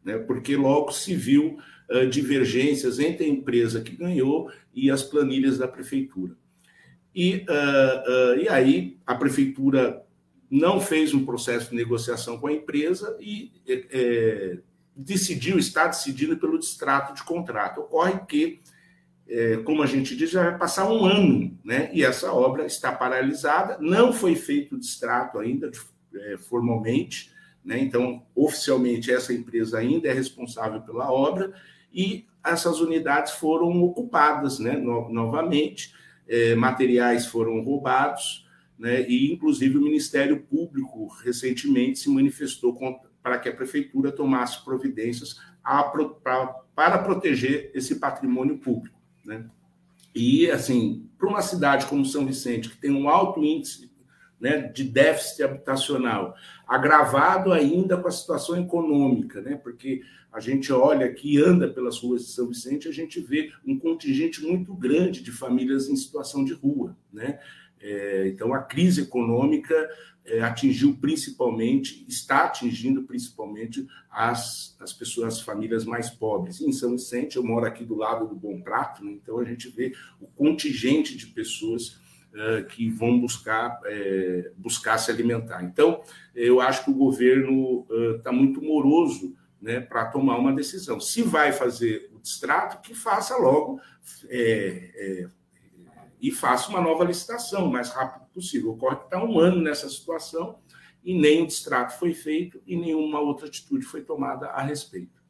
né? 0.05 0.19
porque 0.19 0.57
logo 0.57 0.93
se 0.93 1.15
viu 1.15 1.59
uh, 1.91 2.07
divergências 2.07 2.99
entre 2.99 3.25
a 3.25 3.29
empresa 3.29 3.81
que 3.81 3.97
ganhou 3.97 4.51
e 4.75 4.91
as 4.91 5.03
planilhas 5.03 5.59
da 5.59 5.67
prefeitura. 5.67 6.37
E, 7.15 7.47
uh, 7.49 8.35
uh, 8.35 8.41
e 8.41 8.49
aí 8.49 8.99
a 9.07 9.15
prefeitura 9.15 10.05
não 10.51 10.81
fez 10.81 11.15
um 11.15 11.25
processo 11.25 11.71
de 11.71 11.77
negociação 11.77 12.39
com 12.39 12.47
a 12.47 12.53
empresa 12.53 13.17
e 13.21 13.51
é, 13.67 14.59
decidiu, 14.95 15.59
está 15.59 15.89
decidido 15.89 16.37
pelo 16.37 16.59
distrato 16.59 17.15
de 17.15 17.25
contrato. 17.25 17.81
Ocorre 17.81 18.21
que, 18.29 18.61
é, 19.29 19.57
como 19.59 19.83
a 19.83 19.87
gente 19.87 20.15
diz, 20.15 20.31
já 20.31 20.45
vai 20.51 20.59
passar 20.59 20.89
um 20.89 21.05
ano, 21.05 21.59
né? 21.65 21.91
E 21.93 22.05
essa 22.05 22.33
obra 22.33 22.67
está 22.67 22.93
paralisada, 22.93 23.79
não 23.81 24.13
foi 24.13 24.37
feito 24.37 24.77
o 24.77 24.79
distrato 24.79 25.39
ainda 25.39 25.71
é, 26.15 26.37
formalmente, 26.39 27.33
né? 27.65 27.79
Então, 27.81 28.23
oficialmente, 28.35 29.11
essa 29.11 29.33
empresa 29.33 29.79
ainda 29.79 30.09
é 30.09 30.13
responsável 30.13 30.83
pela 30.83 31.11
obra 31.11 31.55
e 31.93 32.27
essas 32.45 32.81
unidades 32.81 33.33
foram 33.33 33.83
ocupadas 33.83 34.59
né? 34.59 34.77
no, 34.77 35.09
novamente, 35.09 35.95
é, 36.29 36.55
materiais 36.55 37.27
foram 37.27 37.63
roubados, 37.63 38.47
né? 38.79 39.09
e 39.09 39.33
inclusive 39.33 39.79
o 39.79 39.83
Ministério 39.83 40.43
Público 40.43 41.07
recentemente 41.23 41.99
se 41.99 42.11
manifestou 42.11 42.77
para 43.23 43.39
que 43.39 43.49
a 43.49 43.55
prefeitura 43.55 44.13
tomasse 44.13 44.63
providências 44.63 45.41
a, 45.63 45.83
pra, 45.85 46.47
para 46.75 46.99
proteger 46.99 47.71
esse 47.75 47.97
patrimônio 47.97 48.59
público. 48.59 48.99
Né? 49.25 49.47
E, 50.15 50.51
assim, 50.51 51.09
para 51.17 51.29
uma 51.29 51.41
cidade 51.41 51.87
como 51.87 52.05
São 52.05 52.27
Vicente, 52.27 52.69
que 52.69 52.77
tem 52.77 52.91
um 52.91 53.09
alto 53.09 53.43
índice 53.43 53.94
né, 54.41 54.63
de 54.63 54.85
déficit 54.85 55.43
habitacional, 55.43 56.35
agravado 56.67 57.53
ainda 57.53 57.97
com 57.97 58.09
a 58.09 58.13
situação 58.13 58.61
econômica, 58.61 59.41
né, 59.41 59.57
porque 59.57 60.03
a 60.33 60.41
gente 60.41 60.73
olha 60.73 61.07
aqui, 61.07 61.41
anda 61.41 61.69
pelas 61.69 61.99
ruas 61.99 62.27
de 62.27 62.33
São 62.33 62.49
Vicente, 62.49 62.89
a 62.89 62.93
gente 62.93 63.21
vê 63.21 63.53
um 63.65 63.79
contingente 63.79 64.43
muito 64.43 64.75
grande 64.75 65.23
de 65.23 65.31
famílias 65.31 65.89
em 65.89 65.95
situação 65.95 66.45
de 66.45 66.53
rua. 66.53 66.97
Né? 67.13 67.39
É, 67.81 68.29
então, 68.29 68.53
a 68.53 68.61
crise 68.61 69.03
econômica 69.03 69.89
é, 70.25 70.41
atingiu 70.41 70.97
principalmente, 71.01 72.05
está 72.09 72.47
atingindo 72.47 73.03
principalmente 73.03 73.87
as, 74.11 74.77
as 74.81 74.93
pessoas, 74.93 75.35
as 75.35 75.41
famílias 75.41 75.85
mais 75.85 76.11
pobres. 76.11 76.61
Em 76.61 76.73
São 76.73 76.93
Vicente, 76.93 77.37
eu 77.37 77.45
moro 77.45 77.67
aqui 77.67 77.85
do 77.85 77.95
lado 77.95 78.27
do 78.27 78.35
Bom 78.35 78.61
Prato, 78.61 79.05
né? 79.05 79.13
então 79.13 79.39
a 79.39 79.45
gente 79.45 79.69
vê 79.69 79.93
o 80.21 80.27
contingente 80.27 81.17
de 81.17 81.27
pessoas 81.27 82.01
que 82.71 82.91
vão 82.91 83.21
buscar, 83.21 83.81
é, 83.85 84.51
buscar 84.57 84.99
se 84.99 85.11
alimentar. 85.11 85.63
Então, 85.63 86.03
eu 86.35 86.61
acho 86.61 86.85
que 86.85 86.91
o 86.91 86.95
governo 86.95 87.87
está 88.19 88.33
muito 88.33 88.61
moroso 88.61 89.37
né, 89.65 89.81
para 89.81 90.05
tomar 90.05 90.37
uma 90.37 90.53
decisão. 90.53 91.01
Se 91.01 91.23
vai 91.23 91.51
fazer 91.51 92.11
o 92.15 92.21
distrato, 92.21 92.83
que 92.83 92.95
faça 92.95 93.35
logo 93.37 93.81
é, 94.29 94.91
é, 94.95 95.29
e 96.21 96.31
faça 96.31 96.69
uma 96.69 96.83
nova 96.83 97.03
licitação 97.03 97.67
o 97.67 97.73
mais 97.73 97.89
rápido 97.89 98.27
possível. 98.27 98.73
Ocorre 98.73 98.97
que 98.97 99.05
está 99.05 99.25
um 99.25 99.39
ano 99.39 99.63
nessa 99.63 99.89
situação 99.89 100.59
e 101.03 101.19
nem 101.19 101.43
o 101.43 101.47
distrato 101.47 101.99
foi 101.99 102.13
feito 102.13 102.61
e 102.67 102.77
nenhuma 102.77 103.21
outra 103.21 103.47
atitude 103.47 103.87
foi 103.87 104.03
tomada 104.03 104.49
a 104.49 104.61
respeito. 104.61 105.24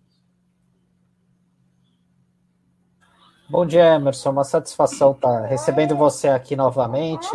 Bom 3.47 3.67
dia, 3.67 3.97
Emerson. 3.97 4.31
Uma 4.31 4.43
satisfação 4.43 5.13
estar 5.13 5.43
recebendo 5.43 5.95
você 5.95 6.29
aqui 6.29 6.57
novamente. 6.57 7.29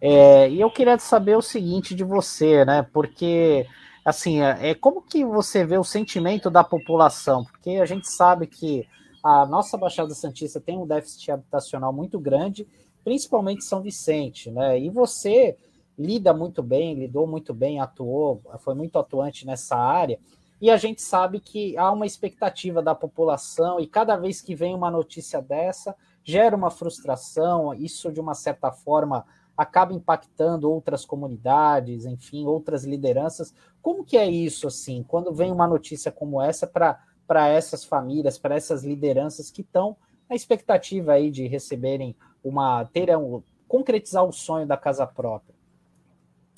É, 0.00 0.48
e 0.48 0.58
eu 0.58 0.70
queria 0.70 0.98
saber 0.98 1.36
o 1.36 1.42
seguinte 1.42 1.94
de 1.94 2.02
você, 2.02 2.64
né? 2.64 2.86
Porque, 2.94 3.66
assim, 4.02 4.40
é, 4.40 4.70
é, 4.70 4.74
como 4.74 5.02
que 5.02 5.26
você 5.26 5.66
vê 5.66 5.76
o 5.76 5.84
sentimento 5.84 6.48
da 6.48 6.64
população? 6.64 7.44
Porque 7.44 7.72
a 7.72 7.84
gente 7.84 8.08
sabe 8.08 8.46
que 8.46 8.88
a 9.22 9.44
nossa 9.44 9.76
Baixada 9.76 10.14
Santista 10.14 10.60
tem 10.60 10.78
um 10.78 10.86
déficit 10.86 11.30
habitacional 11.30 11.92
muito 11.92 12.18
grande, 12.18 12.66
principalmente 13.04 13.64
São 13.64 13.82
Vicente, 13.82 14.50
né? 14.50 14.80
E 14.80 14.88
você 14.88 15.58
lida 15.98 16.32
muito 16.32 16.62
bem, 16.62 16.94
lidou 16.94 17.26
muito 17.26 17.52
bem, 17.52 17.80
atuou, 17.80 18.40
foi 18.60 18.74
muito 18.74 18.98
atuante 18.98 19.46
nessa 19.46 19.76
área. 19.76 20.18
E 20.60 20.70
a 20.70 20.76
gente 20.76 21.00
sabe 21.00 21.38
que 21.38 21.76
há 21.76 21.90
uma 21.92 22.04
expectativa 22.04 22.82
da 22.82 22.94
população, 22.94 23.78
e 23.78 23.86
cada 23.86 24.16
vez 24.16 24.40
que 24.40 24.54
vem 24.54 24.74
uma 24.74 24.90
notícia 24.90 25.40
dessa, 25.40 25.94
gera 26.24 26.56
uma 26.56 26.70
frustração, 26.70 27.72
isso 27.72 28.10
de 28.10 28.20
uma 28.20 28.34
certa 28.34 28.72
forma 28.72 29.24
acaba 29.56 29.92
impactando 29.92 30.70
outras 30.70 31.04
comunidades, 31.04 32.06
enfim, 32.06 32.44
outras 32.46 32.84
lideranças. 32.84 33.52
Como 33.82 34.04
que 34.04 34.16
é 34.16 34.28
isso 34.28 34.68
assim, 34.68 35.04
quando 35.06 35.32
vem 35.32 35.50
uma 35.50 35.66
notícia 35.66 36.12
como 36.12 36.40
essa 36.40 36.66
para 36.66 37.48
essas 37.48 37.84
famílias, 37.84 38.38
para 38.38 38.54
essas 38.54 38.84
lideranças 38.84 39.50
que 39.50 39.62
estão 39.62 39.96
na 40.28 40.36
expectativa 40.36 41.12
aí 41.12 41.30
de 41.30 41.46
receberem 41.48 42.14
uma 42.42 42.84
ter 42.84 43.16
um, 43.16 43.42
concretizar 43.66 44.24
o 44.24 44.32
sonho 44.32 44.66
da 44.66 44.76
casa 44.76 45.06
própria? 45.06 45.57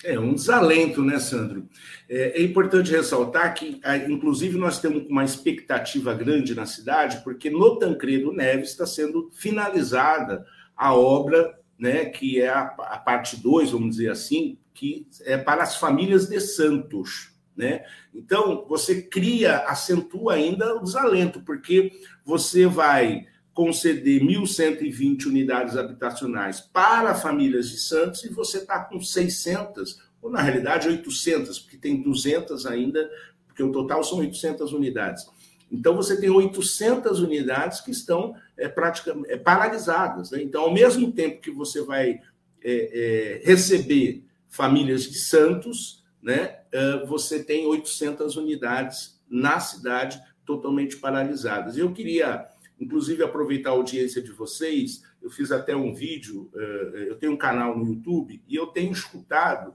É 0.03 0.19
um 0.19 0.33
desalento, 0.35 1.03
né, 1.03 1.19
Sandro? 1.19 1.69
É, 2.09 2.41
é, 2.41 2.43
importante 2.43 2.91
ressaltar 2.91 3.55
que, 3.55 3.81
inclusive, 4.09 4.57
nós 4.57 4.81
temos 4.81 5.07
uma 5.09 5.25
expectativa 5.25 6.15
grande 6.15 6.55
na 6.55 6.65
cidade, 6.65 7.23
porque 7.23 7.51
no 7.51 7.79
Tancredo 7.79 8.33
Neves 8.33 8.71
está 8.71 8.87
sendo 8.87 9.31
finalizada 9.33 10.47
a 10.75 10.95
obra, 10.95 11.59
né, 11.79 12.07
que 12.07 12.41
é 12.41 12.49
a, 12.49 12.63
a 12.63 12.99
parte 12.99 13.37
2, 13.37 13.73
vamos 13.73 13.97
dizer 13.97 14.11
assim, 14.11 14.59
que 14.73 15.07
é 15.25 15.37
para 15.37 15.63
as 15.63 15.77
famílias 15.77 16.27
de 16.27 16.41
Santos. 16.41 17.35
Né? 17.55 17.85
Então, 18.15 18.65
você 18.67 19.03
cria, 19.03 19.59
acentua 19.59 20.35
ainda 20.35 20.77
o 20.77 20.83
desalento, 20.83 21.43
porque 21.43 21.93
você 22.25 22.67
vai 22.67 23.27
conceder 23.61 24.23
1.120 24.23 25.27
unidades 25.27 25.77
habitacionais 25.77 26.63
para 26.63 27.15
famílias 27.15 27.69
de 27.69 27.77
Santos 27.77 28.25
e 28.25 28.31
você 28.31 28.57
está 28.57 28.83
com 28.83 28.99
600, 28.99 30.01
ou 30.23 30.31
na 30.31 30.41
realidade 30.41 30.89
800, 30.89 31.59
porque 31.59 31.77
tem 31.77 32.01
200 32.01 32.65
ainda, 32.65 33.07
porque 33.47 33.63
o 33.63 33.71
total 33.71 34.03
são 34.03 34.21
800 34.21 34.73
unidades. 34.73 35.27
Então 35.71 35.95
você 35.95 36.19
tem 36.19 36.31
800 36.31 37.21
unidades 37.21 37.83
que 37.83 37.91
estão 37.91 38.35
é, 38.57 38.67
praticamente 38.67 39.31
é, 39.31 39.37
paralisadas. 39.37 40.31
Né? 40.31 40.43
Então, 40.43 40.63
ao 40.63 40.73
mesmo 40.73 41.13
tempo 41.13 41.43
que 41.43 41.51
você 41.51 41.83
vai 41.83 42.19
é, 42.65 43.43
é, 43.43 43.43
receber 43.45 44.25
famílias 44.49 45.03
de 45.03 45.19
Santos, 45.19 46.03
né, 46.23 46.61
é, 46.73 47.05
você 47.05 47.45
tem 47.45 47.67
800 47.67 48.37
unidades 48.37 49.21
na 49.29 49.61
cidade 49.61 50.19
totalmente 50.47 50.97
paralisadas. 50.97 51.77
Eu 51.77 51.93
queria 51.93 52.49
inclusive 52.81 53.23
aproveitar 53.23 53.71
a 53.71 53.75
audiência 53.75 54.23
de 54.23 54.33
vocês. 54.33 55.03
Eu 55.21 55.31
fiz 55.31 55.53
até 55.53 55.77
um 55.77 55.95
vídeo, 55.95 56.51
eh, 56.57 57.07
eu 57.09 57.17
tenho 57.17 57.33
um 57.33 57.37
canal 57.37 57.79
no 57.79 57.87
YouTube 57.87 58.43
e 58.49 58.57
eu 58.57 58.69
tenho 58.69 58.91
escutado 58.91 59.75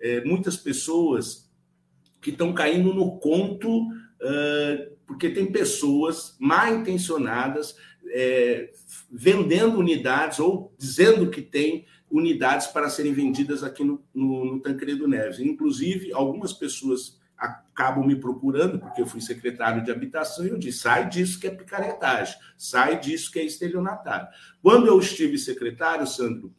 eh, 0.00 0.24
muitas 0.24 0.56
pessoas 0.56 1.50
que 2.20 2.30
estão 2.30 2.54
caindo 2.54 2.94
no 2.94 3.18
conto, 3.18 3.86
eh, 4.22 4.92
porque 5.06 5.28
tem 5.28 5.52
pessoas 5.52 6.36
mal 6.40 6.74
intencionadas 6.74 7.76
vendendo 9.10 9.78
unidades 9.78 10.38
ou 10.38 10.72
dizendo 10.78 11.28
que 11.28 11.42
tem 11.42 11.84
unidades 12.10 12.68
para 12.68 12.88
serem 12.88 13.12
vendidas 13.12 13.62
aqui 13.62 13.84
no, 13.84 14.02
no, 14.14 14.44
no 14.44 14.60
Tancredo 14.60 15.08
Neves. 15.08 15.40
Inclusive, 15.40 16.12
algumas 16.12 16.52
pessoas 16.52 17.18
acabam 17.38 18.06
me 18.06 18.16
procurando, 18.16 18.78
porque 18.78 19.02
eu 19.02 19.06
fui 19.06 19.20
secretário 19.20 19.84
de 19.84 19.90
habitação, 19.90 20.46
e 20.46 20.48
eu 20.48 20.58
disse: 20.58 20.80
sai 20.80 21.08
disso 21.08 21.38
que 21.38 21.46
é 21.46 21.50
picaretagem, 21.50 22.36
sai 22.56 22.98
disso 22.98 23.30
que 23.30 23.38
é 23.38 23.44
estelionatário. 23.44 24.28
Quando 24.62 24.86
eu 24.86 24.98
estive 24.98 25.38
secretário, 25.38 26.06
Sandro, 26.06 26.52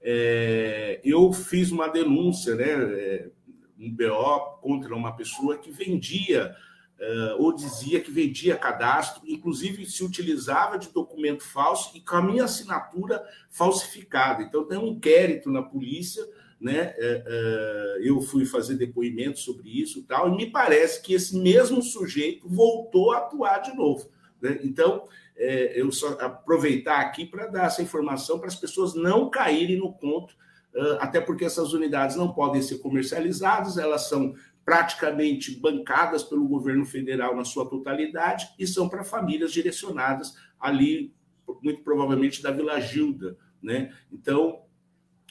é, 0.00 1.00
eu 1.04 1.32
fiz 1.32 1.70
uma 1.70 1.88
denúncia, 1.88 2.54
né, 2.54 2.70
é, 2.70 3.30
um 3.78 3.92
BO 3.92 4.60
contra 4.60 4.94
uma 4.94 5.14
pessoa 5.16 5.58
que 5.58 5.70
vendia. 5.70 6.54
Uh, 7.00 7.42
ou 7.42 7.56
dizia 7.56 7.98
que 7.98 8.10
vendia 8.10 8.58
cadastro, 8.58 9.22
inclusive 9.26 9.86
se 9.86 10.04
utilizava 10.04 10.78
de 10.78 10.90
documento 10.90 11.42
falso 11.42 11.96
e 11.96 12.00
com 12.02 12.16
a 12.16 12.20
minha 12.20 12.44
assinatura 12.44 13.24
falsificada. 13.48 14.42
Então, 14.42 14.66
tem 14.66 14.76
um 14.76 14.88
inquérito 14.88 15.50
na 15.50 15.62
polícia 15.62 16.22
né? 16.60 16.94
É, 16.98 17.24
é, 17.26 18.00
eu 18.02 18.20
fui 18.20 18.44
fazer 18.44 18.76
depoimento 18.76 19.38
sobre 19.38 19.68
isso 19.80 20.04
tal, 20.06 20.28
e 20.28 20.36
me 20.36 20.50
parece 20.50 21.00
que 21.00 21.14
esse 21.14 21.38
mesmo 21.38 21.82
sujeito 21.82 22.46
voltou 22.48 23.12
a 23.12 23.18
atuar 23.18 23.58
de 23.60 23.74
novo. 23.74 24.10
Né? 24.40 24.60
Então, 24.62 25.04
é, 25.36 25.80
eu 25.80 25.90
só 25.90 26.18
aproveitar 26.20 27.00
aqui 27.00 27.24
para 27.24 27.46
dar 27.46 27.66
essa 27.66 27.82
informação 27.82 28.38
para 28.38 28.48
as 28.48 28.56
pessoas 28.56 28.94
não 28.94 29.30
caírem 29.30 29.78
no 29.78 29.92
conto, 29.92 30.34
até 31.00 31.20
porque 31.20 31.44
essas 31.44 31.72
unidades 31.72 32.14
não 32.14 32.32
podem 32.32 32.62
ser 32.62 32.78
comercializadas, 32.78 33.76
elas 33.76 34.08
são 34.08 34.36
praticamente 34.64 35.58
bancadas 35.58 36.22
pelo 36.22 36.46
governo 36.46 36.84
federal 36.84 37.34
na 37.34 37.44
sua 37.44 37.68
totalidade 37.68 38.48
e 38.56 38.64
são 38.68 38.88
para 38.88 39.02
famílias 39.02 39.50
direcionadas 39.52 40.36
ali, 40.60 41.12
muito 41.60 41.82
provavelmente 41.82 42.40
da 42.40 42.52
Vila 42.52 42.80
Gilda. 42.80 43.36
Né? 43.60 43.92
Então, 44.12 44.62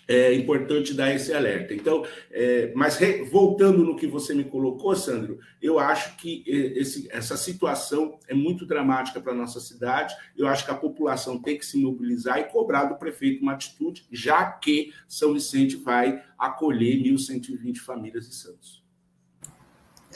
é 0.09 0.33
importante 0.33 0.91
dar 0.95 1.13
esse 1.13 1.31
alerta. 1.31 1.71
Então, 1.71 2.03
é, 2.31 2.73
mas 2.75 2.97
re, 2.97 3.23
voltando 3.25 3.83
no 3.83 3.95
que 3.95 4.07
você 4.07 4.33
me 4.33 4.43
colocou, 4.43 4.95
Sandro, 4.95 5.37
eu 5.61 5.77
acho 5.77 6.17
que 6.17 6.43
esse, 6.47 7.07
essa 7.11 7.37
situação 7.37 8.17
é 8.27 8.33
muito 8.33 8.65
dramática 8.65 9.21
para 9.21 9.33
a 9.33 9.35
nossa 9.35 9.59
cidade. 9.59 10.15
Eu 10.35 10.47
acho 10.47 10.65
que 10.65 10.71
a 10.71 10.75
população 10.75 11.39
tem 11.39 11.59
que 11.59 11.65
se 11.65 11.77
mobilizar 11.77 12.39
e 12.39 12.45
cobrar 12.45 12.85
do 12.85 12.95
prefeito 12.95 13.43
uma 13.43 13.53
atitude, 13.53 14.07
já 14.11 14.43
que 14.51 14.91
São 15.07 15.31
Vicente 15.31 15.75
vai 15.75 16.23
acolher 16.39 16.97
1.120 17.03 17.77
famílias 17.77 18.27
de 18.27 18.33
Santos. 18.33 18.83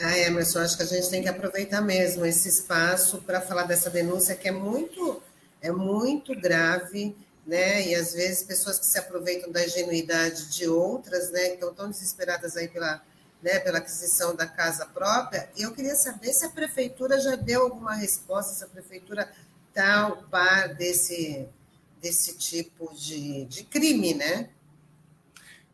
Ah, 0.01 0.17
Emerson, 0.17 0.57
acho 0.57 0.75
que 0.75 0.81
a 0.81 0.87
gente 0.87 1.07
tem 1.07 1.21
que 1.21 1.29
aproveitar 1.29 1.81
mesmo 1.81 2.25
esse 2.25 2.49
espaço 2.49 3.19
para 3.19 3.39
falar 3.39 3.65
dessa 3.65 3.91
denúncia 3.91 4.35
que 4.35 4.47
é 4.47 4.51
muito, 4.51 5.21
é 5.61 5.71
muito 5.71 6.33
grave 6.33 7.15
né? 7.45 7.87
E 7.87 7.95
às 7.95 8.13
vezes 8.13 8.43
pessoas 8.43 8.79
que 8.79 8.85
se 8.85 8.97
aproveitam 8.97 9.51
da 9.51 9.65
ingenuidade 9.65 10.49
de 10.49 10.67
outras, 10.67 11.31
né? 11.31 11.49
Que 11.49 11.53
estão 11.55 11.73
tão 11.73 11.89
desesperadas 11.89 12.55
aí 12.55 12.67
pela, 12.67 13.01
né, 13.41 13.59
pela 13.59 13.79
aquisição 13.79 14.35
da 14.35 14.47
casa 14.47 14.85
própria. 14.85 15.49
E 15.57 15.63
eu 15.63 15.73
queria 15.73 15.95
saber 15.95 16.31
se 16.31 16.45
a 16.45 16.49
prefeitura 16.49 17.19
já 17.19 17.35
deu 17.35 17.63
alguma 17.63 17.93
resposta, 17.93 18.53
se 18.53 18.63
a 18.63 18.67
prefeitura 18.67 19.29
está 19.67 20.01
ao 20.03 20.23
par 20.23 20.73
desse, 20.75 21.45
desse 22.01 22.37
tipo 22.37 22.93
de, 22.95 23.45
de 23.45 23.63
crime, 23.65 24.13
né? 24.13 24.49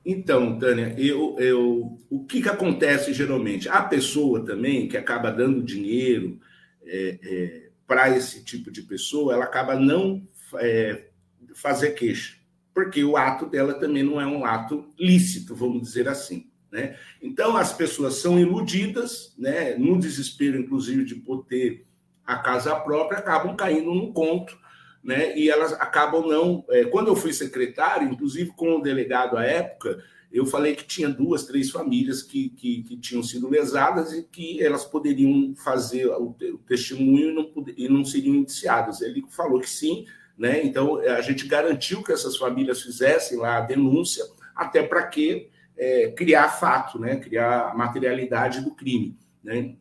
Então, 0.06 0.58
Tânia, 0.58 0.96
eu, 0.98 1.36
eu, 1.38 2.00
o 2.10 2.24
que, 2.24 2.42
que 2.42 2.50
acontece 2.50 3.14
geralmente? 3.14 3.70
A 3.70 3.84
pessoa 3.84 4.44
também 4.44 4.88
que 4.88 4.98
acaba 4.98 5.30
dando 5.30 5.62
dinheiro 5.62 6.40
é, 6.84 7.20
é, 7.22 7.70
para 7.86 8.10
esse 8.16 8.44
tipo 8.44 8.72
de 8.72 8.82
pessoa, 8.82 9.34
ela 9.34 9.44
acaba 9.44 9.76
não 9.76 10.26
é, 10.56 11.09
fazer 11.56 11.92
queixa, 11.92 12.38
porque 12.74 13.04
o 13.04 13.18
ato 13.18 13.46
dela 13.46 13.74
também 13.74 14.04
não 14.04 14.20
é 14.20 14.26
um 14.26 14.46
ato 14.46 14.90
lícito, 14.98 15.56
vamos 15.56 15.82
dizer 15.82 16.08
assim. 16.08 16.50
Né? 16.72 16.96
Então, 17.22 17.58
as 17.58 17.74
pessoas 17.74 18.16
são 18.16 18.40
iludidas, 18.40 19.34
né? 19.38 19.76
no 19.76 20.00
desespero, 20.00 20.60
inclusive, 20.60 21.04
de 21.04 21.16
poder 21.16 21.86
a 22.26 22.38
casa 22.38 22.76
própria, 22.76 23.18
acabam 23.18 23.56
caindo 23.56 23.92
no 23.92 24.14
conto, 24.14 24.56
né? 25.04 25.36
e 25.36 25.50
elas 25.50 25.74
acabam 25.74 26.28
não. 26.28 26.64
É, 26.70 26.86
quando 26.86 27.08
eu 27.08 27.16
fui 27.16 27.34
secretário, 27.34 28.08
inclusive 28.08 28.52
com 28.52 28.76
o 28.76 28.82
delegado 28.82 29.36
à 29.36 29.44
época, 29.44 30.04
eu 30.32 30.46
falei 30.46 30.76
que 30.76 30.86
tinha 30.86 31.10
duas, 31.10 31.46
três 31.46 31.72
famílias 31.72 32.22
que, 32.22 32.50
que, 32.50 32.84
que 32.84 32.98
tinham 32.98 33.24
sido 33.24 33.50
lesadas 33.50 34.14
e 34.14 34.24
que 34.24 34.62
elas 34.64 34.86
poderiam 34.86 35.56
fazer 35.56 36.06
o, 36.08 36.36
testemunho 36.68 37.32
e 37.32 37.34
não, 37.34 37.66
e 37.76 37.90
não 37.90 38.06
seriam 38.06 38.36
indiciadas. 38.36 39.02
Ele 39.02 39.26
falou 39.30 39.60
que 39.60 39.70
sim, 39.70 40.06
né? 40.40 40.64
Então, 40.64 41.00
a 41.00 41.20
gente 41.20 41.46
garantiu 41.46 42.02
que 42.02 42.14
essas 42.14 42.38
famílias 42.38 42.82
fizessem 42.82 43.38
lá 43.38 43.58
a 43.58 43.62
denúncia, 43.62 44.24
até 44.56 44.82
para 44.82 45.06
que 45.06 45.50
é, 45.78 46.12
criar 46.12 46.48
fato, 46.48 46.98
né? 46.98 47.18
criar 47.18 47.72
a 47.72 47.76
materialidade 47.76 48.62
do 48.62 48.74
crime. 48.74 49.18
Né? 49.44 49.76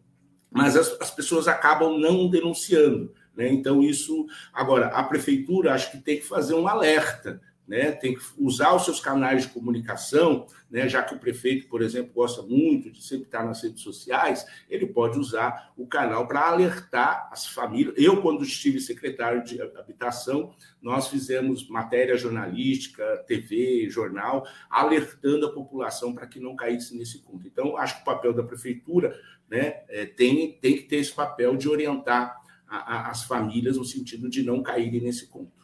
Mas 0.50 0.76
as, 0.76 1.00
as 1.00 1.12
pessoas 1.12 1.46
acabam 1.46 1.96
não 1.96 2.28
denunciando. 2.28 3.14
Né? 3.36 3.48
Então, 3.48 3.80
isso. 3.80 4.26
Agora, 4.52 4.86
a 4.88 5.04
prefeitura 5.04 5.72
acho 5.74 5.92
que 5.92 5.98
tem 5.98 6.16
que 6.16 6.26
fazer 6.26 6.54
um 6.54 6.66
alerta 6.66 7.40
né, 7.68 7.92
tem 7.92 8.14
que 8.14 8.22
usar 8.38 8.74
os 8.74 8.86
seus 8.86 8.98
canais 8.98 9.42
de 9.42 9.50
comunicação, 9.50 10.46
né, 10.70 10.88
já 10.88 11.02
que 11.02 11.14
o 11.14 11.18
prefeito, 11.18 11.68
por 11.68 11.82
exemplo, 11.82 12.12
gosta 12.14 12.40
muito 12.40 12.90
de 12.90 13.02
sempre 13.04 13.26
estar 13.26 13.44
nas 13.44 13.62
redes 13.62 13.82
sociais, 13.82 14.46
ele 14.70 14.86
pode 14.86 15.18
usar 15.18 15.74
o 15.76 15.86
canal 15.86 16.26
para 16.26 16.48
alertar 16.48 17.28
as 17.30 17.46
famílias. 17.46 17.94
Eu, 17.98 18.22
quando 18.22 18.42
estive 18.42 18.80
secretário 18.80 19.44
de 19.44 19.60
habitação, 19.60 20.54
nós 20.80 21.08
fizemos 21.08 21.68
matéria 21.68 22.16
jornalística, 22.16 23.22
TV, 23.26 23.90
jornal, 23.90 24.46
alertando 24.70 25.46
a 25.46 25.52
população 25.52 26.14
para 26.14 26.26
que 26.26 26.40
não 26.40 26.56
caísse 26.56 26.96
nesse 26.96 27.18
conto. 27.18 27.46
Então, 27.46 27.76
acho 27.76 27.96
que 27.96 28.02
o 28.02 28.04
papel 28.06 28.32
da 28.32 28.42
prefeitura 28.42 29.14
né, 29.46 29.82
é, 29.90 30.06
tem, 30.06 30.52
tem 30.52 30.76
que 30.76 30.84
ter 30.84 30.96
esse 30.96 31.12
papel 31.12 31.54
de 31.54 31.68
orientar 31.68 32.40
a, 32.66 32.76
a, 32.76 33.10
as 33.10 33.24
famílias 33.24 33.76
no 33.76 33.84
sentido 33.84 34.30
de 34.30 34.42
não 34.42 34.62
caírem 34.62 35.02
nesse 35.02 35.26
conto. 35.26 35.57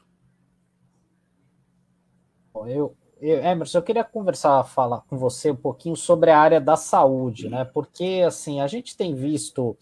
Eu, 2.54 2.94
eu, 3.20 3.38
Emerson, 3.44 3.78
eu 3.78 3.82
queria 3.82 4.04
conversar, 4.04 4.62
falar 4.64 5.00
com 5.02 5.18
você 5.18 5.50
um 5.50 5.56
pouquinho 5.56 5.96
sobre 5.96 6.30
a 6.30 6.38
área 6.38 6.60
da 6.60 6.76
saúde, 6.76 7.48
né? 7.48 7.64
Porque 7.64 8.22
assim 8.26 8.60
a 8.60 8.66
gente 8.66 8.96
tem 8.96 9.14
visto 9.14 9.76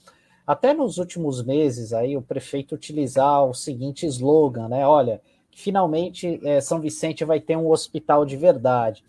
até 0.47 0.73
nos 0.73 0.99
últimos 0.99 1.45
meses 1.45 1.93
aí 1.93 2.16
o 2.16 2.23
prefeito 2.23 2.75
utilizar 2.75 3.45
o 3.45 3.53
seguinte 3.55 4.07
slogan, 4.07 4.68
né? 4.68 4.87
Olha, 4.87 5.20
finalmente 5.55 6.41
é, 6.47 6.61
São 6.61 6.81
Vicente 6.81 7.25
vai 7.25 7.41
ter 7.41 7.57
um 7.57 7.70
hospital 7.70 8.25
de 8.25 8.37
verdade. 8.37 9.05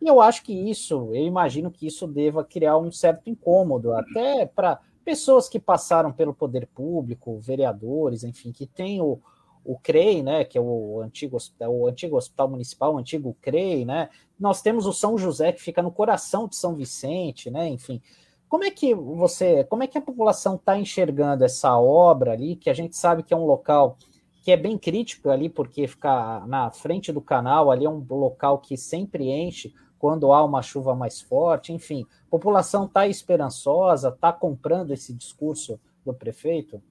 E 0.00 0.06
eu 0.06 0.20
acho 0.20 0.44
que 0.44 0.52
isso, 0.52 1.10
eu 1.12 1.26
imagino 1.26 1.72
que 1.72 1.86
isso 1.86 2.06
deva 2.06 2.44
criar 2.44 2.78
um 2.78 2.92
certo 2.92 3.28
incômodo, 3.28 3.92
até 3.94 4.46
para 4.46 4.78
pessoas 5.04 5.48
que 5.48 5.58
passaram 5.58 6.12
pelo 6.12 6.32
poder 6.32 6.68
público, 6.68 7.40
vereadores, 7.40 8.22
enfim, 8.22 8.52
que 8.52 8.64
têm 8.64 9.00
o, 9.00 9.20
o 9.68 9.78
CREI, 9.78 10.22
né, 10.22 10.44
que 10.44 10.56
é 10.56 10.60
o 10.62 11.02
antigo, 11.02 11.36
o 11.60 11.86
antigo 11.86 12.16
hospital 12.16 12.48
municipal, 12.48 12.94
o 12.94 12.98
antigo 12.98 13.36
CREI, 13.42 13.84
né? 13.84 14.08
Nós 14.40 14.62
temos 14.62 14.86
o 14.86 14.94
São 14.94 15.18
José 15.18 15.52
que 15.52 15.60
fica 15.60 15.82
no 15.82 15.92
coração 15.92 16.48
de 16.48 16.56
São 16.56 16.74
Vicente, 16.74 17.50
né? 17.50 17.68
Enfim, 17.68 18.00
como 18.48 18.64
é 18.64 18.70
que 18.70 18.94
você, 18.94 19.64
como 19.64 19.82
é 19.82 19.86
que 19.86 19.98
a 19.98 20.00
população 20.00 20.54
está 20.54 20.78
enxergando 20.78 21.44
essa 21.44 21.78
obra 21.78 22.32
ali, 22.32 22.56
que 22.56 22.70
a 22.70 22.72
gente 22.72 22.96
sabe 22.96 23.22
que 23.22 23.34
é 23.34 23.36
um 23.36 23.44
local 23.44 23.98
que 24.42 24.50
é 24.50 24.56
bem 24.56 24.78
crítico 24.78 25.28
ali, 25.28 25.50
porque 25.50 25.86
ficar 25.86 26.48
na 26.48 26.70
frente 26.70 27.12
do 27.12 27.20
canal 27.20 27.70
ali 27.70 27.84
é 27.84 27.90
um 27.90 28.02
local 28.08 28.60
que 28.60 28.74
sempre 28.74 29.30
enche 29.30 29.74
quando 29.98 30.32
há 30.32 30.42
uma 30.42 30.62
chuva 30.62 30.94
mais 30.94 31.20
forte, 31.20 31.74
enfim, 31.74 32.06
a 32.26 32.30
população 32.30 32.86
está 32.86 33.06
esperançosa, 33.06 34.08
está 34.08 34.32
comprando 34.32 34.92
esse 34.92 35.12
discurso 35.12 35.78
do 36.06 36.14
prefeito? 36.14 36.82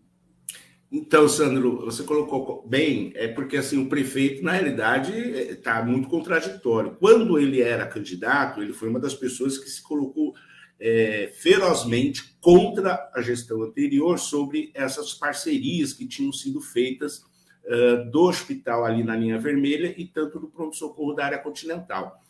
Então, 0.89 1.27
Sandro, 1.27 1.81
você 1.85 2.03
colocou 2.03 2.65
bem, 2.65 3.11
é 3.15 3.27
porque 3.27 3.57
assim 3.57 3.77
o 3.77 3.89
prefeito, 3.89 4.41
na 4.41 4.53
realidade, 4.53 5.11
está 5.11 5.83
muito 5.83 6.07
contraditório. 6.07 6.95
Quando 6.97 7.38
ele 7.38 7.61
era 7.61 7.85
candidato, 7.85 8.61
ele 8.61 8.71
foi 8.71 8.88
uma 8.88 8.99
das 8.99 9.13
pessoas 9.13 9.57
que 9.57 9.69
se 9.69 9.83
colocou 9.83 10.33
é, 10.79 11.31
ferozmente 11.35 12.38
contra 12.39 13.09
a 13.13 13.21
gestão 13.21 13.63
anterior 13.63 14.17
sobre 14.17 14.71
essas 14.73 15.13
parcerias 15.13 15.91
que 15.91 16.07
tinham 16.07 16.31
sido 16.31 16.61
feitas 16.61 17.25
uh, 17.65 18.09
do 18.09 18.21
hospital 18.21 18.85
ali 18.85 19.03
na 19.03 19.15
linha 19.15 19.39
vermelha 19.39 19.93
e 19.97 20.05
tanto 20.05 20.39
do 20.39 20.47
pronto-socorro 20.47 21.13
da 21.13 21.25
área 21.25 21.39
continental. 21.39 22.21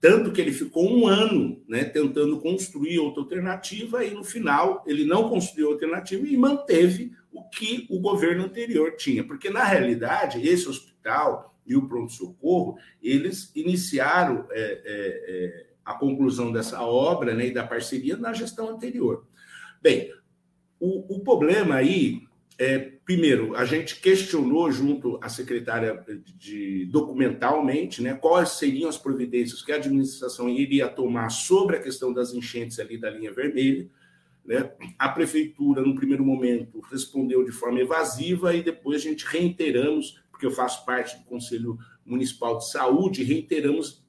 Tanto 0.00 0.32
que 0.32 0.40
ele 0.40 0.52
ficou 0.52 0.90
um 0.90 1.06
ano 1.06 1.62
né, 1.68 1.84
tentando 1.84 2.40
construir 2.40 2.98
outra 2.98 3.22
alternativa 3.22 4.04
e 4.04 4.10
no 4.10 4.24
final 4.24 4.82
ele 4.84 5.04
não 5.04 5.28
construiu 5.28 5.70
alternativa 5.70 6.26
e 6.26 6.36
manteve 6.36 7.12
o 7.32 7.48
que 7.48 7.86
o 7.90 7.98
governo 7.98 8.44
anterior 8.44 8.96
tinha. 8.96 9.24
Porque, 9.24 9.50
na 9.50 9.64
realidade, 9.64 10.46
esse 10.46 10.68
hospital 10.68 11.56
e 11.66 11.76
o 11.76 11.88
pronto-socorro, 11.88 12.76
eles 13.02 13.50
iniciaram 13.54 14.46
é, 14.50 14.60
é, 14.60 14.82
é, 14.84 15.66
a 15.84 15.94
conclusão 15.94 16.52
dessa 16.52 16.82
obra 16.82 17.34
né, 17.34 17.46
e 17.46 17.54
da 17.54 17.66
parceria 17.66 18.16
na 18.16 18.32
gestão 18.32 18.68
anterior. 18.68 19.26
Bem, 19.80 20.12
o, 20.78 21.16
o 21.16 21.20
problema 21.20 21.76
aí 21.76 22.22
é, 22.58 22.78
primeiro, 23.04 23.56
a 23.56 23.64
gente 23.64 24.00
questionou 24.00 24.70
junto 24.70 25.18
à 25.22 25.28
secretária 25.28 26.04
de 26.36 26.86
documentalmente, 26.86 28.02
né, 28.02 28.14
quais 28.14 28.50
seriam 28.50 28.88
as 28.88 28.98
providências 28.98 29.62
que 29.62 29.72
a 29.72 29.76
administração 29.76 30.48
iria 30.48 30.88
tomar 30.88 31.30
sobre 31.30 31.76
a 31.76 31.82
questão 31.82 32.12
das 32.12 32.32
enchentes 32.32 32.78
ali 32.78 32.98
da 32.98 33.10
linha 33.10 33.32
vermelha. 33.32 33.88
Né? 34.44 34.72
A 34.98 35.08
prefeitura, 35.08 35.82
no 35.82 35.94
primeiro 35.94 36.24
momento, 36.24 36.80
respondeu 36.90 37.44
de 37.44 37.52
forma 37.52 37.80
evasiva 37.80 38.54
e 38.54 38.62
depois 38.62 38.96
a 38.96 39.04
gente 39.04 39.24
reiteramos, 39.24 40.22
porque 40.30 40.46
eu 40.46 40.50
faço 40.50 40.84
parte 40.84 41.16
do 41.18 41.24
Conselho 41.24 41.78
Municipal 42.04 42.58
de 42.58 42.70
Saúde, 42.70 43.22
reiteramos 43.22 44.02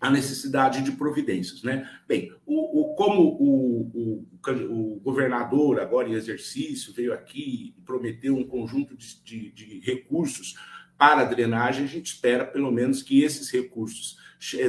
a 0.00 0.10
necessidade 0.10 0.82
de 0.82 0.92
providências. 0.92 1.62
Né? 1.62 1.88
Bem, 2.06 2.32
o, 2.46 2.80
o 2.82 2.94
como 2.94 3.22
o, 3.22 3.80
o, 3.94 4.26
o, 4.70 5.00
governador, 5.00 5.80
agora 5.80 6.08
em 6.08 6.12
exercício, 6.12 6.92
veio 6.92 7.12
aqui 7.12 7.74
e 7.76 7.82
prometeu 7.82 8.36
um 8.36 8.46
conjunto 8.46 8.96
de, 8.96 9.22
de, 9.22 9.50
de 9.50 9.80
recursos 9.80 10.54
para 10.96 11.22
a 11.22 11.24
drenagem, 11.24 11.84
a 11.84 11.88
gente 11.88 12.06
espera 12.06 12.44
pelo 12.44 12.72
menos 12.72 13.02
que 13.02 13.22
esses 13.22 13.50
recursos 13.50 14.16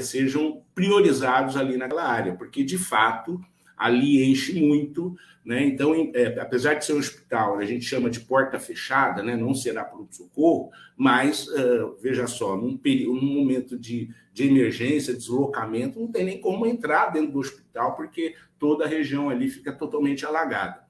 sejam 0.02 0.64
priorizados 0.76 1.58
ali 1.58 1.76
naquela 1.78 2.08
área, 2.08 2.36
porque 2.36 2.64
de 2.64 2.78
fato 2.78 3.40
ali 3.80 4.30
enche 4.30 4.60
muito, 4.60 5.16
né? 5.44 5.64
Então, 5.64 6.12
é, 6.14 6.38
apesar 6.40 6.74
de 6.74 6.86
ser 6.86 6.94
um 6.94 7.00
hospital, 7.00 7.58
a 7.58 7.66
gente 7.66 7.86
chama 7.86 8.10
de 8.10 8.20
porta 8.20 8.60
fechada, 8.60 9.24
né? 9.24 9.38
Não 9.38 9.56
será 9.56 9.86
pronto-socorro, 9.86 10.70
mas 10.98 11.48
uh, 11.48 11.98
veja 12.02 12.28
só, 12.28 12.58
num, 12.58 12.78
período, 12.78 13.22
num 13.22 13.34
momento 13.34 13.80
de, 13.80 14.10
de 14.34 14.48
emergência, 14.48 15.14
deslocamento, 15.14 16.00
não 16.00 16.12
tem 16.12 16.26
nem 16.26 16.42
como 16.42 16.66
entrar 16.66 17.08
dentro 17.08 17.32
do 17.32 17.40
hospital, 17.40 17.96
porque 17.96 18.36
toda 18.60 18.84
a 18.84 18.88
região 18.88 19.30
ali 19.30 19.50
fica 19.50 19.72
totalmente 19.72 20.26
alagada. 20.26 20.84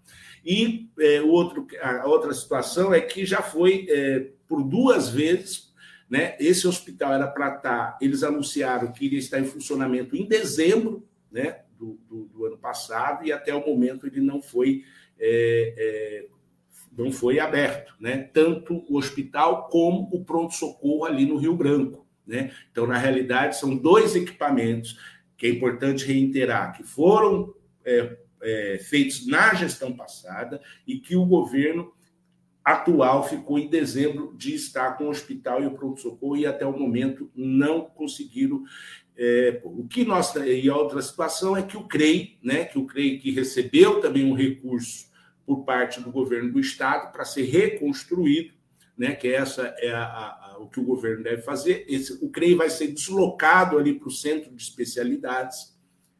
E 0.43 0.89
é, 0.99 1.21
outro, 1.21 1.67
a 1.81 2.07
outra 2.07 2.33
situação 2.33 2.93
é 2.93 2.99
que 2.99 3.25
já 3.25 3.41
foi 3.41 3.85
é, 3.87 4.31
por 4.47 4.63
duas 4.63 5.09
vezes 5.09 5.69
né? 6.09 6.35
Esse 6.39 6.67
hospital 6.67 7.13
era 7.13 7.27
para 7.27 7.55
estar, 7.55 7.61
tá, 7.61 7.97
eles 8.01 8.23
anunciaram 8.23 8.91
que 8.91 9.05
iria 9.05 9.19
estar 9.19 9.39
em 9.39 9.45
funcionamento 9.45 10.15
em 10.15 10.25
dezembro, 10.25 11.07
né? 11.31 11.59
Do, 11.79 11.97
do, 12.09 12.25
do, 12.25 12.45
ano 12.45 12.57
passado 12.57 13.25
e 13.25 13.31
até 13.31 13.55
o 13.55 13.65
momento 13.65 14.05
ele 14.05 14.19
não 14.19 14.41
foi 14.41 14.83
é, 15.17 15.73
é, 15.77 16.27
não 16.97 17.11
foi 17.11 17.39
aberto, 17.39 17.95
né? 17.99 18.29
Tanto 18.33 18.83
o 18.89 18.97
hospital 18.97 19.69
como 19.69 20.09
o 20.11 20.23
pronto 20.25 20.53
socorro 20.53 21.05
ali 21.05 21.25
no 21.25 21.37
Rio 21.37 21.55
Branco, 21.55 22.05
né? 22.27 22.51
Então 22.71 22.85
na 22.85 22.97
realidade 22.97 23.57
são 23.57 23.75
dois 23.75 24.15
equipamentos 24.15 24.99
que 25.37 25.47
é 25.47 25.49
importante 25.49 26.05
reiterar 26.05 26.75
que 26.75 26.83
foram 26.83 27.53
é, 27.85 28.17
é 28.41 28.77
feitos 28.77 29.25
na 29.25 29.53
gestão 29.53 29.95
passada 29.95 30.61
e 30.85 30.99
que 30.99 31.15
o 31.15 31.25
governo 31.25 31.93
atual 32.63 33.27
ficou 33.27 33.57
em 33.57 33.69
dezembro 33.69 34.35
de 34.37 34.53
estar 34.53 34.97
com 34.97 35.05
o 35.05 35.09
hospital 35.09 35.63
e 35.63 35.65
o 35.65 35.71
pronto-socorro 35.71 36.37
e 36.37 36.45
até 36.45 36.65
o 36.65 36.77
momento 36.77 37.31
não 37.33 37.81
conseguiram 37.81 38.63
é, 39.21 39.59
o 39.65 39.85
que 39.85 40.05
nós 40.05 40.33
e 40.33 40.69
a 40.69 40.75
outra 40.77 41.01
situação 41.01 41.57
é 41.57 41.61
que 41.61 41.75
o 41.75 41.83
CREI, 41.83 42.37
né, 42.41 42.63
que 42.63 42.79
o 42.79 42.85
CREI 42.85 43.19
que 43.19 43.31
recebeu 43.31 43.99
também 43.99 44.23
um 44.23 44.33
recurso 44.33 45.09
por 45.45 45.65
parte 45.65 45.99
do 45.99 46.09
governo 46.09 46.53
do 46.53 46.59
estado 46.59 47.11
para 47.11 47.25
ser 47.25 47.43
reconstruído, 47.43 48.53
né, 48.97 49.13
que 49.13 49.27
essa 49.27 49.75
é 49.79 49.91
a, 49.91 50.05
a, 50.05 50.57
o 50.59 50.69
que 50.69 50.79
o 50.79 50.85
governo 50.85 51.21
deve 51.21 51.41
fazer. 51.41 51.85
Esse, 51.89 52.13
o 52.23 52.29
CREI 52.29 52.55
vai 52.55 52.69
ser 52.69 52.87
deslocado 52.87 53.77
ali 53.77 53.93
para 53.93 54.07
o 54.07 54.11
centro 54.11 54.55
de 54.55 54.63
especialidades, 54.63 55.77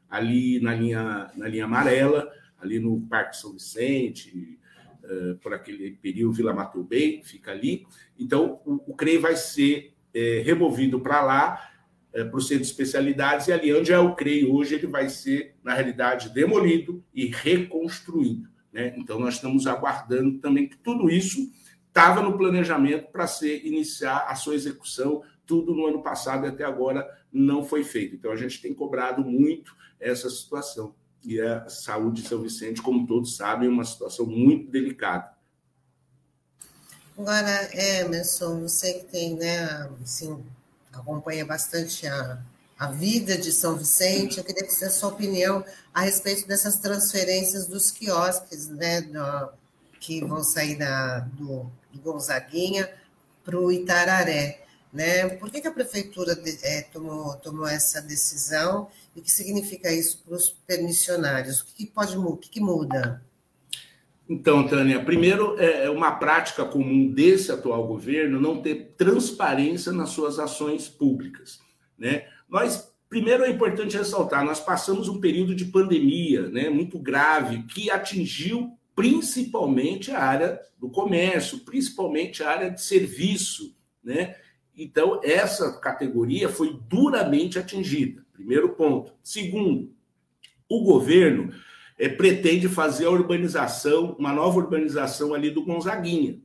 ali 0.10 0.60
na 0.60 0.76
linha 0.76 1.32
na 1.38 1.48
linha 1.48 1.66
amarela, 1.66 2.30
ali 2.58 2.80
no 2.80 3.00
Parque 3.08 3.38
São 3.38 3.54
Vicente, 3.54 4.60
uh, 5.06 5.38
por 5.38 5.54
aquele 5.54 5.92
período 5.92 6.34
Vila 6.34 6.54
Mato 6.54 6.84
Bem, 6.84 7.24
fica 7.24 7.52
ali. 7.52 7.88
Então 8.20 8.60
o, 8.66 8.92
o 8.92 8.94
CREI 8.94 9.20
vai 9.20 9.38
ser 9.38 9.94
é, 10.14 10.42
removido 10.44 11.00
para 11.00 11.22
lá 11.22 11.70
é, 12.14 12.24
para 12.24 12.38
o 12.38 12.42
centro 12.42 12.64
de 12.64 12.70
especialidades, 12.70 13.48
e 13.48 13.54
ali 13.54 13.74
onde 13.74 13.92
é 13.92 14.00
o 14.00 14.16
CREI 14.16 14.46
hoje, 14.46 14.76
ele 14.76 14.88
vai 14.88 15.10
ser, 15.10 15.56
na 15.64 15.74
realidade, 15.74 16.30
demolido 16.30 17.04
e 17.14 17.28
reconstruído. 17.28 18.50
Né? 18.72 18.94
Então, 18.98 19.20
nós 19.20 19.36
estamos 19.36 19.68
aguardando 19.68 20.40
também 20.40 20.68
que 20.68 20.78
tudo 20.78 21.10
isso 21.10 21.52
estava 21.88 22.22
no 22.22 22.38
planejamento 22.38 23.12
para 23.12 23.28
ser 23.28 23.66
iniciar 23.66 24.26
a 24.28 24.36
sua 24.36 24.56
execução, 24.56 25.24
tudo 25.46 25.74
no 25.74 25.88
ano 25.88 26.02
passado 26.02 26.46
e 26.46 26.50
até 26.50 26.64
agora 26.64 27.08
não 27.32 27.64
foi 27.64 27.84
feito. 27.84 28.16
Então, 28.16 28.32
a 28.32 28.36
gente 28.36 28.62
tem 28.62 28.74
cobrado 28.74 29.24
muito 29.24 29.76
essa 30.00 30.30
situação. 30.30 30.96
E 31.24 31.40
a 31.42 31.68
saúde 31.68 32.22
de 32.22 32.28
São 32.28 32.42
Vicente, 32.42 32.82
como 32.82 33.06
todos 33.06 33.36
sabem, 33.36 33.68
é 33.68 33.72
uma 33.72 33.84
situação 33.84 34.26
muito 34.26 34.72
delicada. 34.72 35.38
Agora, 37.18 37.70
Emerson, 37.74 38.62
você 38.62 38.94
que 38.94 39.06
tem, 39.12 39.36
né, 39.36 39.90
assim, 40.02 40.42
acompanha 40.94 41.46
bastante 41.46 42.08
a, 42.08 42.40
a 42.78 42.88
vida 42.92 43.38
de 43.38 43.52
São 43.52 43.76
Vicente. 43.76 44.38
Eu 44.38 44.44
queria 44.44 44.68
ter 44.68 44.86
a 44.86 44.90
sua 44.90 45.10
opinião 45.10 45.64
a 45.94 46.02
respeito 46.02 46.48
dessas 46.48 46.78
transferências 46.78 47.68
dos 47.68 47.92
quiosques, 47.92 48.68
né, 48.68 49.02
do, 49.02 49.52
que 50.00 50.24
vão 50.24 50.44
sair 50.44 50.78
da, 50.78 51.20
do, 51.20 51.70
do 51.92 52.00
Gonzaguinha 52.02 52.90
para 53.44 53.60
o 53.60 53.72
Itararé. 53.72 54.64
Né? 54.92 55.30
Por 55.30 55.52
que, 55.52 55.62
que 55.62 55.68
a 55.68 55.72
prefeitura 55.72 56.42
é, 56.64 56.82
tomou, 56.82 57.36
tomou 57.36 57.68
essa 57.68 58.02
decisão 58.02 58.88
e 59.16 59.20
o 59.20 59.24
que 59.24 59.32
significa 59.32 59.92
isso 59.92 60.24
para 60.26 60.36
os 60.36 60.50
permissionários? 60.66 61.62
O 61.62 61.66
que, 61.66 61.86
que 61.86 61.92
pode 61.92 62.18
o 62.18 62.36
que, 62.36 62.50
que 62.50 62.60
muda? 62.60 63.22
Então, 64.30 64.68
Tânia, 64.68 65.04
primeiro 65.04 65.60
é, 65.60 65.86
é 65.86 65.90
uma 65.90 66.12
prática 66.12 66.64
comum 66.64 67.12
desse 67.12 67.52
atual 67.52 67.88
governo 67.88 68.40
não 68.40 68.62
ter 68.62 68.94
transparência 68.96 69.92
nas 69.92 70.10
suas 70.10 70.38
ações 70.38 70.88
públicas. 70.88 71.60
Né? 71.98 72.28
Nós, 72.48 72.94
primeiro 73.10 73.44
é 73.44 73.50
importante 73.50 73.98
ressaltar, 73.98 74.46
nós 74.46 74.60
passamos 74.60 75.10
um 75.10 75.20
período 75.20 75.56
de 75.56 75.66
pandemia 75.66 76.48
né, 76.50 76.70
muito 76.70 77.00
grave 77.00 77.64
que 77.64 77.90
atingiu 77.90 78.78
principalmente 78.96 80.12
a 80.12 80.20
área 80.20 80.60
do 80.78 80.90
comércio, 80.90 81.60
principalmente 81.62 82.44
a 82.44 82.52
área 82.52 82.70
de 82.70 82.82
serviço, 82.82 83.76
né? 84.04 84.36
Então, 84.76 85.20
essa 85.24 85.80
categoria 85.80 86.50
foi 86.50 86.78
duramente 86.90 87.58
atingida. 87.58 88.26
Primeiro 88.34 88.70
ponto. 88.76 89.14
Segundo, 89.24 89.94
o 90.70 90.84
governo 90.84 91.54
é, 92.00 92.08
pretende 92.08 92.70
fazer 92.70 93.06
a 93.06 93.12
urbanização, 93.12 94.16
uma 94.18 94.32
nova 94.32 94.58
urbanização 94.58 95.34
ali 95.34 95.52
do 95.52 95.66
Gonzaguinha. 95.66 96.40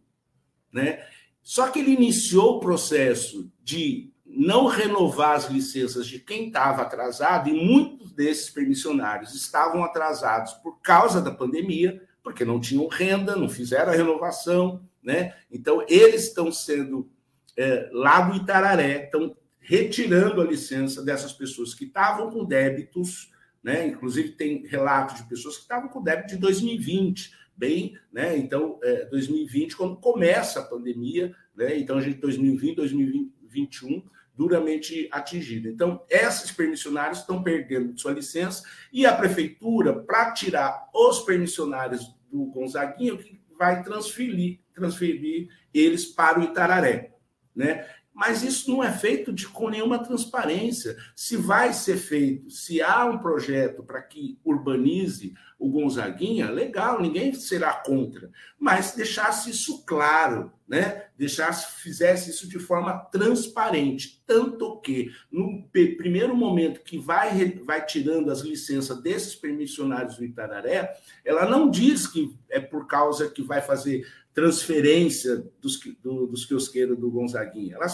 Né? 0.73 1.07
Só 1.41 1.69
que 1.69 1.79
ele 1.79 1.93
iniciou 1.93 2.57
o 2.57 2.61
processo 2.61 3.49
de 3.63 4.13
não 4.27 4.67
renovar 4.67 5.37
as 5.37 5.49
licenças 5.49 6.09
de 6.09 6.19
quem 6.19 6.49
estava 6.49 6.83
atrasado, 6.83 7.49
e 7.49 7.53
muitos 7.53 8.13
desses 8.13 8.51
permissionários 8.51 9.33
estavam 9.33 9.85
atrasados 9.85 10.55
por 10.55 10.81
causa 10.81 11.23
da 11.23 11.31
pandemia, 11.31 12.03
porque 12.21 12.45
não 12.45 12.59
tinham 12.59 12.89
renda, 12.89 13.37
não 13.37 13.49
fizeram 13.49 13.93
a 13.93 13.97
renovação. 13.97 14.83
Né? 15.01 15.35
Então, 15.53 15.85
eles 15.89 16.25
estão 16.25 16.51
sendo 16.51 17.09
é, 17.57 17.89
lá 17.93 18.23
do 18.23 18.37
Itararé 18.37 19.05
estão 19.05 19.37
retirando 19.61 20.41
a 20.41 20.45
licença 20.45 21.03
dessas 21.03 21.33
pessoas 21.33 21.75
que 21.75 21.85
estavam 21.85 22.31
com 22.31 22.45
débitos, 22.45 23.31
né? 23.65 23.87
Inclusive 23.87 24.33
tem 24.33 24.67
relatos 24.67 25.17
de 25.17 25.29
pessoas 25.29 25.57
que 25.57 25.63
estavam 25.63 25.89
com 25.89 26.03
débito 26.03 26.35
de 26.35 26.37
2020, 26.37 27.33
bem, 27.57 27.97
né? 28.13 28.37
Então, 28.37 28.79
é, 28.83 29.07
2020 29.07 29.77
quando 29.77 29.97
começa 29.97 30.61
a 30.61 30.65
pandemia, 30.65 31.35
né? 31.57 31.79
Então 31.79 31.97
a 31.97 32.01
gente 32.03 32.21
2020, 32.21 32.77
2021 32.77 34.05
duramente 34.37 35.09
atingido. 35.13 35.69
Então, 35.69 36.05
esses 36.11 36.51
permissionários 36.51 37.21
estão 37.21 37.43
perdendo 37.43 37.99
sua 37.99 38.13
licença 38.13 38.65
e 38.93 39.07
a 39.07 39.15
prefeitura, 39.15 39.95
para 39.95 40.33
tirar 40.33 40.91
os 40.93 41.21
permissionários 41.21 42.13
do 42.31 42.47
Gonzaguinha, 42.47 43.17
vai 43.57 43.83
transferir, 43.85 44.59
transferir 44.75 45.49
eles 45.73 46.05
para 46.05 46.41
o 46.41 46.43
Itararé 46.43 47.15
né? 47.55 47.87
Mas 48.15 48.45
isso 48.45 48.71
não 48.71 48.83
é 48.83 48.93
feito 48.93 49.33
de, 49.33 49.49
com 49.49 49.69
nenhuma 49.69 49.99
transparência. 49.99 50.97
Se 51.17 51.37
vai 51.37 51.73
ser 51.73 51.97
feito, 51.97 52.49
se 52.49 52.81
há 52.81 53.05
um 53.05 53.19
projeto 53.19 53.83
para 53.83 54.01
que 54.01 54.39
urbanize 54.45 55.35
o 55.59 55.69
Gonzaguinha, 55.69 56.51
legal, 56.51 57.01
ninguém 57.01 57.33
será 57.35 57.73
contra. 57.73 58.31
Mas 58.59 58.95
deixasse 58.95 59.51
isso 59.51 59.85
claro, 59.85 60.53
né? 60.69 61.07
Deixasse, 61.17 61.81
fizesse 61.83 62.31
isso 62.31 62.49
de 62.49 62.59
forma 62.59 62.99
transparente. 63.11 64.23
Tanto 64.27 64.81
que, 64.81 65.11
no 65.31 65.67
primeiro 65.73 66.37
momento 66.37 66.83
que 66.83 66.99
vai, 66.99 67.51
vai 67.65 67.85
tirando 67.85 68.31
as 68.31 68.41
licenças 68.41 69.01
desses 69.03 69.35
permissionários 69.35 70.17
do 70.17 70.25
Itararé, 70.25 70.95
ela 71.25 71.47
não 71.47 71.71
diz 71.71 72.07
que 72.07 72.37
é 72.49 72.61
por 72.61 72.87
causa 72.87 73.31
que 73.31 73.43
vai 73.43 73.61
fazer 73.61 74.07
transferência 74.35 75.47
dos, 75.61 75.79
do, 76.03 76.27
dos 76.27 76.45
quiosqueiros 76.45 76.99
do 76.99 77.11
Gonzaguinha. 77.11 77.77
Ela 77.77 77.87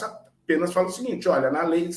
apenas 0.43 0.73
fala 0.73 0.89
o 0.89 0.93
seguinte: 0.93 1.29
olha, 1.29 1.51
na 1.51 1.63
lei 1.63 1.89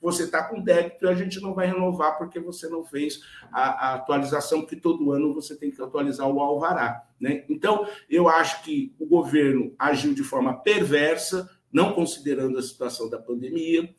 você 0.00 0.24
está 0.24 0.42
com 0.44 0.60
débito 0.60 1.04
e 1.04 1.08
a 1.08 1.14
gente 1.14 1.40
não 1.40 1.54
vai 1.54 1.66
renovar 1.66 2.18
porque 2.18 2.40
você 2.40 2.68
não 2.68 2.84
fez 2.84 3.20
a, 3.52 3.90
a, 3.90 3.94
atualização, 3.94 4.60
porque 4.60 4.76
todo 4.76 5.12
ano 5.12 5.34
você 5.34 5.54
tem 5.54 5.70
que 5.70 5.80
atualizar 5.80 6.28
o 6.28 6.40
alvará. 6.40 7.04
Né? 7.20 7.44
Então, 7.48 7.86
eu 8.10 8.28
acho 8.28 8.64
que 8.64 8.94
o 8.98 9.06
governo 9.06 9.74
agiu 9.78 10.12
de 10.12 10.24
forma 10.24 10.58
perversa, 10.58 11.48
não 11.72 11.92
considerando 11.92 12.58
a 12.58 12.62
situação 12.62 13.08
da 13.08 13.18
pandemia, 13.18 13.94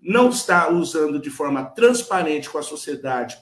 não 0.00 0.28
está 0.28 0.70
usando 0.70 1.18
de 1.18 1.30
forma 1.30 1.64
transparente 1.64 2.50
com 2.50 2.58
a 2.58 2.62
sociedade 2.62 3.38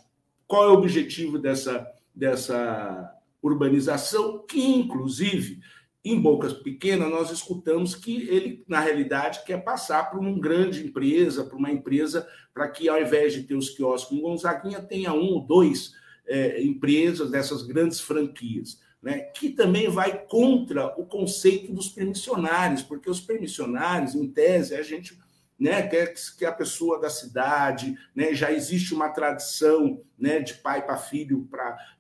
qual 0.47 0.65
é 0.65 0.69
o 0.69 0.75
objetivo 0.75 1.39
dessa, 1.39 1.87
dessa 2.15 3.13
urbanização, 3.43 4.45
que, 4.47 4.61
inclusive, 4.61 5.61
em 6.05 6.21
Bocas 6.21 6.53
Pequena, 6.53 7.09
nós 7.09 7.31
escutamos 7.31 7.95
que 7.95 8.29
ele, 8.29 8.63
na 8.69 8.79
realidade, 8.79 9.43
quer 9.47 9.65
passar 9.65 10.11
para 10.11 10.21
uma 10.21 10.39
grande 10.39 10.85
empresa, 10.85 11.45
para 11.45 11.57
uma 11.57 11.71
empresa, 11.71 12.29
para 12.53 12.69
que, 12.69 12.89
ao 12.89 13.01
invés 13.01 13.33
de 13.33 13.45
ter 13.45 13.55
os 13.55 13.71
quiosques 13.71 14.17
em 14.17 14.21
Gonzaguinha, 14.21 14.83
tenha 14.83 15.15
um 15.15 15.33
ou 15.33 15.41
dois 15.41 15.95
é, 16.27 16.63
empresas 16.63 17.31
dessas 17.31 17.63
grandes 17.63 18.01
franquias. 18.01 18.83
Né, 19.03 19.19
que 19.19 19.51
também 19.51 19.87
vai 19.91 20.25
contra 20.25 20.87
o 20.99 21.05
conceito 21.05 21.71
dos 21.75 21.91
permissionários, 21.91 22.83
porque 22.83 23.11
os 23.11 23.21
permissionários, 23.21 24.15
em 24.15 24.27
tese, 24.27 24.75
a 24.75 24.83
gente 24.83 25.19
né, 25.59 25.87
quer 25.87 26.13
que 26.37 26.45
a 26.45 26.53
pessoa 26.53 27.01
da 27.01 27.09
cidade, 27.09 27.97
né, 28.15 28.35
já 28.35 28.53
existe 28.53 28.93
uma 28.93 29.09
tradição 29.09 30.03
né, 30.19 30.41
de 30.41 30.55
pai 30.55 30.85
para 30.85 30.97
filho, 30.97 31.49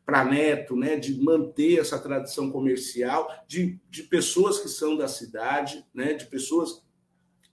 para 0.04 0.24
neto, 0.24 0.76
né, 0.76 0.96
de 0.96 1.20
manter 1.22 1.78
essa 1.78 1.98
tradição 1.98 2.50
comercial, 2.50 3.30
de, 3.46 3.78
de 3.88 4.02
pessoas 4.04 4.58
que 4.58 4.68
são 4.68 4.96
da 4.96 5.06
cidade, 5.06 5.86
né, 5.94 6.14
de 6.14 6.26
pessoas 6.26 6.84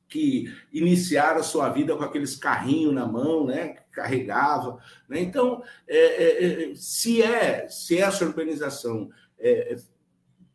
que 0.08 0.54
iniciaram 0.74 1.40
a 1.40 1.44
sua 1.44 1.70
vida 1.70 1.96
com 1.96 2.04
aqueles 2.04 2.36
carrinhos 2.36 2.94
na 2.94 3.06
mão, 3.06 3.46
né, 3.46 3.70
que 3.70 3.84
carregava. 3.92 4.78
Né? 5.08 5.22
Então, 5.22 5.64
é, 5.88 5.98
é, 5.98 6.72
é 6.72 6.76
se, 6.76 7.22
é, 7.22 7.70
se 7.70 7.98
essa 7.98 8.26
organização 8.26 9.10
é, 9.40 9.78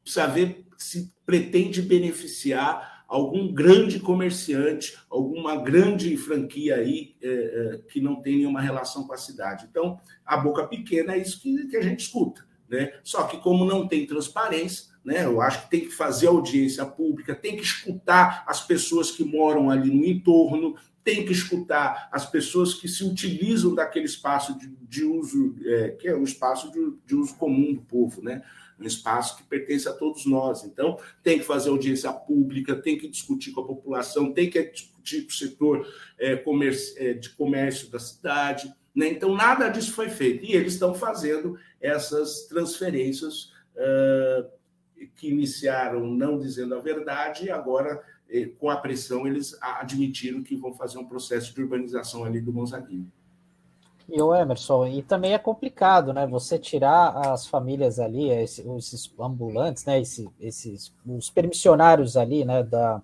precisa 0.02 0.26
ver 0.26 0.66
se 0.76 1.10
pretende 1.24 1.80
beneficiar 1.80 2.95
algum 3.06 3.52
grande 3.52 4.00
comerciante, 4.00 4.98
alguma 5.08 5.56
grande 5.56 6.16
franquia 6.16 6.76
aí 6.76 7.14
é, 7.22 7.28
é, 7.28 7.78
que 7.88 8.00
não 8.00 8.20
tem 8.20 8.36
nenhuma 8.36 8.60
relação 8.60 9.06
com 9.06 9.12
a 9.12 9.18
cidade. 9.18 9.66
Então, 9.70 10.00
a 10.24 10.36
boca 10.36 10.66
pequena 10.66 11.14
é 11.14 11.18
isso 11.18 11.40
que, 11.40 11.66
que 11.66 11.76
a 11.76 11.82
gente 11.82 12.00
escuta. 12.00 12.44
Né? 12.68 12.92
Só 13.02 13.24
que, 13.24 13.38
como 13.38 13.64
não 13.64 13.86
tem 13.86 14.06
transparência, 14.06 14.96
né, 15.04 15.24
eu 15.24 15.40
acho 15.40 15.64
que 15.64 15.70
tem 15.70 15.80
que 15.82 15.92
fazer 15.92 16.26
audiência 16.26 16.84
pública, 16.84 17.32
tem 17.32 17.56
que 17.56 17.62
escutar 17.62 18.44
as 18.46 18.66
pessoas 18.66 19.08
que 19.08 19.24
moram 19.24 19.70
ali 19.70 19.88
no 19.88 20.04
entorno, 20.04 20.74
tem 21.04 21.24
que 21.24 21.30
escutar 21.30 22.08
as 22.10 22.28
pessoas 22.28 22.74
que 22.74 22.88
se 22.88 23.04
utilizam 23.04 23.72
daquele 23.72 24.06
espaço 24.06 24.58
de, 24.58 24.66
de 24.66 25.04
uso, 25.04 25.54
é, 25.64 25.90
que 25.90 26.08
é 26.08 26.16
um 26.16 26.24
espaço 26.24 26.72
de, 26.72 26.94
de 27.06 27.14
uso 27.14 27.36
comum 27.36 27.72
do 27.72 27.82
povo, 27.82 28.20
né? 28.20 28.42
Um 28.78 28.84
espaço 28.84 29.36
que 29.36 29.44
pertence 29.44 29.88
a 29.88 29.92
todos 29.92 30.26
nós. 30.26 30.64
Então, 30.64 30.98
tem 31.22 31.38
que 31.38 31.44
fazer 31.44 31.70
audiência 31.70 32.12
pública, 32.12 32.74
tem 32.76 32.98
que 32.98 33.08
discutir 33.08 33.52
com 33.52 33.60
a 33.62 33.66
população, 33.66 34.32
tem 34.32 34.50
que 34.50 34.62
discutir 34.70 35.22
com 35.22 35.30
o 35.30 35.34
setor 35.34 35.88
é, 36.18 36.36
comércio, 36.36 36.94
é, 36.98 37.14
de 37.14 37.30
comércio 37.30 37.90
da 37.90 37.98
cidade. 37.98 38.72
Né? 38.94 39.08
Então, 39.08 39.34
nada 39.34 39.68
disso 39.68 39.92
foi 39.92 40.08
feito. 40.08 40.44
E 40.44 40.52
eles 40.52 40.74
estão 40.74 40.94
fazendo 40.94 41.58
essas 41.80 42.46
transferências 42.46 43.52
uh, 43.74 44.48
que 45.14 45.28
iniciaram 45.28 46.06
não 46.06 46.38
dizendo 46.38 46.74
a 46.74 46.80
verdade 46.80 47.46
e 47.46 47.50
agora, 47.50 48.02
eh, 48.28 48.46
com 48.58 48.70
a 48.70 48.76
pressão, 48.76 49.26
eles 49.26 49.56
admitiram 49.60 50.42
que 50.42 50.56
vão 50.56 50.72
fazer 50.72 50.98
um 50.98 51.04
processo 51.04 51.54
de 51.54 51.60
urbanização 51.60 52.24
ali 52.24 52.40
do 52.40 52.52
Gonzaguinho. 52.52 53.10
E 54.08 54.22
o 54.22 54.32
Emerson, 54.32 54.86
e 54.86 55.02
também 55.02 55.34
é 55.34 55.38
complicado, 55.38 56.12
né? 56.12 56.26
Você 56.28 56.58
tirar 56.58 57.32
as 57.32 57.46
famílias 57.46 57.98
ali, 57.98 58.30
esses, 58.30 59.12
ambulantes, 59.18 59.84
né? 59.84 60.00
Esses, 60.00 60.28
esses, 60.40 60.94
os 61.04 61.28
permissionários 61.28 62.16
ali, 62.16 62.44
né? 62.44 62.62
Da, 62.62 63.02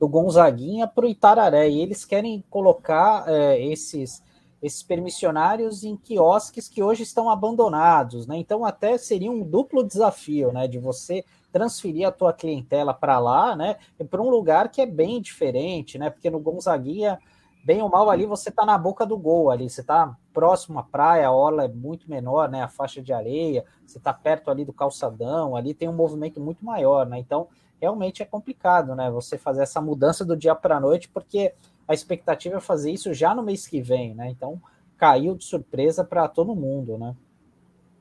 do 0.00 0.08
Gonzaguinha 0.08 0.86
para 0.86 1.04
o 1.04 1.08
Itararé. 1.08 1.68
E 1.68 1.80
eles 1.80 2.04
querem 2.04 2.42
colocar 2.48 3.24
é, 3.28 3.62
esses, 3.62 4.22
esses 4.62 4.82
permissionários 4.82 5.84
em 5.84 5.96
quiosques 5.96 6.66
que 6.66 6.82
hoje 6.82 7.02
estão 7.02 7.28
abandonados, 7.28 8.26
né? 8.26 8.38
Então 8.38 8.64
até 8.64 8.96
seria 8.96 9.30
um 9.30 9.42
duplo 9.42 9.84
desafio, 9.84 10.50
né? 10.50 10.66
De 10.66 10.78
você 10.78 11.26
transferir 11.52 12.06
a 12.06 12.12
tua 12.12 12.32
clientela 12.32 12.94
para 12.94 13.18
lá, 13.18 13.54
né? 13.54 13.76
Para 14.10 14.22
um 14.22 14.30
lugar 14.30 14.70
que 14.70 14.80
é 14.80 14.86
bem 14.86 15.20
diferente, 15.20 15.98
né? 15.98 16.08
Porque 16.08 16.30
no 16.30 16.40
Gonzaguinha 16.40 17.18
bem 17.68 17.82
ou 17.82 17.90
mal 17.90 18.08
ali 18.08 18.24
você 18.24 18.48
está 18.48 18.64
na 18.64 18.78
boca 18.78 19.04
do 19.04 19.18
gol 19.18 19.50
ali, 19.50 19.68
você 19.68 19.82
está 19.82 20.16
próximo 20.32 20.78
à 20.78 20.82
praia, 20.82 21.26
a 21.28 21.30
orla 21.30 21.66
é 21.66 21.68
muito 21.68 22.08
menor, 22.08 22.48
né? 22.48 22.62
A 22.62 22.68
faixa 22.68 23.02
de 23.02 23.12
areia, 23.12 23.62
você 23.84 23.98
está 23.98 24.10
perto 24.10 24.50
ali 24.50 24.64
do 24.64 24.72
calçadão, 24.72 25.54
ali 25.54 25.74
tem 25.74 25.86
um 25.86 25.92
movimento 25.92 26.40
muito 26.40 26.64
maior, 26.64 27.06
né? 27.06 27.18
Então, 27.18 27.46
realmente 27.78 28.22
é 28.22 28.24
complicado, 28.24 28.94
né? 28.94 29.10
Você 29.10 29.36
fazer 29.36 29.64
essa 29.64 29.82
mudança 29.82 30.24
do 30.24 30.34
dia 30.34 30.54
para 30.54 30.78
a 30.78 30.80
noite, 30.80 31.10
porque 31.10 31.52
a 31.86 31.92
expectativa 31.92 32.56
é 32.56 32.60
fazer 32.60 32.90
isso 32.90 33.12
já 33.12 33.34
no 33.34 33.42
mês 33.42 33.66
que 33.66 33.82
vem, 33.82 34.14
né? 34.14 34.30
Então, 34.30 34.58
caiu 34.96 35.34
de 35.34 35.44
surpresa 35.44 36.02
para 36.02 36.26
todo 36.26 36.56
mundo, 36.56 36.96
né? 36.96 37.14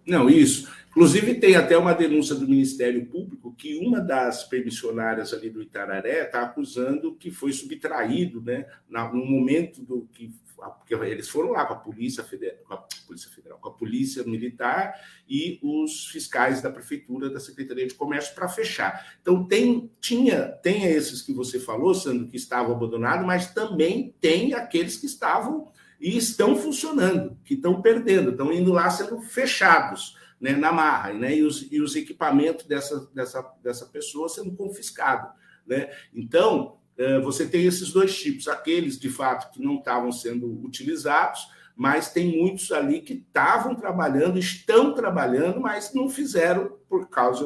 Não, 0.08 0.30
isso. 0.30 0.72
Inclusive, 0.98 1.36
tem 1.36 1.56
até 1.56 1.78
uma 1.78 1.94
denúncia 1.94 2.34
do 2.34 2.48
Ministério 2.48 3.06
Público 3.06 3.54
que 3.56 3.78
uma 3.78 4.02
das 4.02 4.46
permissionárias 4.46 5.32
ali 5.32 5.48
do 5.48 5.62
Itararé 5.62 6.24
está 6.24 6.42
acusando 6.42 7.14
que 7.14 7.30
foi 7.30 7.54
subtraído, 7.54 8.42
né, 8.42 8.66
no 8.90 9.24
momento 9.24 9.80
do 9.84 10.10
que 10.12 10.34
porque 10.80 10.96
eles 10.96 11.30
foram 11.30 11.52
lá 11.52 11.68
com 11.68 11.74
a 11.74 11.78
Polícia 11.78 12.24
Federal, 12.24 12.58
com 12.68 12.74
a 12.74 12.78
Polícia 13.06 13.30
Federal, 13.30 13.60
com 13.60 13.70
a 13.70 13.74
Polícia 13.74 14.24
Militar 14.24 14.96
e 15.30 15.60
os 15.62 16.08
fiscais 16.08 16.64
da 16.64 16.72
Prefeitura, 16.72 17.30
da 17.30 17.40
Secretaria 17.40 17.86
de 17.86 17.94
Comércio 17.94 18.34
para 18.34 18.50
fechar. 18.50 19.20
Então 19.22 19.44
tem, 19.46 19.92
tinha, 20.02 20.48
tem 20.48 20.86
esses 20.86 21.22
que 21.22 21.32
você 21.32 21.60
falou, 21.60 21.94
Sandro, 21.94 22.28
que 22.28 22.38
estavam 22.38 22.76
abandonados, 22.76 23.24
mas 23.24 23.54
também 23.54 24.16
tem 24.20 24.56
aqueles 24.56 24.98
que 24.98 25.06
estavam 25.06 25.72
e 26.02 26.18
estão 26.18 26.56
funcionando, 26.56 27.38
que 27.46 27.54
estão 27.54 27.84
perdendo, 27.84 28.32
estão 28.32 28.52
indo 28.52 28.74
lá 28.74 28.90
sendo 28.90 29.22
fechados 29.22 30.18
né, 30.40 30.56
na 30.56 30.72
marra, 30.72 31.14
né, 31.14 31.36
e, 31.36 31.44
os, 31.44 31.68
e 31.72 31.82
os 31.82 31.96
equipamentos 31.96 32.66
dessa, 32.66 33.10
dessa, 33.14 33.42
dessa 33.64 33.86
pessoa 33.88 34.30
sendo 34.30 34.56
confiscados. 34.56 35.32
Né? 35.66 35.90
Então, 36.14 36.78
é, 36.98 37.20
você 37.20 37.48
tem 37.48 37.66
esses 37.66 37.92
dois 37.92 38.18
tipos, 38.18 38.48
aqueles 38.48 39.00
de 39.00 39.10
fato 39.10 39.52
que 39.52 39.62
não 39.62 39.76
estavam 39.76 40.12
sendo 40.12 40.48
utilizados, 40.64 41.48
mas 41.76 42.12
tem 42.12 42.40
muitos 42.40 42.72
ali 42.72 43.02
que 43.02 43.14
estavam 43.14 43.76
trabalhando, 43.76 44.40
estão 44.40 44.94
trabalhando, 44.94 45.60
mas 45.60 45.94
não 45.94 46.10
fizeram 46.10 46.78
por 46.90 47.08
causa, 47.10 47.46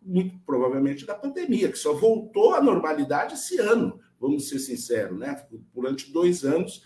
muito 0.00 0.38
provavelmente, 0.46 1.04
da 1.04 1.14
pandemia, 1.14 1.70
que 1.70 1.78
só 1.78 1.92
voltou 1.92 2.54
à 2.54 2.62
normalidade 2.62 3.34
esse 3.34 3.58
ano, 3.58 4.00
vamos 4.18 4.48
ser 4.48 4.60
sinceros, 4.60 5.18
né? 5.18 5.44
Durante 5.74 6.10
dois 6.10 6.42
anos 6.42 6.82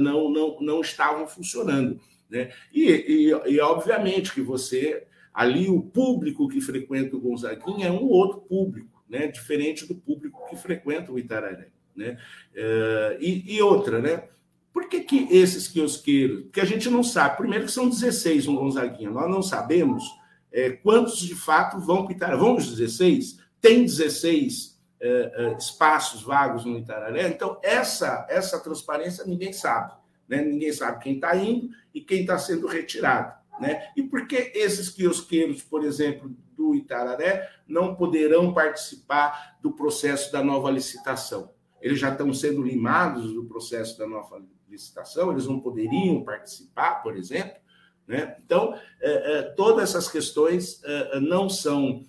não, 0.00 0.30
não, 0.30 0.60
não 0.60 0.80
estavam 0.80 1.26
funcionando. 1.26 2.00
Né? 2.32 2.50
E, 2.72 2.88
e, 2.88 3.52
e, 3.52 3.60
obviamente, 3.60 4.32
que 4.32 4.40
você, 4.40 5.06
ali, 5.34 5.68
o 5.68 5.82
público 5.82 6.48
que 6.48 6.62
frequenta 6.62 7.14
o 7.14 7.20
Gonzaguinha 7.20 7.88
é 7.88 7.92
um 7.92 8.08
outro 8.08 8.40
público, 8.40 9.04
né? 9.06 9.26
diferente 9.26 9.86
do 9.86 9.94
público 9.94 10.48
que 10.48 10.56
frequenta 10.56 11.12
o 11.12 11.18
Itararé. 11.18 11.68
Né? 11.94 12.16
Uh, 12.54 13.20
e, 13.20 13.56
e, 13.56 13.60
outra, 13.60 14.00
né? 14.00 14.24
Por 14.72 14.88
que, 14.88 15.00
que 15.00 15.28
esses 15.30 15.68
quiosqueiros? 15.68 16.44
Porque 16.44 16.62
a 16.62 16.64
gente 16.64 16.88
não 16.88 17.02
sabe. 17.02 17.36
Primeiro, 17.36 17.66
que 17.66 17.70
são 17.70 17.86
16 17.86 18.46
no 18.46 18.56
Gonzaguinha, 18.56 19.10
nós 19.10 19.30
não 19.30 19.42
sabemos 19.42 20.02
é, 20.50 20.70
quantos 20.70 21.18
de 21.18 21.34
fato 21.34 21.78
vão 21.78 22.06
para 22.06 22.14
o 22.14 22.16
Itararé. 22.16 22.38
Vão 22.38 22.56
os 22.56 22.70
16? 22.70 23.40
Tem 23.60 23.84
16 23.84 24.80
é, 24.98 25.32
é, 25.34 25.56
espaços 25.58 26.22
vagos 26.22 26.64
no 26.64 26.78
Itararé? 26.78 27.28
Então, 27.28 27.60
essa, 27.62 28.26
essa 28.30 28.58
transparência 28.58 29.26
ninguém 29.26 29.52
sabe. 29.52 29.92
Né? 30.32 30.42
Ninguém 30.42 30.72
sabe 30.72 31.04
quem 31.04 31.16
está 31.16 31.36
indo 31.36 31.68
e 31.92 32.00
quem 32.00 32.22
está 32.22 32.38
sendo 32.38 32.66
retirado. 32.66 33.34
Né? 33.60 33.90
E 33.94 34.02
por 34.02 34.26
que 34.26 34.50
esses 34.54 34.88
quiosqueiros, 34.88 35.62
por 35.62 35.84
exemplo, 35.84 36.34
do 36.56 36.74
Itararé, 36.74 37.50
não 37.68 37.94
poderão 37.94 38.54
participar 38.54 39.58
do 39.60 39.72
processo 39.72 40.32
da 40.32 40.42
nova 40.42 40.70
licitação? 40.70 41.50
Eles 41.82 41.98
já 41.98 42.10
estão 42.10 42.32
sendo 42.32 42.62
limados 42.62 43.30
do 43.34 43.44
processo 43.44 43.98
da 43.98 44.06
nova 44.06 44.42
licitação, 44.70 45.32
eles 45.32 45.46
não 45.46 45.60
poderiam 45.60 46.24
participar, 46.24 47.02
por 47.02 47.14
exemplo. 47.14 47.60
Né? 48.08 48.34
Então, 48.42 48.74
é, 49.02 49.36
é, 49.36 49.42
todas 49.42 49.90
essas 49.90 50.10
questões 50.10 50.82
é, 50.82 51.20
não 51.20 51.50
são, 51.50 52.06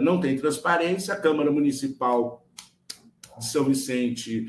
não 0.00 0.20
tem 0.20 0.38
transparência. 0.38 1.12
A 1.12 1.20
Câmara 1.20 1.50
Municipal 1.50 2.46
de 3.36 3.44
São 3.44 3.64
Vicente 3.64 4.46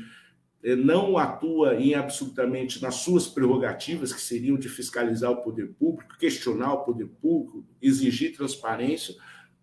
não 0.62 1.18
atua 1.18 1.74
em 1.74 1.94
absolutamente 1.94 2.80
nas 2.80 2.96
suas 2.96 3.26
prerrogativas, 3.26 4.12
que 4.12 4.20
seriam 4.20 4.56
de 4.56 4.68
fiscalizar 4.68 5.30
o 5.30 5.42
poder 5.42 5.74
público, 5.78 6.16
questionar 6.18 6.72
o 6.74 6.84
poder 6.84 7.06
público, 7.20 7.66
exigir 7.80 8.36
transparência. 8.36 9.14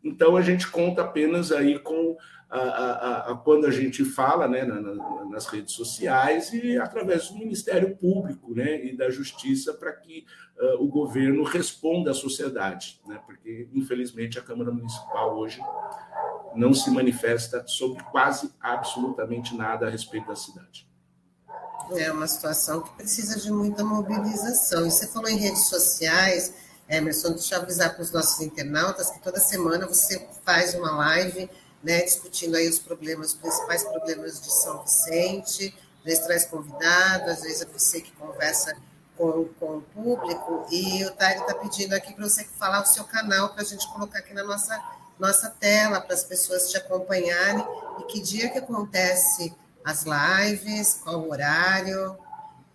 Então, 0.03 0.35
a 0.35 0.41
gente 0.41 0.67
conta 0.67 1.01
apenas 1.01 1.51
aí 1.51 1.79
com 1.79 2.17
a, 2.49 2.59
a, 2.59 3.31
a, 3.31 3.35
quando 3.35 3.65
a 3.65 3.71
gente 3.71 4.03
fala 4.03 4.47
né, 4.47 4.63
na, 4.63 4.81
na, 4.81 5.25
nas 5.25 5.45
redes 5.45 5.73
sociais 5.73 6.51
e 6.51 6.77
através 6.77 7.29
do 7.29 7.37
Ministério 7.37 7.95
Público 7.95 8.53
né, 8.55 8.83
e 8.83 8.97
da 8.97 9.09
Justiça 9.09 9.73
para 9.73 9.93
que 9.93 10.25
uh, 10.57 10.83
o 10.83 10.87
governo 10.87 11.43
responda 11.43 12.11
à 12.11 12.13
sociedade, 12.13 12.99
né, 13.07 13.21
porque, 13.25 13.69
infelizmente, 13.73 14.39
a 14.39 14.41
Câmara 14.41 14.71
Municipal 14.71 15.37
hoje 15.37 15.61
não 16.55 16.73
se 16.73 16.89
manifesta 16.89 17.65
sobre 17.67 18.03
quase 18.05 18.51
absolutamente 18.59 19.55
nada 19.55 19.85
a 19.85 19.89
respeito 19.89 20.27
da 20.27 20.35
cidade. 20.35 20.88
É 21.97 22.11
uma 22.11 22.27
situação 22.27 22.81
que 22.81 22.93
precisa 22.95 23.39
de 23.39 23.51
muita 23.51 23.83
mobilização. 23.83 24.85
E 24.85 24.91
você 24.91 25.07
falou 25.07 25.29
em 25.29 25.37
redes 25.37 25.67
sociais, 25.67 26.53
Emerson, 26.87 27.31
deixa 27.31 27.55
eu 27.55 27.61
avisar 27.61 27.93
para 27.93 28.03
os 28.03 28.11
nossos 28.11 28.39
internautas 28.41 29.09
que 29.09 29.19
toda 29.19 29.39
semana 29.39 29.87
você 29.87 30.27
faz 30.45 30.73
uma 30.75 30.91
live 30.97 31.49
né, 31.83 32.01
discutindo 32.01 32.55
aí 32.55 32.67
os 32.67 32.79
problemas, 32.79 33.29
os 33.29 33.33
principais 33.35 33.83
problemas 33.83 34.41
de 34.41 34.51
São 34.51 34.83
Vicente, 34.83 35.73
às 35.99 36.05
vezes 36.05 36.25
traz 36.25 36.45
convidado, 36.45 37.29
às 37.29 37.41
vezes 37.41 37.61
é 37.61 37.65
você 37.65 38.01
que 38.01 38.11
conversa 38.13 38.75
com, 39.17 39.45
com 39.59 39.77
o 39.77 39.81
público, 39.81 40.65
e 40.71 41.03
o 41.05 41.11
Tairo 41.11 41.41
está 41.41 41.53
pedindo 41.55 41.93
aqui 41.93 42.13
para 42.13 42.27
você 42.27 42.45
falar 42.57 42.81
o 42.81 42.85
seu 42.85 43.03
canal 43.03 43.49
para 43.49 43.61
a 43.61 43.65
gente 43.65 43.87
colocar 43.91 44.19
aqui 44.19 44.33
na 44.33 44.43
nossa, 44.43 44.81
nossa 45.17 45.49
tela, 45.49 45.99
para 45.99 46.13
as 46.13 46.23
pessoas 46.23 46.69
te 46.69 46.77
acompanharem, 46.77 47.65
e 47.99 48.03
que 48.03 48.21
dia 48.21 48.49
que 48.49 48.57
acontece 48.57 49.53
as 49.89 50.05
lives, 50.05 51.01
qual 51.03 51.21
o 51.21 51.31
horário? 51.31 52.15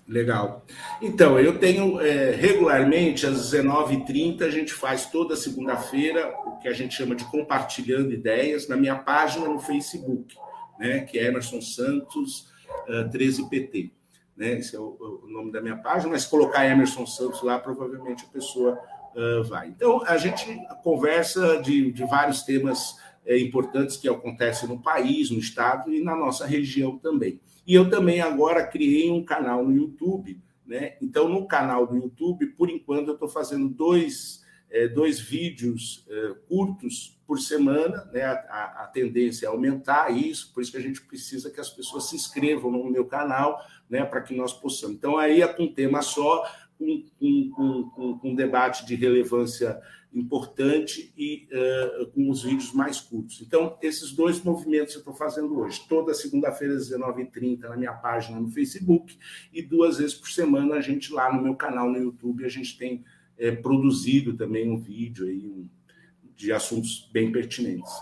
Legal. 0.07 0.67
Então, 1.01 1.41
eu 1.41 1.59
tenho 1.59 1.99
é, 2.01 2.33
regularmente 2.33 3.27
às 3.27 3.53
19h30, 3.53 4.43
a 4.43 4.51
gente 4.51 4.73
faz 4.73 5.07
toda 5.07 5.35
segunda-feira 5.35 6.35
o 6.45 6.59
que 6.59 6.69
a 6.69 6.73
gente 6.73 6.95
chama 6.95 7.15
de 7.15 7.25
compartilhando 7.25 8.13
ideias 8.13 8.69
na 8.69 8.77
minha 8.77 8.97
página 8.97 9.49
no 9.49 9.59
Facebook, 9.59 10.37
né, 10.79 11.01
que 11.01 11.19
é 11.19 11.29
Emerson 11.29 11.63
Santos 11.63 12.53
uh, 12.89 13.09
13PT. 13.11 13.93
Né, 14.37 14.59
esse 14.59 14.77
é 14.77 14.79
o, 14.79 15.23
o, 15.25 15.29
nome 15.29 15.51
da 15.51 15.63
minha 15.63 15.77
página, 15.77 16.11
mas 16.11 16.27
colocar 16.27 16.67
Emerson 16.67 17.07
Santos 17.07 17.41
lá, 17.43 17.59
provavelmente 17.59 18.25
a 18.25 18.33
pessoa 18.33 18.79
uh, 19.15 19.45
vai. 19.45 19.69
Então, 19.69 20.05
a 20.05 20.19
gente 20.19 20.45
conversa 20.83 21.63
de, 21.63 21.93
de 21.93 22.05
vários 22.05 22.43
temas 22.43 22.97
é, 23.27 23.39
importantes 23.39 23.97
que 23.97 24.09
acontecem 24.09 24.69
no 24.69 24.81
país, 24.81 25.31
no 25.31 25.39
estado 25.39 25.93
e 25.93 26.03
na 26.03 26.15
nossa 26.15 26.47
região 26.47 26.99
também. 26.99 27.41
E 27.67 27.75
eu 27.75 27.89
também 27.89 28.21
agora 28.21 28.67
criei 28.67 29.11
um 29.11 29.25
canal 29.25 29.65
no 29.65 29.75
YouTube, 29.75 30.39
né? 30.67 30.97
Então, 31.01 31.29
no 31.29 31.47
canal 31.47 31.87
do 31.87 31.97
YouTube, 31.97 32.47
por 32.49 32.71
enquanto, 32.71 33.09
eu 33.09 33.15
estou 33.15 33.29
fazendo 33.29 33.69
dois, 33.69 34.43
é, 34.71 34.89
dois 34.89 35.19
vídeos 35.19 36.05
é, 36.09 36.35
curtos 36.49 37.19
por 37.27 37.39
semana, 37.41 38.09
né? 38.13 38.23
A, 38.23 38.33
a, 38.33 38.85
a, 38.85 38.87
tendência 38.87 39.47
é 39.47 39.49
aumentar 39.49 40.11
isso, 40.11 40.53
por 40.53 40.63
isso 40.63 40.73
que 40.73 40.79
a 40.79 40.83
gente 40.83 41.01
precisa 41.03 41.51
que 41.51 41.61
as 41.61 41.71
pessoas 41.71 42.09
se 42.09 42.17
inscrevam 42.17 42.71
no 42.71 42.91
meu 42.91 43.07
canal, 43.07 43.59
né? 43.89 44.05
Para 44.05 44.21
que 44.21 44.35
nós 44.35 44.53
possamos. 44.53 44.97
Então, 44.97 45.17
aí 45.17 45.41
é 45.41 45.49
com 45.49 45.65
um 45.65 45.73
tema 45.73 46.03
só, 46.03 46.45
com, 46.79 47.05
com, 47.19 47.51
com, 47.51 48.19
com 48.19 48.31
um 48.31 48.35
debate 48.35 48.85
de 48.85 48.95
relevância 48.95 49.81
importante 50.15 51.13
e 51.19 51.49
uh, 51.51 52.07
com 52.07 52.31
os 52.31 52.43
vídeos 52.45 52.73
mais 52.73 53.01
curtos. 53.01 53.43
Então, 53.43 53.77
esses 53.83 54.13
dois 54.13 54.41
movimentos 54.41 54.95
eu 54.95 55.01
estou 55.01 55.15
fazendo 55.15 55.59
hoje. 55.59 55.85
Toda 55.89 56.15
segunda-feira, 56.15 56.75
às 56.75 56.89
19h30, 56.89 57.61
na 57.61 57.77
minha 57.77 57.93
página 57.93 58.39
no 58.39 58.49
Facebook, 58.51 59.19
e 59.53 59.61
duas 59.61 59.99
vezes 59.99 60.15
por 60.15 60.31
semana 60.31 60.77
a 60.77 60.81
gente 60.81 61.13
lá 61.13 61.33
no 61.35 61.43
meu 61.43 61.57
canal 61.57 61.91
no 61.91 61.99
YouTube, 61.99 62.45
a 62.45 62.49
gente 62.49 62.79
tem 62.79 63.05
é, 63.37 63.51
produzido 63.51 64.35
também 64.35 64.71
um 64.71 64.79
vídeo 64.79 65.27
aí 65.27 65.47
um, 65.47 65.69
de 66.37 66.53
assuntos 66.53 67.11
bem 67.13 67.33
pertinentes. 67.33 67.93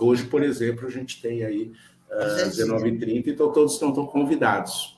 Hoje, 0.00 0.24
por 0.24 0.42
exemplo, 0.42 0.86
a 0.86 0.90
gente 0.90 1.20
tem 1.20 1.44
aí 1.44 1.72
uh, 2.10 2.46
às 2.46 2.56
19h30, 2.56 3.26
então 3.26 3.52
todos 3.52 3.74
estão, 3.74 3.90
estão 3.90 4.06
convidados. 4.06 4.96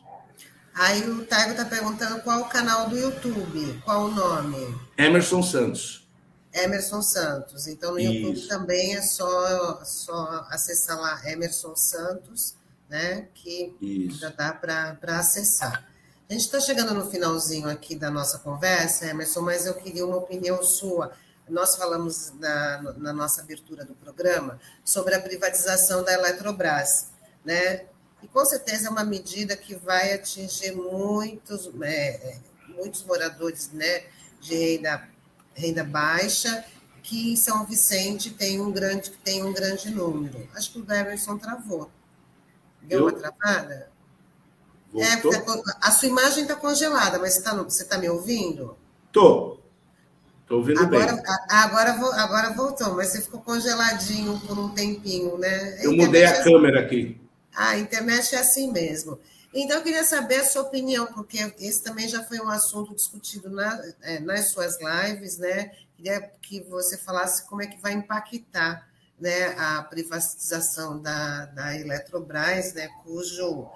Aí 0.73 1.03
o 1.11 1.25
Taigo 1.25 1.51
está 1.51 1.65
perguntando 1.65 2.23
qual 2.23 2.43
o 2.43 2.49
canal 2.49 2.89
do 2.89 2.97
YouTube, 2.97 3.81
qual 3.85 4.05
o 4.05 4.15
nome? 4.15 4.75
Emerson 4.97 5.43
Santos. 5.43 6.09
Emerson 6.53 7.03
Santos. 7.03 7.67
Então, 7.67 7.93
no 7.93 8.01
Isso. 8.01 8.13
YouTube 8.13 8.49
também 8.49 8.97
é 8.97 9.03
só, 9.03 9.85
só 9.85 10.47
acessar 10.51 11.01
lá 11.01 11.21
Emerson 11.31 11.77
Santos, 11.77 12.55
né? 12.89 13.29
Que 13.35 13.75
Isso. 13.81 14.19
já 14.19 14.31
dá 14.31 14.53
para 14.53 14.97
acessar. 15.19 15.89
A 16.29 16.33
gente 16.33 16.43
está 16.43 16.61
chegando 16.61 16.95
no 16.95 17.11
finalzinho 17.11 17.69
aqui 17.69 17.97
da 17.97 18.11
nossa 18.11 18.39
conversa, 18.39 19.07
Emerson, 19.07 19.41
mas 19.41 19.67
eu 19.67 19.75
queria 19.75 20.07
uma 20.07 20.17
opinião 20.17 20.63
sua. 20.63 21.13
Nós 21.49 21.75
falamos 21.75 22.33
na, 22.39 22.95
na 22.99 23.13
nossa 23.13 23.43
abertura 23.43 23.85
do 23.85 23.95
programa 23.95 24.61
sobre 24.85 25.15
a 25.15 25.21
privatização 25.21 26.05
da 26.05 26.13
Eletrobras, 26.13 27.09
né? 27.45 27.87
E 28.23 28.29
com 28.29 28.45
certeza 28.45 28.89
é 28.89 28.91
uma 28.91 29.05
medida 29.05 29.57
que 29.57 29.75
vai 29.75 30.13
atingir 30.13 30.73
muitos, 30.73 31.71
é, 31.83 32.39
muitos 32.69 33.03
moradores 33.05 33.71
né, 33.73 34.05
de 34.41 34.55
renda 34.55 35.09
renda 35.55 35.85
baixa, 35.85 36.65
que 37.03 37.33
em 37.33 37.37
São 37.37 37.65
Vicente 37.65 38.31
tem 38.31 38.61
um 38.61 38.71
grande, 38.71 39.11
tem 39.25 39.43
um 39.43 39.53
grande 39.53 39.91
número. 39.91 40.49
Acho 40.55 40.73
que 40.73 40.79
o 40.81 40.93
Emerson 40.93 41.39
travou. 41.39 41.91
Deu 42.83 43.01
Eu? 43.01 43.05
uma 43.07 43.13
travada? 43.13 43.91
É, 44.95 45.23
a 45.81 45.91
sua 45.93 46.09
imagem 46.09 46.43
está 46.43 46.57
congelada, 46.57 47.19
mas 47.19 47.35
você 47.35 47.39
está 47.39 47.55
você 47.55 47.85
tá 47.85 47.97
me 47.97 48.09
ouvindo? 48.09 48.77
Tô. 49.13 49.59
Estou 50.43 50.59
ouvindo 50.59 50.81
agora, 50.81 51.13
bem. 51.13 51.25
Agora, 51.49 51.93
agora 52.21 52.51
voltou, 52.51 52.97
mas 52.97 53.09
você 53.09 53.23
ficou 53.23 53.41
congeladinho 53.41 54.41
por 54.41 54.59
um 54.59 54.71
tempinho, 54.71 55.39
né? 55.39 55.79
Eu 55.81 55.93
mudei 55.93 56.25
a 56.25 56.31
é... 56.31 56.43
câmera 56.43 56.81
aqui. 56.81 57.21
Ah, 57.55 57.71
a 57.71 57.79
internet 57.79 58.35
é 58.35 58.39
assim 58.39 58.73
mesmo. 58.73 59.19
Então, 59.53 59.79
eu 59.79 59.83
queria 59.83 60.05
saber 60.05 60.37
a 60.37 60.45
sua 60.45 60.63
opinião, 60.63 61.07
porque 61.07 61.39
esse 61.59 61.83
também 61.83 62.07
já 62.09 62.23
foi 62.23 62.39
um 62.39 62.49
assunto 62.49 62.95
discutido 62.95 63.51
na, 63.51 63.83
é, 64.03 64.21
nas 64.21 64.51
suas 64.51 64.79
lives, 64.81 65.39
né? 65.39 65.73
Queria 65.97 66.21
que 66.41 66.61
você 66.63 66.97
falasse 66.97 67.49
como 67.49 67.63
é 67.63 67.67
que 67.67 67.81
vai 67.81 67.93
impactar 67.93 68.89
né, 69.21 69.55
a 69.59 69.83
privatização 69.83 71.01
da, 71.01 71.47
da 71.47 71.77
Eletrobras, 71.77 72.73
né, 72.73 72.89
cujo 73.05 73.69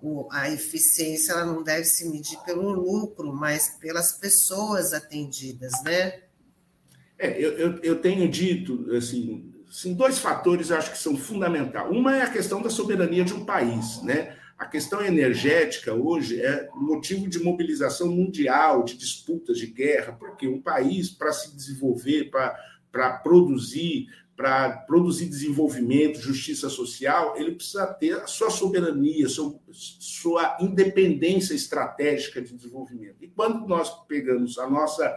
o, 0.00 0.28
a 0.30 0.50
eficiência 0.50 1.32
ela 1.32 1.46
não 1.46 1.62
deve 1.62 1.84
se 1.84 2.08
medir 2.08 2.38
pelo 2.40 2.70
lucro, 2.70 3.32
mas 3.32 3.70
pelas 3.80 4.12
pessoas 4.12 4.92
atendidas, 4.92 5.72
né? 5.82 6.20
É, 7.18 7.30
eu, 7.38 7.52
eu, 7.52 7.78
eu 7.82 8.00
tenho 8.00 8.28
dito, 8.28 8.86
assim, 8.94 9.52
assim, 9.68 9.94
dois 9.94 10.18
fatores 10.18 10.70
eu 10.70 10.76
acho 10.76 10.92
que 10.92 10.98
são 10.98 11.16
fundamentais. 11.16 11.90
Uma 11.90 12.16
é 12.16 12.22
a 12.22 12.30
questão 12.30 12.60
da 12.60 12.68
soberania 12.68 13.24
de 13.24 13.32
um 13.32 13.44
país, 13.44 14.02
né? 14.02 14.36
A 14.56 14.66
questão 14.66 15.04
energética 15.04 15.92
hoje 15.92 16.40
é 16.40 16.68
motivo 16.74 17.28
de 17.28 17.42
mobilização 17.42 18.08
mundial, 18.08 18.84
de 18.84 18.96
disputas, 18.96 19.58
de 19.58 19.66
guerra, 19.66 20.12
porque 20.12 20.46
um 20.46 20.60
país, 20.60 21.10
para 21.10 21.32
se 21.32 21.54
desenvolver, 21.54 22.30
para 22.92 23.10
produzir, 23.18 24.06
para 24.36 24.70
produzir 24.70 25.26
desenvolvimento, 25.26 26.20
justiça 26.20 26.68
social, 26.68 27.36
ele 27.36 27.52
precisa 27.52 27.86
ter 27.86 28.14
a 28.14 28.26
sua 28.26 28.50
soberania, 28.50 29.28
sua, 29.28 29.58
sua 29.72 30.56
independência 30.60 31.54
estratégica 31.54 32.40
de 32.40 32.54
desenvolvimento. 32.54 33.16
E 33.22 33.28
quando 33.28 33.66
nós 33.66 33.90
pegamos 34.06 34.56
a 34.58 34.68
nossa 34.70 35.12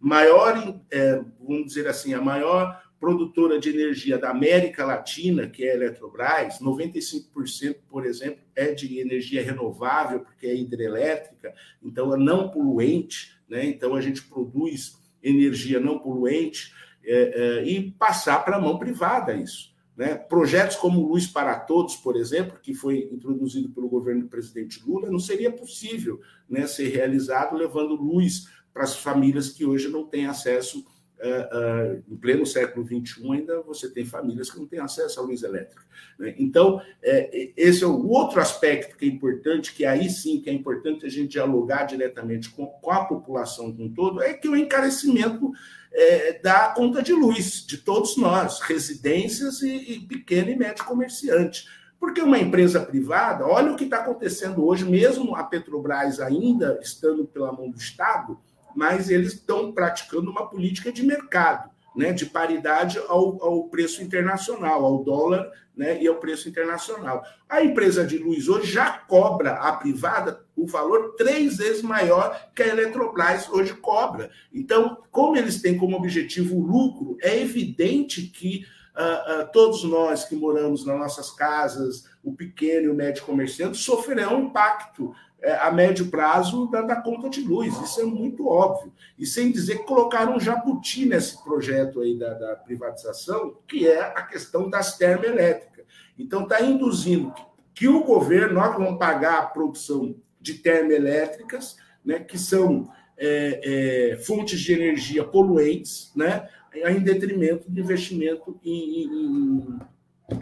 maior, 0.00 0.80
é, 0.90 1.22
vamos 1.40 1.66
dizer 1.66 1.88
assim, 1.88 2.14
a 2.14 2.20
maior 2.20 2.85
produtora 2.98 3.58
de 3.58 3.70
energia 3.70 4.18
da 4.18 4.30
América 4.30 4.84
Latina, 4.84 5.48
que 5.48 5.64
é 5.64 5.72
a 5.72 5.74
Eletrobras, 5.74 6.58
95%, 6.60 7.76
por 7.88 8.06
exemplo, 8.06 8.40
é 8.54 8.72
de 8.72 8.98
energia 8.98 9.42
renovável, 9.42 10.20
porque 10.20 10.46
é 10.46 10.56
hidrelétrica, 10.56 11.54
então 11.82 12.14
é 12.14 12.16
não 12.16 12.50
poluente, 12.50 13.38
né? 13.48 13.66
então 13.66 13.94
a 13.94 14.00
gente 14.00 14.22
produz 14.22 14.98
energia 15.22 15.78
não 15.78 15.98
poluente 15.98 16.72
é, 17.04 17.58
é, 17.58 17.64
e 17.64 17.90
passar 17.92 18.44
para 18.44 18.56
a 18.56 18.60
mão 18.60 18.78
privada 18.78 19.34
isso. 19.34 19.74
Né? 19.96 20.14
Projetos 20.14 20.76
como 20.76 21.06
Luz 21.06 21.26
para 21.26 21.58
Todos, 21.58 21.96
por 21.96 22.16
exemplo, 22.16 22.58
que 22.60 22.74
foi 22.74 23.08
introduzido 23.12 23.70
pelo 23.70 23.88
governo 23.88 24.22
do 24.22 24.28
presidente 24.28 24.82
Lula, 24.86 25.10
não 25.10 25.18
seria 25.18 25.50
possível 25.50 26.20
né, 26.48 26.66
ser 26.66 26.88
realizado 26.88 27.56
levando 27.56 27.94
luz 27.94 28.48
para 28.74 28.84
as 28.84 28.94
famílias 28.94 29.48
que 29.48 29.64
hoje 29.64 29.88
não 29.88 30.04
têm 30.04 30.26
acesso 30.26 30.84
Uh, 31.18 31.96
uh, 31.96 32.04
em 32.12 32.16
pleno 32.16 32.44
século 32.44 32.86
XXI, 32.86 33.32
ainda 33.32 33.62
você 33.62 33.90
tem 33.90 34.04
famílias 34.04 34.50
que 34.50 34.58
não 34.58 34.66
têm 34.66 34.80
acesso 34.80 35.18
à 35.18 35.22
luz 35.22 35.42
elétrica. 35.42 35.82
Né? 36.18 36.34
Então, 36.38 36.78
é, 37.02 37.52
esse 37.56 37.82
é 37.82 37.86
o 37.86 38.06
outro 38.06 38.38
aspecto 38.38 38.98
que 38.98 39.06
é 39.06 39.08
importante, 39.08 39.72
que 39.72 39.86
aí 39.86 40.10
sim 40.10 40.42
que 40.42 40.50
é 40.50 40.52
importante 40.52 41.06
a 41.06 41.08
gente 41.08 41.28
dialogar 41.28 41.84
diretamente 41.84 42.50
com, 42.50 42.70
a 42.90 43.04
população 43.06 43.72
como 43.72 43.84
um 43.84 43.94
todo, 43.94 44.22
é 44.22 44.34
que 44.34 44.46
o 44.46 44.54
encarecimento 44.54 45.52
é, 45.92 46.38
da 46.40 46.68
conta 46.68 47.02
de 47.02 47.14
luz 47.14 47.64
de 47.66 47.78
todos 47.78 48.18
nós, 48.18 48.60
residências 48.60 49.62
e, 49.62 49.74
e 49.74 50.00
pequeno 50.00 50.50
e 50.50 50.56
médio 50.56 50.84
comerciante. 50.84 51.66
Porque 51.98 52.20
uma 52.20 52.38
empresa 52.38 52.80
privada, 52.80 53.46
olha 53.46 53.72
o 53.72 53.76
que 53.76 53.84
está 53.84 53.98
acontecendo 53.98 54.64
hoje, 54.64 54.84
mesmo 54.84 55.34
a 55.34 55.42
Petrobras 55.42 56.20
ainda 56.20 56.78
estando 56.82 57.24
pela 57.24 57.52
mão 57.52 57.70
do 57.70 57.78
Estado, 57.78 58.38
mas 58.76 59.08
eles 59.08 59.32
estão 59.32 59.72
praticando 59.72 60.30
uma 60.30 60.48
política 60.48 60.92
de 60.92 61.02
mercado, 61.02 61.70
né, 61.96 62.12
de 62.12 62.26
paridade 62.26 62.98
ao, 63.08 63.42
ao 63.42 63.64
preço 63.64 64.02
internacional, 64.02 64.84
ao 64.84 65.02
dólar 65.02 65.50
né, 65.74 66.00
e 66.00 66.06
ao 66.06 66.16
preço 66.16 66.48
internacional. 66.48 67.24
A 67.48 67.62
empresa 67.62 68.04
de 68.04 68.18
luz 68.18 68.48
hoje 68.48 68.70
já 68.70 68.90
cobra 68.90 69.54
a 69.54 69.72
privada 69.72 70.44
o 70.54 70.66
valor 70.66 71.14
três 71.16 71.56
vezes 71.56 71.82
maior 71.82 72.50
que 72.54 72.62
a 72.62 72.68
Eletrobras 72.68 73.48
hoje 73.48 73.74
cobra. 73.74 74.30
Então, 74.52 74.98
como 75.10 75.36
eles 75.36 75.60
têm 75.60 75.76
como 75.76 75.96
objetivo 75.96 76.56
o 76.56 76.66
lucro, 76.66 77.16
é 77.20 77.38
evidente 77.40 78.22
que 78.22 78.66
uh, 78.96 79.42
uh, 79.42 79.52
todos 79.52 79.84
nós 79.84 80.24
que 80.24 80.34
moramos 80.34 80.84
nas 80.84 80.98
nossas 80.98 81.30
casas, 81.30 82.04
o 82.22 82.32
pequeno 82.32 82.86
e 82.86 82.88
o 82.88 82.94
médio 82.94 83.24
comerciante, 83.24 83.76
sofrerão 83.76 84.44
impacto 84.44 85.14
é, 85.14 85.25
a 85.42 85.70
médio 85.70 86.08
prazo 86.10 86.66
da, 86.68 86.82
da, 86.82 86.96
conta 86.96 87.28
de 87.28 87.40
luz. 87.40 87.78
Isso 87.80 88.00
é 88.00 88.04
muito 88.04 88.48
óbvio. 88.48 88.92
E 89.18 89.26
sem 89.26 89.52
dizer 89.52 89.78
que 89.78 89.84
colocaram 89.84 90.36
um 90.36 90.40
jabuti 90.40 91.06
nesse 91.06 91.42
projeto 91.42 92.00
aí 92.00 92.18
da, 92.18 92.34
da 92.34 92.56
privatização, 92.56 93.56
que 93.68 93.86
é 93.86 94.00
a 94.00 94.22
questão 94.22 94.68
das 94.68 94.96
termoelétricas. 94.96 95.84
Então, 96.18 96.44
está 96.44 96.60
induzindo 96.62 97.32
que, 97.32 97.44
que, 97.74 97.88
o 97.88 98.04
governo, 98.04 98.54
nós 98.54 98.74
vamos 98.74 98.98
pagar 98.98 99.38
a 99.38 99.46
produção 99.46 100.16
de 100.40 100.54
termoelétricas, 100.54 101.76
né, 102.04 102.20
que 102.20 102.38
são 102.38 102.90
é, 103.16 104.12
é, 104.12 104.16
fontes 104.18 104.60
de 104.60 104.72
energia 104.72 105.24
poluentes, 105.24 106.12
né, 106.14 106.48
em 106.74 107.00
detrimento 107.00 107.70
do 107.70 107.80
investimento 107.80 108.58
em, 108.64 109.04
em 109.04 109.78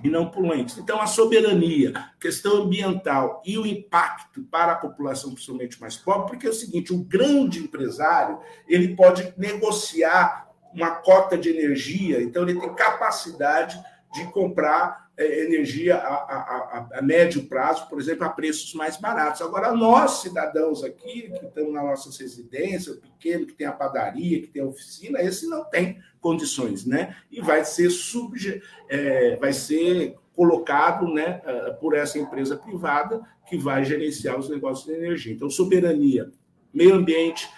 e 0.02 0.08
não 0.08 0.30
poluentes. 0.30 0.78
Então, 0.78 1.00
a 1.00 1.06
soberania, 1.06 1.92
questão 2.18 2.62
ambiental 2.62 3.42
e 3.44 3.58
o 3.58 3.66
impacto 3.66 4.42
para 4.44 4.72
a 4.72 4.76
população, 4.76 5.32
principalmente 5.32 5.80
mais 5.80 5.96
pobre, 5.96 6.28
porque 6.28 6.46
é 6.46 6.50
o 6.50 6.54
seguinte: 6.54 6.92
o 6.92 7.04
grande 7.04 7.60
empresário 7.60 8.38
ele 8.66 8.96
pode 8.96 9.34
negociar 9.36 10.48
uma 10.72 10.90
cota 10.90 11.36
de 11.38 11.50
energia, 11.50 12.22
então 12.22 12.42
ele 12.42 12.58
tem 12.58 12.74
capacidade 12.74 13.78
de 14.12 14.24
comprar 14.32 15.03
energia 15.16 15.96
a, 15.96 16.14
a, 16.14 16.36
a, 16.36 16.98
a, 16.98 17.02
médio 17.02 17.46
prazo, 17.46 17.88
por 17.88 18.00
exemplo, 18.00 18.24
a 18.24 18.30
preços 18.30 18.74
mais 18.74 18.96
baratos. 18.96 19.42
Agora, 19.42 19.72
nós, 19.72 20.22
cidadãos 20.22 20.82
aqui, 20.82 21.30
que 21.30 21.46
estamos 21.46 21.72
nas 21.72 21.84
nossas 21.84 22.18
residências, 22.18 22.96
o 22.96 23.00
pequeno, 23.00 23.46
que 23.46 23.54
tem 23.54 23.66
a 23.66 23.72
padaria, 23.72 24.40
que 24.40 24.48
tem 24.48 24.62
a 24.62 24.66
oficina, 24.66 25.22
esse 25.22 25.48
não 25.48 25.64
tem 25.64 25.98
condições, 26.20 26.84
né? 26.84 27.16
E 27.30 27.40
vai 27.40 27.64
ser, 27.64 27.90
subje, 27.90 28.60
é, 28.88 29.36
vai 29.36 29.52
ser 29.52 30.16
colocado 30.34 31.06
né, 31.06 31.40
é, 31.44 31.70
por 31.72 31.94
essa 31.94 32.18
empresa 32.18 32.56
privada 32.56 33.22
que 33.48 33.56
vai 33.56 33.84
gerenciar 33.84 34.36
os 34.36 34.48
negócios 34.48 34.86
de 34.86 34.94
energia. 34.94 35.32
Então, 35.32 35.48
soberania, 35.48 36.32
meio 36.72 36.94
ambiente, 36.94 37.48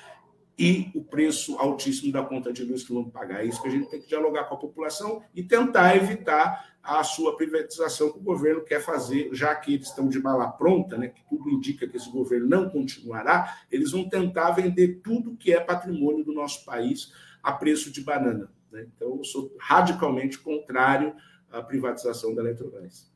e 0.59 0.90
o 0.94 1.02
preço 1.02 1.59
altíssimo 1.59 2.10
da 2.10 2.22
conta 2.22 2.52
de 2.52 2.64
luz 2.64 2.82
que 2.82 2.93
vão 2.93 3.05
pagar. 3.05 3.43
É 3.43 3.47
isso 3.47 3.60
que 3.60 3.68
a 3.68 3.70
gente 3.70 3.90
tem 3.90 4.01
que 4.01 4.09
dialogar 4.09 4.44
com 4.44 4.55
a 4.55 4.59
população 4.59 5.22
e 5.35 5.43
tentar 5.43 5.97
evitar 5.97 6.76
a 6.86 7.02
sua 7.02 7.36
privatização 7.36 8.12
que 8.12 8.18
o 8.18 8.22
governo 8.22 8.62
quer 8.62 8.80
fazer, 8.80 9.28
já 9.32 9.54
que 9.54 9.74
eles 9.74 9.88
estão 9.88 10.08
de 10.08 10.20
bala 10.20 10.48
pronta, 10.48 10.96
né, 10.96 11.08
que 11.08 11.22
tudo 11.28 11.50
indica 11.50 11.86
que 11.86 11.96
esse 11.96 12.10
governo 12.10 12.48
não 12.48 12.70
continuará, 12.70 13.58
eles 13.70 13.90
vão 13.90 14.08
tentar 14.08 14.52
vender 14.52 15.00
tudo 15.02 15.36
que 15.36 15.52
é 15.52 15.60
patrimônio 15.60 16.24
do 16.24 16.32
nosso 16.32 16.64
país 16.64 17.12
a 17.42 17.52
preço 17.52 17.90
de 17.90 18.00
banana. 18.00 18.50
Né? 18.70 18.86
Então, 18.94 19.16
eu 19.16 19.24
sou 19.24 19.54
radicalmente 19.58 20.38
contrário 20.38 21.14
à 21.50 21.62
privatização 21.62 22.34
da 22.34 22.42
Eletrobras. 22.42 23.10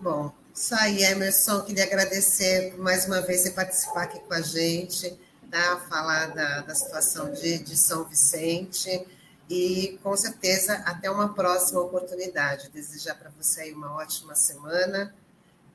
Bom, 0.00 0.32
isso 0.54 0.74
aí, 0.74 1.02
Emerson. 1.02 1.62
Queria 1.62 1.84
agradecer 1.84 2.74
mais 2.78 3.06
uma 3.06 3.20
vez 3.20 3.42
você 3.42 3.50
participar 3.50 4.04
aqui 4.04 4.20
com 4.20 4.34
a 4.34 4.40
gente 4.40 5.18
tá? 5.54 5.76
falar 5.88 6.26
da, 6.34 6.62
da 6.62 6.74
situação 6.74 7.30
de, 7.30 7.58
de 7.58 7.76
São 7.76 8.04
Vicente 8.04 9.06
e 9.48 9.98
com 10.02 10.16
certeza 10.16 10.74
até 10.86 11.10
uma 11.10 11.34
próxima 11.34 11.80
oportunidade. 11.80 12.70
Desejar 12.70 13.14
para 13.14 13.30
você 13.30 13.62
aí 13.62 13.72
uma 13.72 13.94
ótima 13.94 14.34
semana 14.34 15.14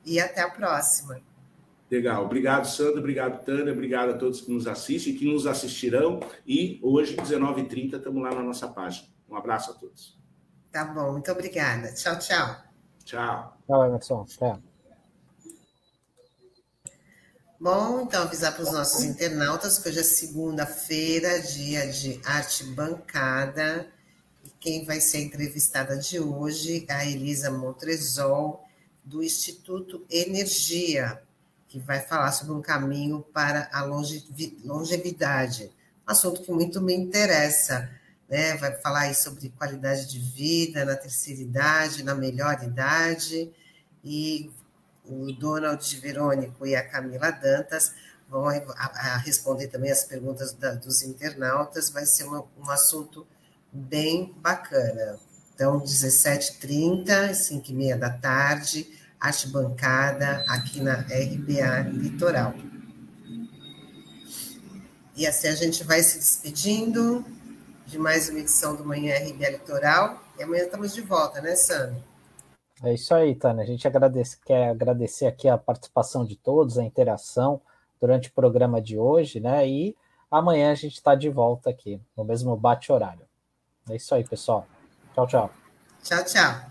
e 0.04 0.20
até 0.20 0.40
a 0.40 0.50
próxima. 0.50 1.20
Legal. 1.90 2.24
Obrigado, 2.24 2.66
Sandra. 2.66 3.00
Obrigado, 3.00 3.44
Tânia. 3.44 3.72
Obrigado 3.72 4.10
a 4.10 4.14
todos 4.14 4.40
que 4.40 4.52
nos 4.52 4.66
assistem 4.66 5.12
e 5.12 5.18
que 5.18 5.24
nos 5.24 5.46
assistirão. 5.46 6.20
E 6.46 6.78
hoje, 6.82 7.16
19h30, 7.16 7.96
estamos 7.96 8.22
lá 8.22 8.32
na 8.32 8.42
nossa 8.42 8.68
página. 8.68 9.08
Um 9.28 9.36
abraço 9.36 9.72
a 9.72 9.74
todos. 9.74 10.16
Tá 10.70 10.84
bom. 10.84 11.12
Muito 11.12 11.30
obrigada. 11.32 11.92
Tchau, 11.94 12.16
tchau. 12.18 12.56
Tchau. 13.04 13.56
Tchau, 13.66 13.84
Emerson. 13.86 14.24
Tchau. 14.24 14.69
Bom, 17.62 18.00
então 18.00 18.22
avisar 18.22 18.54
para 18.54 18.62
os 18.62 18.72
nossos 18.72 19.04
internautas 19.04 19.78
que 19.78 19.86
hoje 19.90 19.98
é 19.98 20.02
segunda-feira, 20.02 21.42
dia 21.42 21.86
de 21.88 22.18
arte 22.24 22.64
bancada. 22.64 23.86
E 24.42 24.48
quem 24.58 24.86
vai 24.86 24.98
ser 24.98 25.18
entrevistada 25.18 25.98
de 25.98 26.18
hoje 26.18 26.86
é 26.88 26.92
a 26.94 27.04
Elisa 27.04 27.50
Montresol, 27.50 28.64
do 29.04 29.22
Instituto 29.22 30.06
Energia, 30.08 31.22
que 31.68 31.78
vai 31.78 32.00
falar 32.00 32.32
sobre 32.32 32.54
um 32.54 32.62
caminho 32.62 33.20
para 33.20 33.68
a 33.70 33.82
longevidade. 33.84 35.70
Assunto 36.06 36.40
que 36.40 36.50
muito 36.50 36.80
me 36.80 36.94
interessa. 36.94 37.90
Né? 38.26 38.56
Vai 38.56 38.72
falar 38.80 39.00
aí 39.00 39.14
sobre 39.14 39.50
qualidade 39.50 40.06
de 40.06 40.18
vida 40.18 40.82
na 40.86 40.96
terceira 40.96 41.42
idade, 41.42 42.02
na 42.04 42.14
melhor 42.14 42.58
idade, 42.64 43.52
e 44.02 44.50
o 45.10 45.32
Donald 45.32 46.00
Verônico 46.00 46.66
e 46.66 46.76
a 46.76 46.88
Camila 46.88 47.30
Dantas 47.30 47.92
vão 48.28 48.48
a, 48.48 48.54
a 48.54 49.16
responder 49.18 49.66
também 49.66 49.90
as 49.90 50.04
perguntas 50.04 50.52
da, 50.52 50.74
dos 50.74 51.02
internautas. 51.02 51.90
Vai 51.90 52.06
ser 52.06 52.24
uma, 52.24 52.44
um 52.58 52.70
assunto 52.70 53.26
bem 53.72 54.34
bacana. 54.38 55.18
Então, 55.54 55.80
17h30, 55.80 57.32
5h30 57.32 57.98
da 57.98 58.10
tarde, 58.10 58.88
arte 59.18 59.48
bancada 59.48 60.44
aqui 60.48 60.80
na 60.80 61.00
RBA 61.00 61.90
Litoral. 61.92 62.54
E 65.16 65.26
assim 65.26 65.48
a 65.48 65.54
gente 65.54 65.84
vai 65.84 66.02
se 66.02 66.18
despedindo 66.18 67.24
de 67.86 67.98
mais 67.98 68.28
uma 68.28 68.38
edição 68.38 68.74
do 68.74 68.84
Manhã 68.84 69.16
RBA 69.18 69.50
Litoral. 69.50 70.24
E 70.38 70.42
amanhã 70.42 70.64
estamos 70.64 70.94
de 70.94 71.02
volta, 71.02 71.40
né, 71.42 71.54
Sandro? 71.56 72.09
É 72.82 72.94
isso 72.94 73.14
aí, 73.14 73.34
Tânia. 73.34 73.62
A 73.62 73.66
gente 73.66 73.86
agradece, 73.86 74.38
quer 74.44 74.70
agradecer 74.70 75.26
aqui 75.26 75.48
a 75.48 75.58
participação 75.58 76.24
de 76.24 76.34
todos, 76.36 76.78
a 76.78 76.84
interação 76.84 77.60
durante 78.00 78.30
o 78.30 78.32
programa 78.32 78.80
de 78.80 78.98
hoje, 78.98 79.38
né? 79.38 79.68
E 79.68 79.94
amanhã 80.30 80.72
a 80.72 80.74
gente 80.74 80.94
está 80.94 81.14
de 81.14 81.28
volta 81.28 81.68
aqui, 81.68 82.00
no 82.16 82.24
mesmo 82.24 82.56
bate-horário. 82.56 83.26
É 83.88 83.96
isso 83.96 84.14
aí, 84.14 84.24
pessoal. 84.24 84.66
Tchau, 85.14 85.26
tchau. 85.26 85.50
Tchau, 86.02 86.24
tchau. 86.24 86.70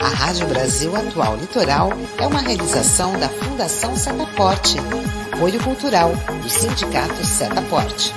A 0.00 0.08
Rádio 0.08 0.48
Brasil 0.48 0.96
Atual 0.96 1.36
Litoral 1.36 1.90
é 2.20 2.26
uma 2.26 2.40
realização 2.40 3.12
da 3.20 3.28
Fundação 3.28 3.94
Setaporte, 3.94 4.76
apoio 5.32 5.62
cultural 5.62 6.10
do 6.42 6.48
Sindicato 6.48 7.24
Setaporte. 7.24 8.12